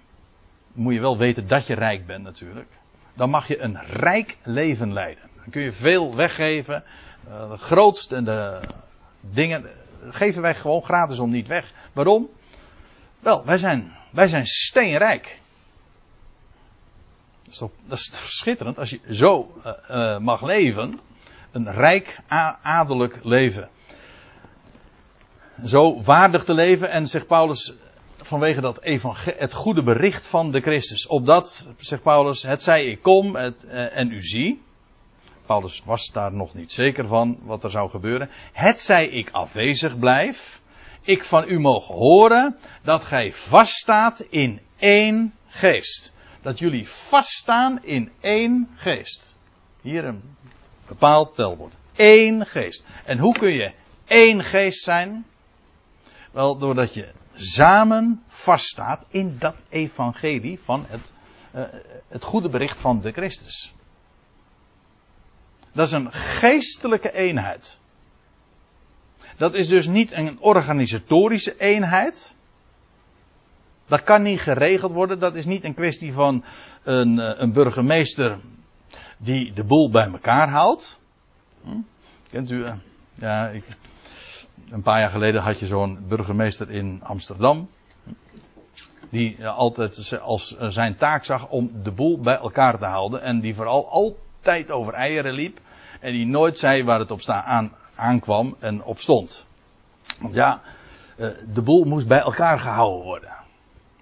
moet 0.73 0.95
je 0.95 1.01
wel 1.01 1.19
weten 1.19 1.49
dat 1.49 1.67
je 1.67 1.75
rijk 1.75 2.07
bent 2.07 2.23
natuurlijk 2.23 2.69
dan 3.17 3.31
mag 3.31 3.49
je 3.49 3.61
een 3.61 3.79
rijk 3.87 4.37
leven 4.43 4.93
leiden. 4.93 5.25
Dan 5.37 5.51
kun 5.51 5.63
je 5.63 5.73
veel 5.73 6.15
weggeven. 6.15 6.85
Uh, 7.29 7.51
de 7.51 7.57
grootste 7.57 8.23
de 8.23 8.69
dingen 9.21 9.65
geven 10.11 10.43
wij 10.43 10.55
gewoon 10.55 10.83
gratis 10.83 11.19
om 11.19 11.31
niet 11.31 11.47
weg. 11.47 11.73
Waarom? 11.93 12.29
Wel, 13.19 13.45
wij 13.45 13.59
zijn, 13.59 13.93
wij 14.11 14.27
zijn 14.27 14.47
steenrijk. 14.47 15.41
is, 17.49 17.59
toch, 17.59 17.71
dat 17.87 17.99
is 17.99 18.77
als 18.77 18.91
je 18.91 19.01
zo 19.11 19.61
uh, 19.67 19.73
uh, 19.91 20.19
mag 20.19 20.43
leven. 20.43 21.01
Een 21.53 21.73
rijk 21.73 22.19
adellijk 22.63 23.19
leven. 23.23 23.69
Zo 25.65 26.03
waardig 26.03 26.45
te 26.45 26.55
leven 26.55 26.91
en 26.91 27.07
zegt 27.07 27.27
Paulus 27.27 27.75
vanwege 28.23 28.61
dat 28.61 28.79
het 29.37 29.53
goede 29.53 29.83
bericht 29.83 30.27
van 30.27 30.51
de 30.51 30.61
Christus. 30.61 31.07
Opdat, 31.07 31.67
zegt 31.79 32.03
Paulus, 32.03 32.43
het 32.43 32.63
zij 32.63 32.85
ik 32.85 33.03
kom 33.03 33.37
het, 33.37 33.65
uh, 33.65 33.97
en 33.97 34.11
u 34.11 34.23
zie. 34.23 34.63
Paulus 35.47 35.83
was 35.85 36.11
daar 36.13 36.33
nog 36.33 36.55
niet 36.55 36.73
zeker 36.73 37.07
van 37.07 37.39
wat 37.43 37.65
er 37.65 37.71
zou 37.71 37.91
gebeuren. 37.91 38.31
Het 38.53 38.81
zij 38.81 39.09
ik 39.09 39.31
afwezig 39.31 39.99
blijf. 39.99 40.61
Ik 41.03 41.25
van 41.25 41.49
u 41.49 41.59
mogen 41.59 41.95
horen 41.95 42.57
dat 42.83 43.05
gij 43.05 43.33
vaststaat 43.33 44.21
in 44.21 44.61
één 44.77 45.35
geest. 45.47 46.15
Dat 46.43 46.59
jullie 46.59 46.89
vaststaan 46.89 47.85
in 47.85 48.13
één 48.21 48.69
geest. 48.77 49.35
Hier 49.81 50.05
een 50.05 50.23
bepaald 50.87 51.35
telwoord. 51.35 51.75
Eén 51.97 52.47
geest. 52.47 52.85
En 53.05 53.19
hoe 53.19 53.39
kun 53.39 53.53
je 53.53 53.73
één 54.07 54.45
geest 54.45 54.83
zijn? 54.83 55.27
Wel, 56.33 56.59
doordat 56.59 56.95
je 56.95 57.13
samen 57.37 58.23
vaststaat 58.27 59.07
in 59.11 59.37
dat 59.39 59.55
evangelie 59.69 60.61
van 60.63 60.85
het, 60.89 61.13
uh, 61.55 61.63
het 62.09 62.25
goede 62.25 62.49
bericht 62.49 62.79
van 62.79 63.01
de 63.01 63.13
Christus. 63.13 63.75
Dat 65.73 65.87
is 65.87 65.93
een 65.93 66.13
geestelijke 66.13 67.13
eenheid. 67.13 67.81
Dat 69.37 69.55
is 69.55 69.69
dus 69.69 69.87
niet 69.87 70.13
een 70.13 70.41
organisatorische 70.41 71.57
eenheid. 71.57 72.37
Dat 73.87 74.03
kan 74.03 74.23
niet 74.23 74.41
geregeld 74.41 74.93
worden. 74.93 75.19
Dat 75.19 75.35
is 75.35 75.45
niet 75.45 75.65
een 75.65 75.75
kwestie 75.75 76.13
van 76.13 76.45
een, 76.83 77.19
eh, 77.19 77.41
een 77.41 77.53
burgemeester 77.53 78.39
die 79.19 79.53
de 79.53 79.65
boel 79.65 79.91
bij 79.91 80.07
elkaar 80.07 80.49
houdt. 80.49 81.01
Hm? 81.63 81.81
Kent 82.31 82.51
u? 82.51 82.57
Uh, 82.57 82.73
ja, 83.15 83.49
ik, 83.49 83.65
een 84.71 84.83
paar 84.83 85.01
jaar 85.01 85.11
geleden 85.11 85.43
had 85.43 85.59
je 85.59 85.67
zo'n 85.67 85.99
burgemeester 86.09 86.71
in 86.71 87.01
Amsterdam. 87.03 87.69
Die 89.11 89.37
uh, 89.39 89.57
altijd 89.57 90.21
als 90.21 90.57
zijn 90.59 90.97
taak 90.97 91.25
zag 91.25 91.49
om 91.49 91.71
de 91.83 91.93
boel 91.93 92.21
bij 92.21 92.37
elkaar 92.37 92.79
te 92.79 92.85
houden. 92.85 93.23
En 93.23 93.41
die 93.41 93.55
vooral 93.55 93.89
altijd 93.89 94.71
over 94.71 94.93
eieren 94.93 95.33
liep. 95.33 95.59
En 96.01 96.13
die 96.13 96.27
nooit 96.27 96.59
zei 96.59 96.85
waar 96.85 96.99
het 96.99 97.11
op 97.11 97.21
sta 97.21 97.43
aan, 97.43 97.73
aankwam 97.95 98.57
en 98.59 98.83
op 98.83 98.99
stond. 98.99 99.47
Want 100.21 100.35
ja, 100.35 100.61
de 101.53 101.63
boel 101.65 101.85
moest 101.85 102.09
bij 102.09 102.21
elkaar 102.21 102.59
gehouden 102.59 103.05
worden. 103.05 103.37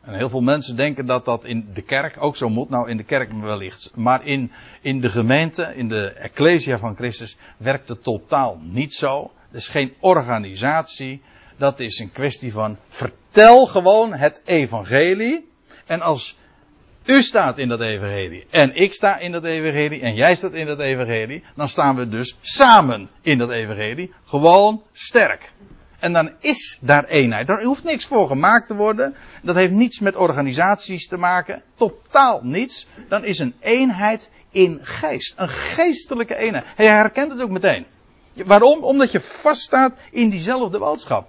En 0.05 0.15
heel 0.15 0.29
veel 0.29 0.41
mensen 0.41 0.77
denken 0.77 1.07
dat 1.07 1.25
dat 1.25 1.45
in 1.45 1.69
de 1.75 1.83
kerk 1.83 2.17
ook 2.19 2.37
zo 2.37 2.49
moet. 2.49 2.69
Nou, 2.69 2.89
in 2.89 2.97
de 2.97 3.05
kerk 3.05 3.33
wellicht. 3.33 3.93
Maar 3.95 4.27
in, 4.27 4.53
in 4.81 5.01
de 5.01 5.09
gemeente, 5.09 5.73
in 5.77 5.89
de 5.89 6.11
Ecclesia 6.11 6.79
van 6.79 6.97
Christus, 6.97 7.39
werkt 7.57 7.89
het 7.89 8.03
totaal 8.03 8.59
niet 8.61 8.95
zo. 8.95 9.31
Er 9.55 9.61
is 9.61 9.69
geen 9.69 9.95
organisatie. 10.01 11.23
Dat 11.57 11.81
is 11.81 11.99
een 11.99 12.13
kwestie 12.13 12.53
van 12.53 12.79
vertel 12.89 13.67
gewoon 13.67 14.15
het 14.15 14.43
evangelie. 14.45 15.49
En 15.87 16.01
als 16.01 16.37
u 17.05 17.23
staat 17.23 17.59
in 17.59 17.69
dat 17.69 17.81
evangelie 17.81 18.47
en 18.51 18.75
ik 18.75 18.95
sta 18.95 19.19
in 19.19 19.33
dat 19.33 19.45
evangelie 19.45 20.01
en 20.01 20.15
jij 20.15 20.35
staat 20.35 20.53
in 20.53 20.67
dat 20.67 20.81
evangelie, 20.81 21.45
dan 21.57 21.69
staan 21.69 21.97
we 21.97 22.09
dus 22.09 22.37
samen 22.41 23.11
in 23.23 23.39
dat 23.39 23.51
evangelie. 23.51 24.13
Gewoon 24.25 24.83
sterk. 24.93 25.53
En 25.99 26.13
dan 26.13 26.33
is 26.41 26.79
daar 26.81 27.05
eenheid. 27.05 27.49
Er 27.49 27.65
hoeft 27.65 27.85
niks 27.85 28.07
voor 28.07 28.29
gemaakt 28.29 28.67
te 28.67 28.75
worden. 28.75 29.15
Dat 29.43 29.55
heeft 29.55 29.73
niets 29.73 29.99
met 30.01 30.17
organisaties 30.17 31.09
te 31.09 31.17
maken. 31.17 31.63
Totaal 31.75 32.41
niets. 32.43 32.89
Dan 33.09 33.25
is 33.25 33.39
een 33.39 33.55
eenheid 33.61 34.31
in 34.51 34.79
geest. 34.83 35.35
Een 35.39 35.49
geestelijke 35.49 36.37
eenheid. 36.37 36.65
Hij 36.77 36.87
herkent 36.87 37.31
het 37.31 37.41
ook 37.41 37.51
meteen. 37.51 37.87
Waarom? 38.35 38.85
Omdat 38.85 39.12
je 39.12 39.20
vaststaat 39.20 39.95
in 40.11 40.30
diezelfde 40.30 40.78
boodschap. 40.78 41.28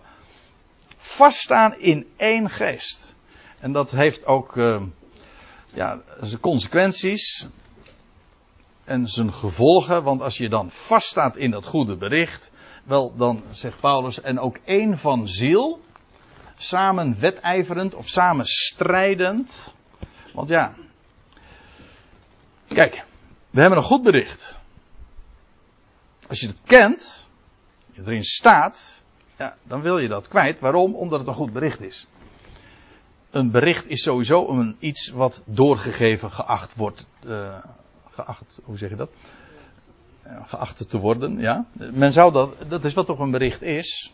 Vaststaan 0.98 1.80
in 1.80 2.08
één 2.18 2.50
geest. 2.50 3.16
En 3.60 3.72
dat 3.72 3.92
heeft 3.92 4.26
ook 4.26 4.56
uh, 4.56 4.82
ja, 5.74 6.02
zijn 6.22 6.42
consequenties 6.42 7.48
en 8.84 9.08
zijn 9.08 9.34
gevolgen. 9.34 10.04
Want 10.04 10.22
als 10.22 10.38
je 10.38 10.50
dan 10.50 10.72
vaststaat 10.72 11.36
in 11.36 11.52
dat 11.52 11.66
goede 11.66 11.98
bericht, 11.98 12.52
wel, 12.84 13.16
dan 13.16 13.44
zegt 13.50 13.80
Paulus, 13.80 14.22
en 14.22 14.40
ook 14.40 14.58
één 14.66 14.98
van 14.98 15.28
ziel, 15.28 15.80
samen 16.58 17.20
wedijverend 17.20 17.96
of 17.96 18.08
samen 18.08 18.46
strijdend. 18.46 19.74
Want 20.34 20.50
ja, 20.50 20.76
kijk, 22.68 23.04
we 23.50 23.60
hebben 23.60 23.78
een 23.78 23.86
goed 23.86 24.04
bericht. 24.04 24.58
Als 26.28 26.40
je 26.40 26.48
het 26.48 26.62
kent, 26.66 27.28
je 27.92 28.02
erin 28.02 28.24
staat, 28.24 29.06
ja, 29.38 29.56
dan 29.64 29.82
wil 29.82 29.98
je 29.98 30.08
dat 30.08 30.28
kwijt. 30.28 30.60
Waarom? 30.60 30.96
Omdat 30.96 31.20
het 31.20 31.28
een 31.28 31.34
goed 31.34 31.54
bericht 31.54 31.82
is. 31.82 32.08
Een 33.30 33.52
bericht 33.52 33.86
is 33.88 34.04
sowieso 34.04 34.48
een, 34.48 34.76
iets 34.80 35.10
wat 35.10 35.42
doorgegeven 35.46 36.32
geacht 36.32 36.76
wordt. 36.76 37.08
Uh, 37.26 37.58
geacht, 38.10 38.60
hoe 38.64 38.78
zeg 38.78 38.90
je 38.90 38.96
dat? 38.96 39.10
geacht 40.46 40.90
te 40.90 41.00
worden, 41.00 41.40
ja. 41.40 41.66
Men 41.74 42.14
zou 42.14 42.32
dat, 42.32 42.56
dat 42.68 42.86
is 42.86 42.94
wat 42.94 43.06
toch 43.06 43.20
een 43.20 43.32
bericht 43.32 43.62
is. 43.62 44.14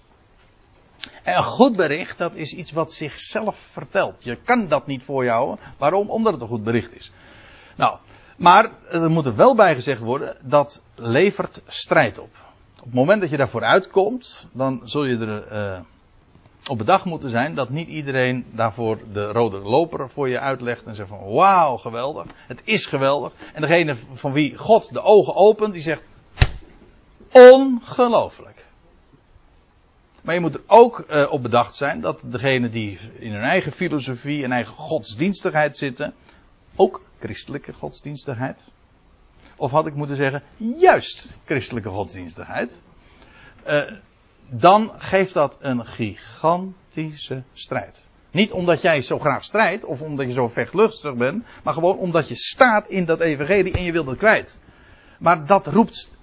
En 1.24 1.38
een 1.38 1.44
goed 1.44 1.76
bericht, 1.76 2.18
dat 2.18 2.34
is 2.36 2.54
iets 2.54 2.72
wat 2.72 2.94
zichzelf 2.94 3.58
vertelt. 3.72 4.24
Je 4.24 4.36
kan 4.36 4.68
dat 4.68 4.88
niet 4.88 5.04
voor 5.04 5.24
jou. 5.24 5.58
Waarom? 5.78 6.10
Omdat 6.10 6.34
het 6.34 6.42
een 6.42 6.48
goed 6.48 6.64
bericht 6.64 6.96
is. 6.96 7.12
Nou, 7.76 7.98
maar 8.42 8.72
er 8.90 9.10
moet 9.10 9.26
er 9.26 9.36
wel 9.36 9.56
bij 9.56 9.76
gezegd 9.76 10.02
worden, 10.02 10.38
dat 10.42 10.82
levert 10.96 11.62
strijd 11.68 12.20
op. 12.20 12.30
Op 12.78 12.86
het 12.86 12.94
moment 12.94 13.22
dat 13.22 13.30
je 13.30 13.38
daarvoor 13.38 13.64
uitkomt, 13.64 14.48
dan 14.52 14.82
zul 14.84 15.06
je 15.06 15.18
er 15.18 15.52
uh, 15.52 15.80
op 16.68 16.78
bedacht 16.78 17.06
moeten 17.06 17.30
zijn 17.30 17.56
dat 17.56 17.70
niet 17.70 17.88
iedereen 17.88 18.46
daarvoor 18.52 19.00
de 19.14 19.26
rode 19.26 19.58
loper 19.58 20.10
voor 20.10 20.30
je 20.30 20.40
uitlegt 20.40 20.84
en 20.84 20.96
zegt 20.96 21.10
van 21.10 21.24
wauw, 21.24 21.78
geweldig. 21.78 22.26
Het 22.48 22.62
is 22.64 22.86
geweldig. 22.86 23.32
En 23.54 23.62
degene 23.62 23.96
van 24.14 24.32
wie 24.32 24.58
God 24.58 24.94
de 24.94 25.02
ogen 25.02 25.36
opent, 25.36 25.74
die 25.74 25.82
zegt 25.82 26.04
ongelooflijk. 27.32 28.66
Maar 30.22 30.34
je 30.34 30.42
moet 30.42 30.54
er 30.54 30.64
ook 30.68 31.06
uh, 31.10 31.32
op 31.32 31.42
bedacht 31.42 31.76
zijn 31.76 32.02
dat 32.02 32.22
degene 32.24 32.70
die 32.70 33.00
in 33.20 33.32
hun 33.32 33.44
eigen 33.44 33.72
filosofie 33.72 34.44
en 34.44 34.52
eigen 34.52 34.76
godsdienstigheid 34.76 35.78
zitten, 35.78 36.14
ook 36.82 37.02
christelijke 37.20 37.74
godsdienstigheid. 37.74 38.72
Of 39.56 39.72
had 39.72 39.86
ik 39.86 39.94
moeten 39.94 40.16
zeggen, 40.16 40.44
juist 40.58 41.34
christelijke 41.46 41.90
godsdienstigheid. 41.90 42.82
Uh, 43.68 43.82
dan 44.50 44.92
geeft 44.98 45.34
dat 45.34 45.58
een 45.60 45.86
gigantische 45.86 47.44
strijd. 47.54 48.08
Niet 48.32 48.52
omdat 48.52 48.82
jij 48.82 49.02
zo 49.02 49.20
graag 49.20 49.44
strijdt 49.44 49.86
of 49.86 50.02
omdat 50.02 50.26
je 50.26 50.32
zo 50.32 50.48
vechtlustig 50.48 51.16
bent, 51.16 51.46
maar 51.64 51.74
gewoon 51.74 51.98
omdat 51.98 52.28
je 52.28 52.36
staat 52.36 52.88
in 52.88 53.06
dat 53.06 53.20
evangelie 53.20 53.74
en 53.74 53.84
je 53.84 53.92
wilt 53.92 54.08
het 54.08 54.18
kwijt. 54.18 54.58
Maar 55.20 55.46
dat 55.46 55.68
roept, 55.68 56.16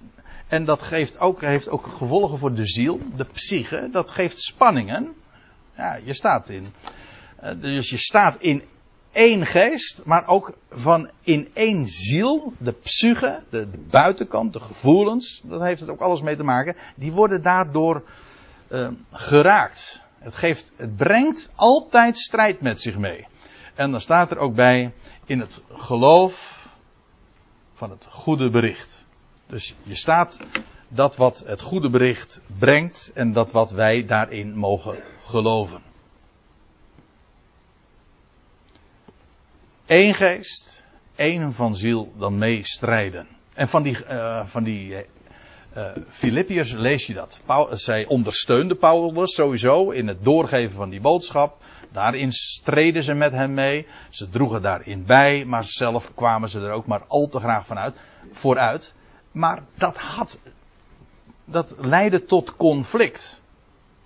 en 0.47 0.65
dat 0.65 0.81
geeft 0.81 1.19
ook, 1.19 1.41
heeft 1.41 1.69
ook 1.69 1.87
gevolgen 1.87 2.39
voor 2.39 2.53
de 2.53 2.65
ziel, 2.65 2.99
de 3.15 3.25
psyche, 3.25 3.89
dat 3.91 4.11
geeft 4.11 4.39
spanningen. 4.39 5.13
Ja, 5.75 5.99
je 6.03 6.13
staat 6.13 6.49
in. 6.49 6.73
Eh, 7.35 7.51
dus 7.59 7.89
je 7.89 7.97
staat 7.97 8.41
in 8.41 8.63
één 9.11 9.45
geest, 9.45 10.01
maar 10.05 10.27
ook 10.27 10.53
van 10.69 11.09
in 11.21 11.49
één 11.53 11.87
ziel, 11.87 12.53
de 12.57 12.71
psyche, 12.71 13.43
de, 13.49 13.67
buitenkant, 13.89 14.53
de 14.53 14.59
gevoelens, 14.59 15.41
dat 15.43 15.61
heeft 15.61 15.79
het 15.79 15.89
ook 15.89 16.01
alles 16.01 16.21
mee 16.21 16.35
te 16.35 16.43
maken, 16.43 16.75
die 16.95 17.11
worden 17.11 17.41
daardoor 17.41 18.03
uh, 18.71 18.87
geraakt. 19.11 20.01
Het, 20.19 20.35
geeft, 20.35 20.71
het 20.75 20.95
brengt 20.95 21.51
altijd 21.55 22.17
strijd 22.17 22.61
met 22.61 22.81
zich 22.81 22.97
mee. 22.97 23.27
En 23.75 23.91
dan 23.91 24.01
staat 24.01 24.31
er 24.31 24.37
ook 24.37 24.55
bij 24.55 24.93
in 25.25 25.39
het 25.39 25.61
geloof 25.73 26.67
van 27.73 27.89
het 27.89 28.07
goede 28.09 28.49
bericht. 28.49 29.05
Dus 29.47 29.75
je 29.83 29.95
staat 29.95 30.39
dat 30.87 31.15
wat 31.15 31.43
het 31.45 31.61
goede 31.61 31.89
bericht 31.89 32.41
brengt 32.59 33.11
en 33.13 33.33
dat 33.33 33.51
wat 33.51 33.71
wij 33.71 34.05
daarin 34.05 34.57
mogen 34.57 35.03
geloven. 35.25 35.88
Eén 39.89 40.13
geest, 40.13 40.85
één 41.15 41.53
van 41.53 41.75
ziel 41.75 42.13
dan 42.17 42.37
mee 42.37 42.65
strijden. 42.65 43.27
En 43.53 43.67
van 43.67 43.83
die, 43.83 43.97
uh, 44.09 44.45
van 44.45 44.63
die 44.63 45.05
uh, 45.77 45.85
Filippiërs 46.07 46.71
lees 46.71 47.05
je 47.05 47.13
dat. 47.13 47.39
Paul, 47.45 47.77
zij 47.77 48.05
ondersteunde 48.05 48.75
Paulus 48.75 49.33
sowieso 49.33 49.89
in 49.89 50.07
het 50.07 50.23
doorgeven 50.23 50.75
van 50.75 50.89
die 50.89 51.01
boodschap. 51.01 51.63
Daarin 51.91 52.31
streden 52.31 53.03
ze 53.03 53.13
met 53.13 53.31
hem 53.31 53.53
mee. 53.53 53.87
Ze 54.09 54.29
droegen 54.29 54.61
daarin 54.61 55.05
bij, 55.05 55.45
maar 55.45 55.63
zelf 55.63 56.11
kwamen 56.15 56.49
ze 56.49 56.59
er 56.59 56.71
ook 56.71 56.85
maar 56.85 57.05
al 57.07 57.27
te 57.27 57.39
graag 57.39 57.65
vanuit, 57.65 57.95
vooruit. 58.31 58.93
Maar 59.31 59.63
dat 59.77 59.97
had, 59.97 60.39
dat 61.45 61.75
leidde 61.77 62.23
tot 62.23 62.55
conflict. 62.55 63.41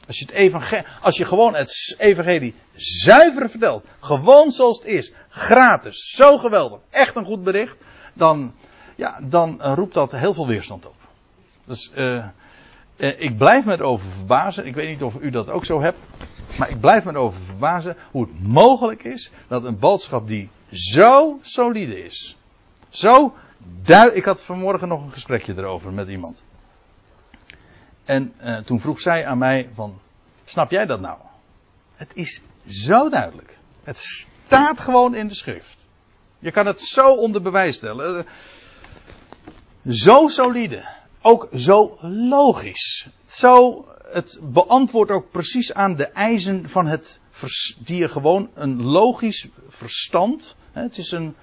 Als 0.08 0.20
je, 0.20 0.26
het 0.26 0.34
evangelie, 0.34 0.86
als 1.02 1.18
je 1.18 1.26
gewoon 1.26 1.56
het 1.56 1.96
evangelie 1.98 2.54
zuiver 2.76 3.50
vertelt, 3.50 3.86
gewoon 4.00 4.52
zoals 4.52 4.78
het 4.78 4.88
is, 4.88 5.14
gratis, 5.30 6.14
zo 6.16 6.38
geweldig, 6.38 6.80
echt 6.90 7.16
een 7.16 7.26
goed 7.26 7.44
bericht, 7.44 7.76
dan, 8.14 8.54
ja, 8.96 9.20
dan 9.24 9.62
roept 9.62 9.94
dat 9.94 10.12
heel 10.12 10.34
veel 10.34 10.48
weerstand 10.48 10.86
op. 10.86 10.96
Dus 11.66 11.92
uh, 11.96 12.26
ik 12.98 13.38
blijf 13.38 13.66
me 13.66 13.74
erover 13.74 14.10
verbazen, 14.10 14.66
ik 14.66 14.76
weet 14.76 14.90
niet 14.90 15.04
of 15.04 15.16
u 15.20 15.30
dat 15.30 15.50
ook 15.50 15.66
zo 15.66 15.82
hebt, 15.82 15.98
maar 16.58 16.70
ik 16.70 16.80
blijf 16.80 17.04
me 17.04 17.12
erover 17.12 17.42
verbazen 17.42 17.98
hoe 18.12 18.22
het 18.22 18.48
mogelijk 18.48 19.04
is 19.04 19.32
dat 19.48 19.64
een 19.64 19.80
boodschap 19.80 20.28
die 20.28 20.50
zo 20.72 21.38
solide 21.42 22.04
is, 22.04 22.38
zo 22.90 23.34
duidelijk. 23.82 24.18
Ik 24.18 24.26
had 24.26 24.44
vanmorgen 24.44 24.88
nog 24.88 25.04
een 25.04 25.12
gesprekje 25.12 25.54
erover 25.58 25.94
met 25.94 26.08
iemand. 26.08 26.44
En 28.06 28.34
uh, 28.44 28.58
toen 28.58 28.80
vroeg 28.80 29.02
zij 29.02 29.26
aan 29.26 29.38
mij 29.38 29.70
van, 29.74 30.00
snap 30.46 30.72
jij 30.72 30.86
dat 30.86 31.00
nou? 31.00 31.18
Het 31.96 32.12
is 32.14 32.42
zo 32.66 33.10
duidelijk. 33.10 33.58
Het 33.84 33.98
staat 34.46 34.80
gewoon 34.80 35.16
in 35.16 35.28
de 35.28 35.36
schrift. 35.36 35.88
Je 36.40 36.52
kan 36.52 36.66
het 36.66 36.82
zo 36.82 37.14
onder 37.14 37.42
bewijs 37.42 37.76
stellen. 37.76 38.26
Zo 39.88 40.28
solide. 40.28 40.84
Ook 41.22 41.48
zo 41.54 41.98
logisch. 42.02 43.08
Zo, 43.26 43.86
het 44.04 44.40
beantwoordt 44.44 45.12
ook 45.12 45.32
precies 45.32 45.74
aan 45.74 45.96
de 45.96 46.06
eisen 46.06 46.70
van 46.70 46.86
het, 46.86 47.20
die 47.78 47.98
je 47.98 48.10
gewoon 48.10 48.50
een 48.54 48.82
logisch 48.82 49.48
verstand. 49.68 50.56
Het 50.72 50.98
is 50.98 51.12
een, 51.12 51.36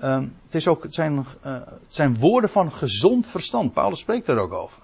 uh, 0.00 0.20
het 0.44 0.54
is 0.54 0.68
ook, 0.68 0.82
het 0.82 0.94
zijn, 0.94 1.14
uh, 1.16 1.24
het 1.66 1.94
zijn 1.94 2.18
woorden 2.18 2.50
van 2.50 2.72
gezond 2.72 3.26
verstand. 3.26 3.72
Paulus 3.72 3.98
spreekt 3.98 4.28
er 4.28 4.38
ook 4.38 4.52
over. 4.52 4.81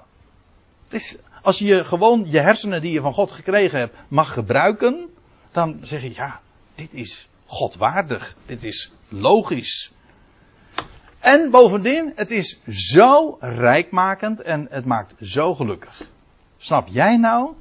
Als 1.43 1.59
je 1.59 1.85
gewoon 1.85 2.25
je 2.31 2.41
hersenen 2.41 2.81
die 2.81 2.93
je 2.93 3.01
van 3.01 3.13
God 3.13 3.31
gekregen 3.31 3.79
hebt 3.79 3.97
mag 4.09 4.33
gebruiken, 4.33 5.09
dan 5.53 5.79
zeg 5.83 6.03
je 6.03 6.15
ja, 6.15 6.41
dit 6.75 6.95
is 6.95 7.29
Godwaardig. 7.49 8.37
Dit 8.47 8.65
is 8.65 8.93
logisch. 9.09 9.93
En 11.19 11.51
bovendien, 11.51 12.13
het 12.15 12.31
is 12.31 12.61
zo 12.69 13.37
rijkmakend 13.41 14.41
en 14.41 14.67
het 14.71 14.85
maakt 14.85 15.15
zo 15.21 15.55
gelukkig. 15.55 16.03
Snap 16.57 16.89
jij 16.89 17.17
nou 17.17 17.55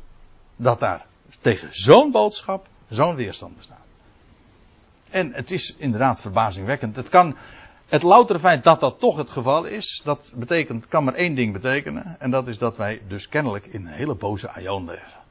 dat 0.55 0.79
daar 0.79 1.05
tegen 1.41 1.67
zo'n 1.71 2.11
boodschap 2.11 2.67
zo'n 2.89 3.15
weerstand 3.15 3.57
bestaat? 3.57 3.85
En 5.09 5.33
het 5.33 5.51
is 5.51 5.75
inderdaad 5.77 6.21
verbazingwekkend. 6.21 6.95
Het 6.95 7.09
kan, 7.09 7.37
het 7.87 8.03
loutere 8.03 8.39
feit 8.39 8.63
dat 8.63 8.79
dat 8.79 8.99
toch 8.99 9.17
het 9.17 9.29
geval 9.29 9.65
is, 9.65 10.01
dat 10.03 10.33
betekent, 10.35 10.87
kan 10.87 11.03
maar 11.03 11.13
één 11.13 11.35
ding 11.35 11.53
betekenen. 11.53 12.15
En 12.19 12.29
dat 12.29 12.47
is 12.47 12.57
dat 12.57 12.77
wij 12.77 13.01
dus 13.07 13.29
kennelijk 13.29 13.65
in 13.65 13.85
een 13.85 13.93
hele 13.93 14.15
boze 14.15 14.49
aion 14.49 14.85
leven. 14.85 15.25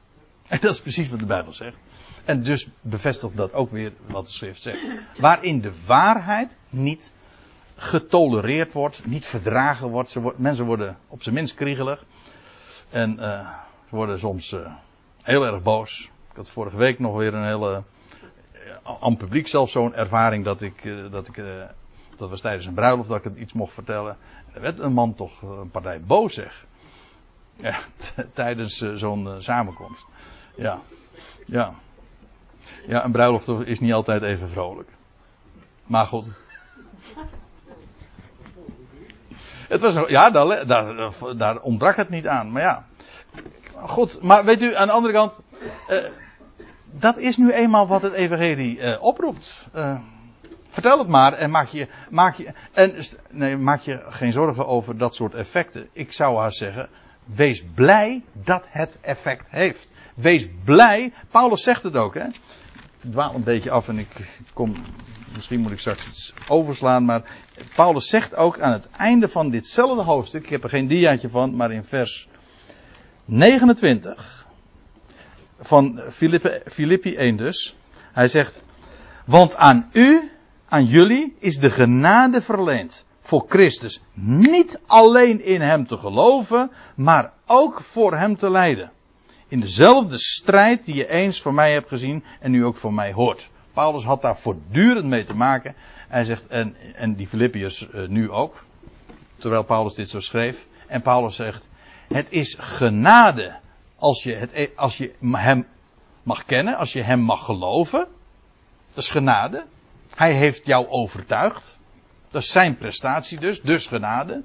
En 0.47 0.59
dat 0.61 0.73
is 0.73 0.81
precies 0.81 1.09
wat 1.09 1.19
de 1.19 1.25
Bijbel 1.25 1.53
zegt. 1.53 1.77
En 2.25 2.43
dus 2.43 2.67
bevestigt 2.81 3.37
dat 3.37 3.53
ook 3.53 3.71
weer 3.71 3.93
wat 4.05 4.25
de 4.25 4.31
schrift 4.31 4.61
zegt. 4.61 4.79
Waarin 5.17 5.61
de 5.61 5.73
waarheid 5.85 6.57
niet 6.69 7.11
getolereerd 7.75 8.73
wordt, 8.73 9.05
niet 9.05 9.25
verdragen 9.25 9.89
wordt. 9.89 10.09
Ze 10.09 10.33
mensen 10.37 10.65
worden 10.65 10.97
op 11.07 11.23
zijn 11.23 11.35
minst 11.35 11.55
kriegelig. 11.55 12.05
En 12.89 13.11
uh, 13.19 13.49
ze 13.89 13.95
worden 13.95 14.19
soms 14.19 14.51
uh, 14.51 14.75
heel 15.23 15.45
erg 15.45 15.61
boos. 15.61 16.09
Ik 16.29 16.35
had 16.35 16.49
vorige 16.49 16.77
week 16.77 16.99
nog 16.99 17.15
weer 17.15 17.33
een 17.33 17.47
hele. 17.47 17.83
Uh, 18.53 18.91
aan 19.01 19.17
publiek 19.17 19.47
zelfs 19.47 19.71
zo'n 19.71 19.95
ervaring 19.95 20.43
dat 20.43 20.61
ik. 20.61 20.83
dat 21.11 21.27
ik 21.27 21.37
dat 22.17 22.29
was 22.29 22.41
tijdens 22.41 22.65
een 22.65 22.73
bruiloft 22.73 23.09
dat 23.09 23.17
ik 23.17 23.23
het 23.23 23.37
iets 23.37 23.53
mocht 23.53 23.73
vertellen. 23.73 24.17
Er 24.53 24.61
werd 24.61 24.79
een 24.79 24.93
man 24.93 25.13
toch 25.13 25.41
een 25.41 25.69
partij 25.71 26.01
boos 26.01 26.33
zeg. 26.33 26.65
Ja, 27.55 27.77
tijdens 28.33 28.77
zo'n 28.77 29.35
samenkomst. 29.37 30.05
Ja. 30.55 30.79
Ja. 31.45 31.73
Ja, 32.87 33.05
een 33.05 33.11
bruiloft 33.11 33.47
is 33.47 33.79
niet 33.79 33.93
altijd 33.93 34.21
even 34.23 34.49
vrolijk. 34.49 34.89
Maar 35.85 36.05
goed. 36.05 36.31
Het 39.67 39.81
was, 39.81 40.09
ja, 40.09 40.29
daar, 40.29 40.67
daar, 41.37 41.59
ontbrak 41.59 41.95
het 41.95 42.09
niet 42.09 42.27
aan. 42.27 42.51
Maar 42.51 42.61
ja. 42.61 42.85
Goed, 43.75 44.21
maar 44.21 44.45
weet 44.45 44.61
u, 44.61 44.75
aan 44.75 44.87
de 44.87 44.93
andere 44.93 45.13
kant. 45.13 45.41
Dat 46.91 47.17
is 47.17 47.37
nu 47.37 47.51
eenmaal 47.51 47.87
wat 47.87 48.01
het 48.01 48.13
Evangelie 48.13 49.01
oproept. 49.01 49.67
Vertel 50.77 50.97
het 50.97 51.07
maar 51.07 51.33
en 51.33 51.49
maak 51.49 51.67
je, 51.67 51.87
maak 52.09 52.35
je, 52.35 52.53
en, 52.73 52.95
nee, 53.29 53.57
maak 53.57 53.81
je 53.81 54.03
geen 54.09 54.31
zorgen 54.31 54.67
over 54.67 54.97
dat 54.97 55.15
soort 55.15 55.33
effecten. 55.33 55.87
Ik 55.93 56.13
zou 56.13 56.37
haar 56.37 56.51
zeggen, 56.51 56.89
wees 57.25 57.63
blij 57.75 58.23
dat 58.33 58.63
het 58.67 58.97
effect 59.01 59.47
heeft. 59.49 59.91
Wees 60.15 60.47
blij, 60.63 61.13
Paulus 61.29 61.63
zegt 61.63 61.83
het 61.83 61.95
ook, 61.95 62.13
hè 62.13 62.25
dwaal 63.09 63.35
een 63.35 63.43
beetje 63.43 63.71
af 63.71 63.87
en 63.87 63.99
ik 63.99 64.07
kom, 64.53 64.75
misschien 65.35 65.59
moet 65.59 65.71
ik 65.71 65.79
straks 65.79 66.07
iets 66.07 66.33
overslaan, 66.47 67.05
maar 67.05 67.21
Paulus 67.75 68.09
zegt 68.09 68.35
ook 68.35 68.59
aan 68.59 68.71
het 68.71 68.89
einde 68.89 69.27
van 69.27 69.49
ditzelfde 69.49 70.03
hoofdstuk, 70.03 70.43
ik 70.43 70.49
heb 70.49 70.63
er 70.63 70.69
geen 70.69 70.87
diaatje 70.87 71.29
van, 71.29 71.55
maar 71.55 71.71
in 71.71 71.83
vers 71.83 72.27
29 73.25 74.45
van 75.59 76.01
Filippi 76.71 77.15
1 77.15 77.37
dus, 77.37 77.75
hij 78.13 78.27
zegt, 78.27 78.63
want 79.25 79.55
aan 79.55 79.89
u, 79.93 80.31
aan 80.67 80.85
jullie, 80.85 81.35
is 81.39 81.57
de 81.57 81.69
genade 81.69 82.41
verleend 82.41 83.05
voor 83.21 83.45
Christus 83.47 84.01
niet 84.13 84.79
alleen 84.85 85.43
in 85.43 85.61
hem 85.61 85.85
te 85.85 85.97
geloven, 85.97 86.71
maar 86.95 87.33
ook 87.45 87.81
voor 87.81 88.17
hem 88.17 88.35
te 88.35 88.49
lijden 88.49 88.91
in 89.47 89.59
dezelfde 89.59 90.17
strijd 90.17 90.85
die 90.85 90.95
je 90.95 91.09
eens 91.09 91.41
voor 91.41 91.53
mij 91.53 91.71
hebt 91.73 91.87
gezien 91.87 92.23
en 92.39 92.51
nu 92.51 92.65
ook 92.65 92.75
voor 92.75 92.93
mij 92.93 93.13
hoort. 93.13 93.49
Paulus 93.73 94.03
had 94.03 94.21
daar 94.21 94.37
voortdurend 94.37 95.05
mee 95.05 95.23
te 95.23 95.33
maken. 95.33 95.75
Hij 96.07 96.23
zegt, 96.23 96.47
en, 96.47 96.75
en 96.95 97.15
die 97.15 97.27
Filippiërs 97.27 97.87
uh, 97.93 98.07
nu 98.07 98.31
ook, 98.31 98.63
terwijl 99.35 99.63
Paulus 99.63 99.93
dit 99.93 100.09
zo 100.09 100.19
schreef. 100.19 100.65
En 100.87 101.01
Paulus 101.01 101.35
zegt, 101.35 101.67
het 102.07 102.27
is 102.29 102.55
genade 102.59 103.59
als 103.95 104.23
je, 104.23 104.33
het, 104.35 104.51
e- 104.53 104.69
als 104.75 104.97
je 104.97 105.13
hem 105.21 105.67
mag 106.23 106.45
kennen, 106.45 106.75
als 106.75 106.93
je 106.93 107.01
hem 107.01 107.19
mag 107.19 107.45
geloven. 107.45 108.07
Dat 108.93 109.03
is 109.03 109.09
genade. 109.09 109.65
Hij 110.17 110.33
heeft 110.33 110.65
jou 110.65 110.87
overtuigd. 110.87 111.79
Dat 112.29 112.41
is 112.41 112.51
zijn 112.51 112.77
prestatie 112.77 113.39
dus, 113.39 113.61
dus 113.61 113.87
genade. 113.87 114.43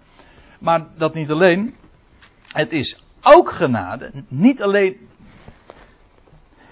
Maar 0.61 0.87
dat 0.97 1.15
niet 1.15 1.31
alleen. 1.31 1.77
Het 2.47 2.73
is 2.73 3.03
ook 3.23 3.51
genade. 3.51 4.25
Niet 4.29 4.63
alleen. 4.63 5.09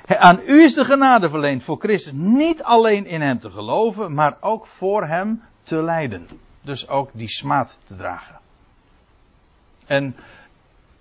Aan 0.06 0.40
u 0.46 0.62
is 0.62 0.74
de 0.74 0.84
genade 0.84 1.28
verleend 1.28 1.62
voor 1.62 1.78
Christus. 1.78 2.12
Niet 2.12 2.62
alleen 2.62 3.06
in 3.06 3.20
hem 3.20 3.38
te 3.38 3.50
geloven, 3.50 4.14
maar 4.14 4.36
ook 4.40 4.66
voor 4.66 5.06
hem 5.06 5.42
te 5.62 5.82
lijden. 5.82 6.28
Dus 6.62 6.88
ook 6.88 7.10
die 7.12 7.28
smaad 7.28 7.78
te 7.84 7.96
dragen. 7.96 8.40
En 9.86 10.16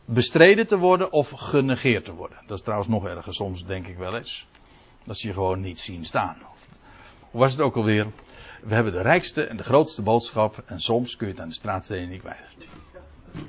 bestreden 0.06 0.68
te 0.68 0.78
worden 0.78 1.12
of 1.12 1.30
genegeerd 1.30 2.06
te 2.06 2.14
worden. 2.14 2.38
Dat 2.48 2.58
is 2.58 2.64
trouwens 2.64 2.90
nog 2.90 3.06
erger 3.06 3.34
soms, 3.34 3.66
denk 3.66 3.88
ik 3.88 3.98
wel 3.98 4.16
eens. 4.16 4.48
Dat 5.04 5.18
ze 5.18 5.28
je 5.28 5.34
gewoon 5.34 5.62
niet 5.62 5.80
zien 5.80 6.06
staan. 6.06 6.38
Hoe 7.32 7.40
was 7.40 7.52
het 7.52 7.62
ook 7.62 7.76
alweer? 7.76 8.08
We 8.64 8.74
hebben 8.74 8.94
de 8.94 9.02
rijkste 9.02 9.44
en 9.44 9.58
de 9.58 9.64
grootste 9.64 10.02
boodschap 10.02 10.64
en 10.66 10.80
soms 10.80 11.16
kun 11.16 11.28
je 11.28 11.34
het 11.34 11.42
aan 11.42 11.48
de 11.48 11.56
straatstenen 11.56 12.10
niet 12.10 12.22
kwijt. 12.22 12.68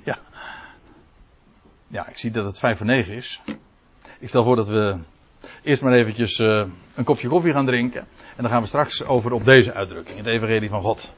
Ja. 0.05 0.19
Ja, 1.87 2.09
ik 2.09 2.19
zie 2.19 2.31
dat 2.31 2.45
het 2.45 2.59
vijf 2.59 2.77
voor 2.77 2.87
negen 2.87 3.15
is. 3.15 3.41
Ik 4.19 4.29
stel 4.29 4.45
voor 4.45 4.57
dat 4.57 4.69
we 4.69 4.99
eerst 5.63 5.83
maar 5.83 5.93
eventjes 5.93 6.39
uh, 6.39 6.67
een 6.95 7.05
kopje 7.05 7.29
koffie 7.29 7.53
gaan 7.53 7.67
drinken. 7.67 8.01
En 8.37 8.43
dan 8.43 8.51
gaan 8.51 8.63
we 8.63 8.69
straks 8.69 9.05
over 9.05 9.33
op 9.33 9.45
deze 9.45 9.73
uitdrukking, 9.73 10.19
het 10.19 10.27
evangelie 10.27 10.69
van 10.69 10.83
God. 10.83 11.13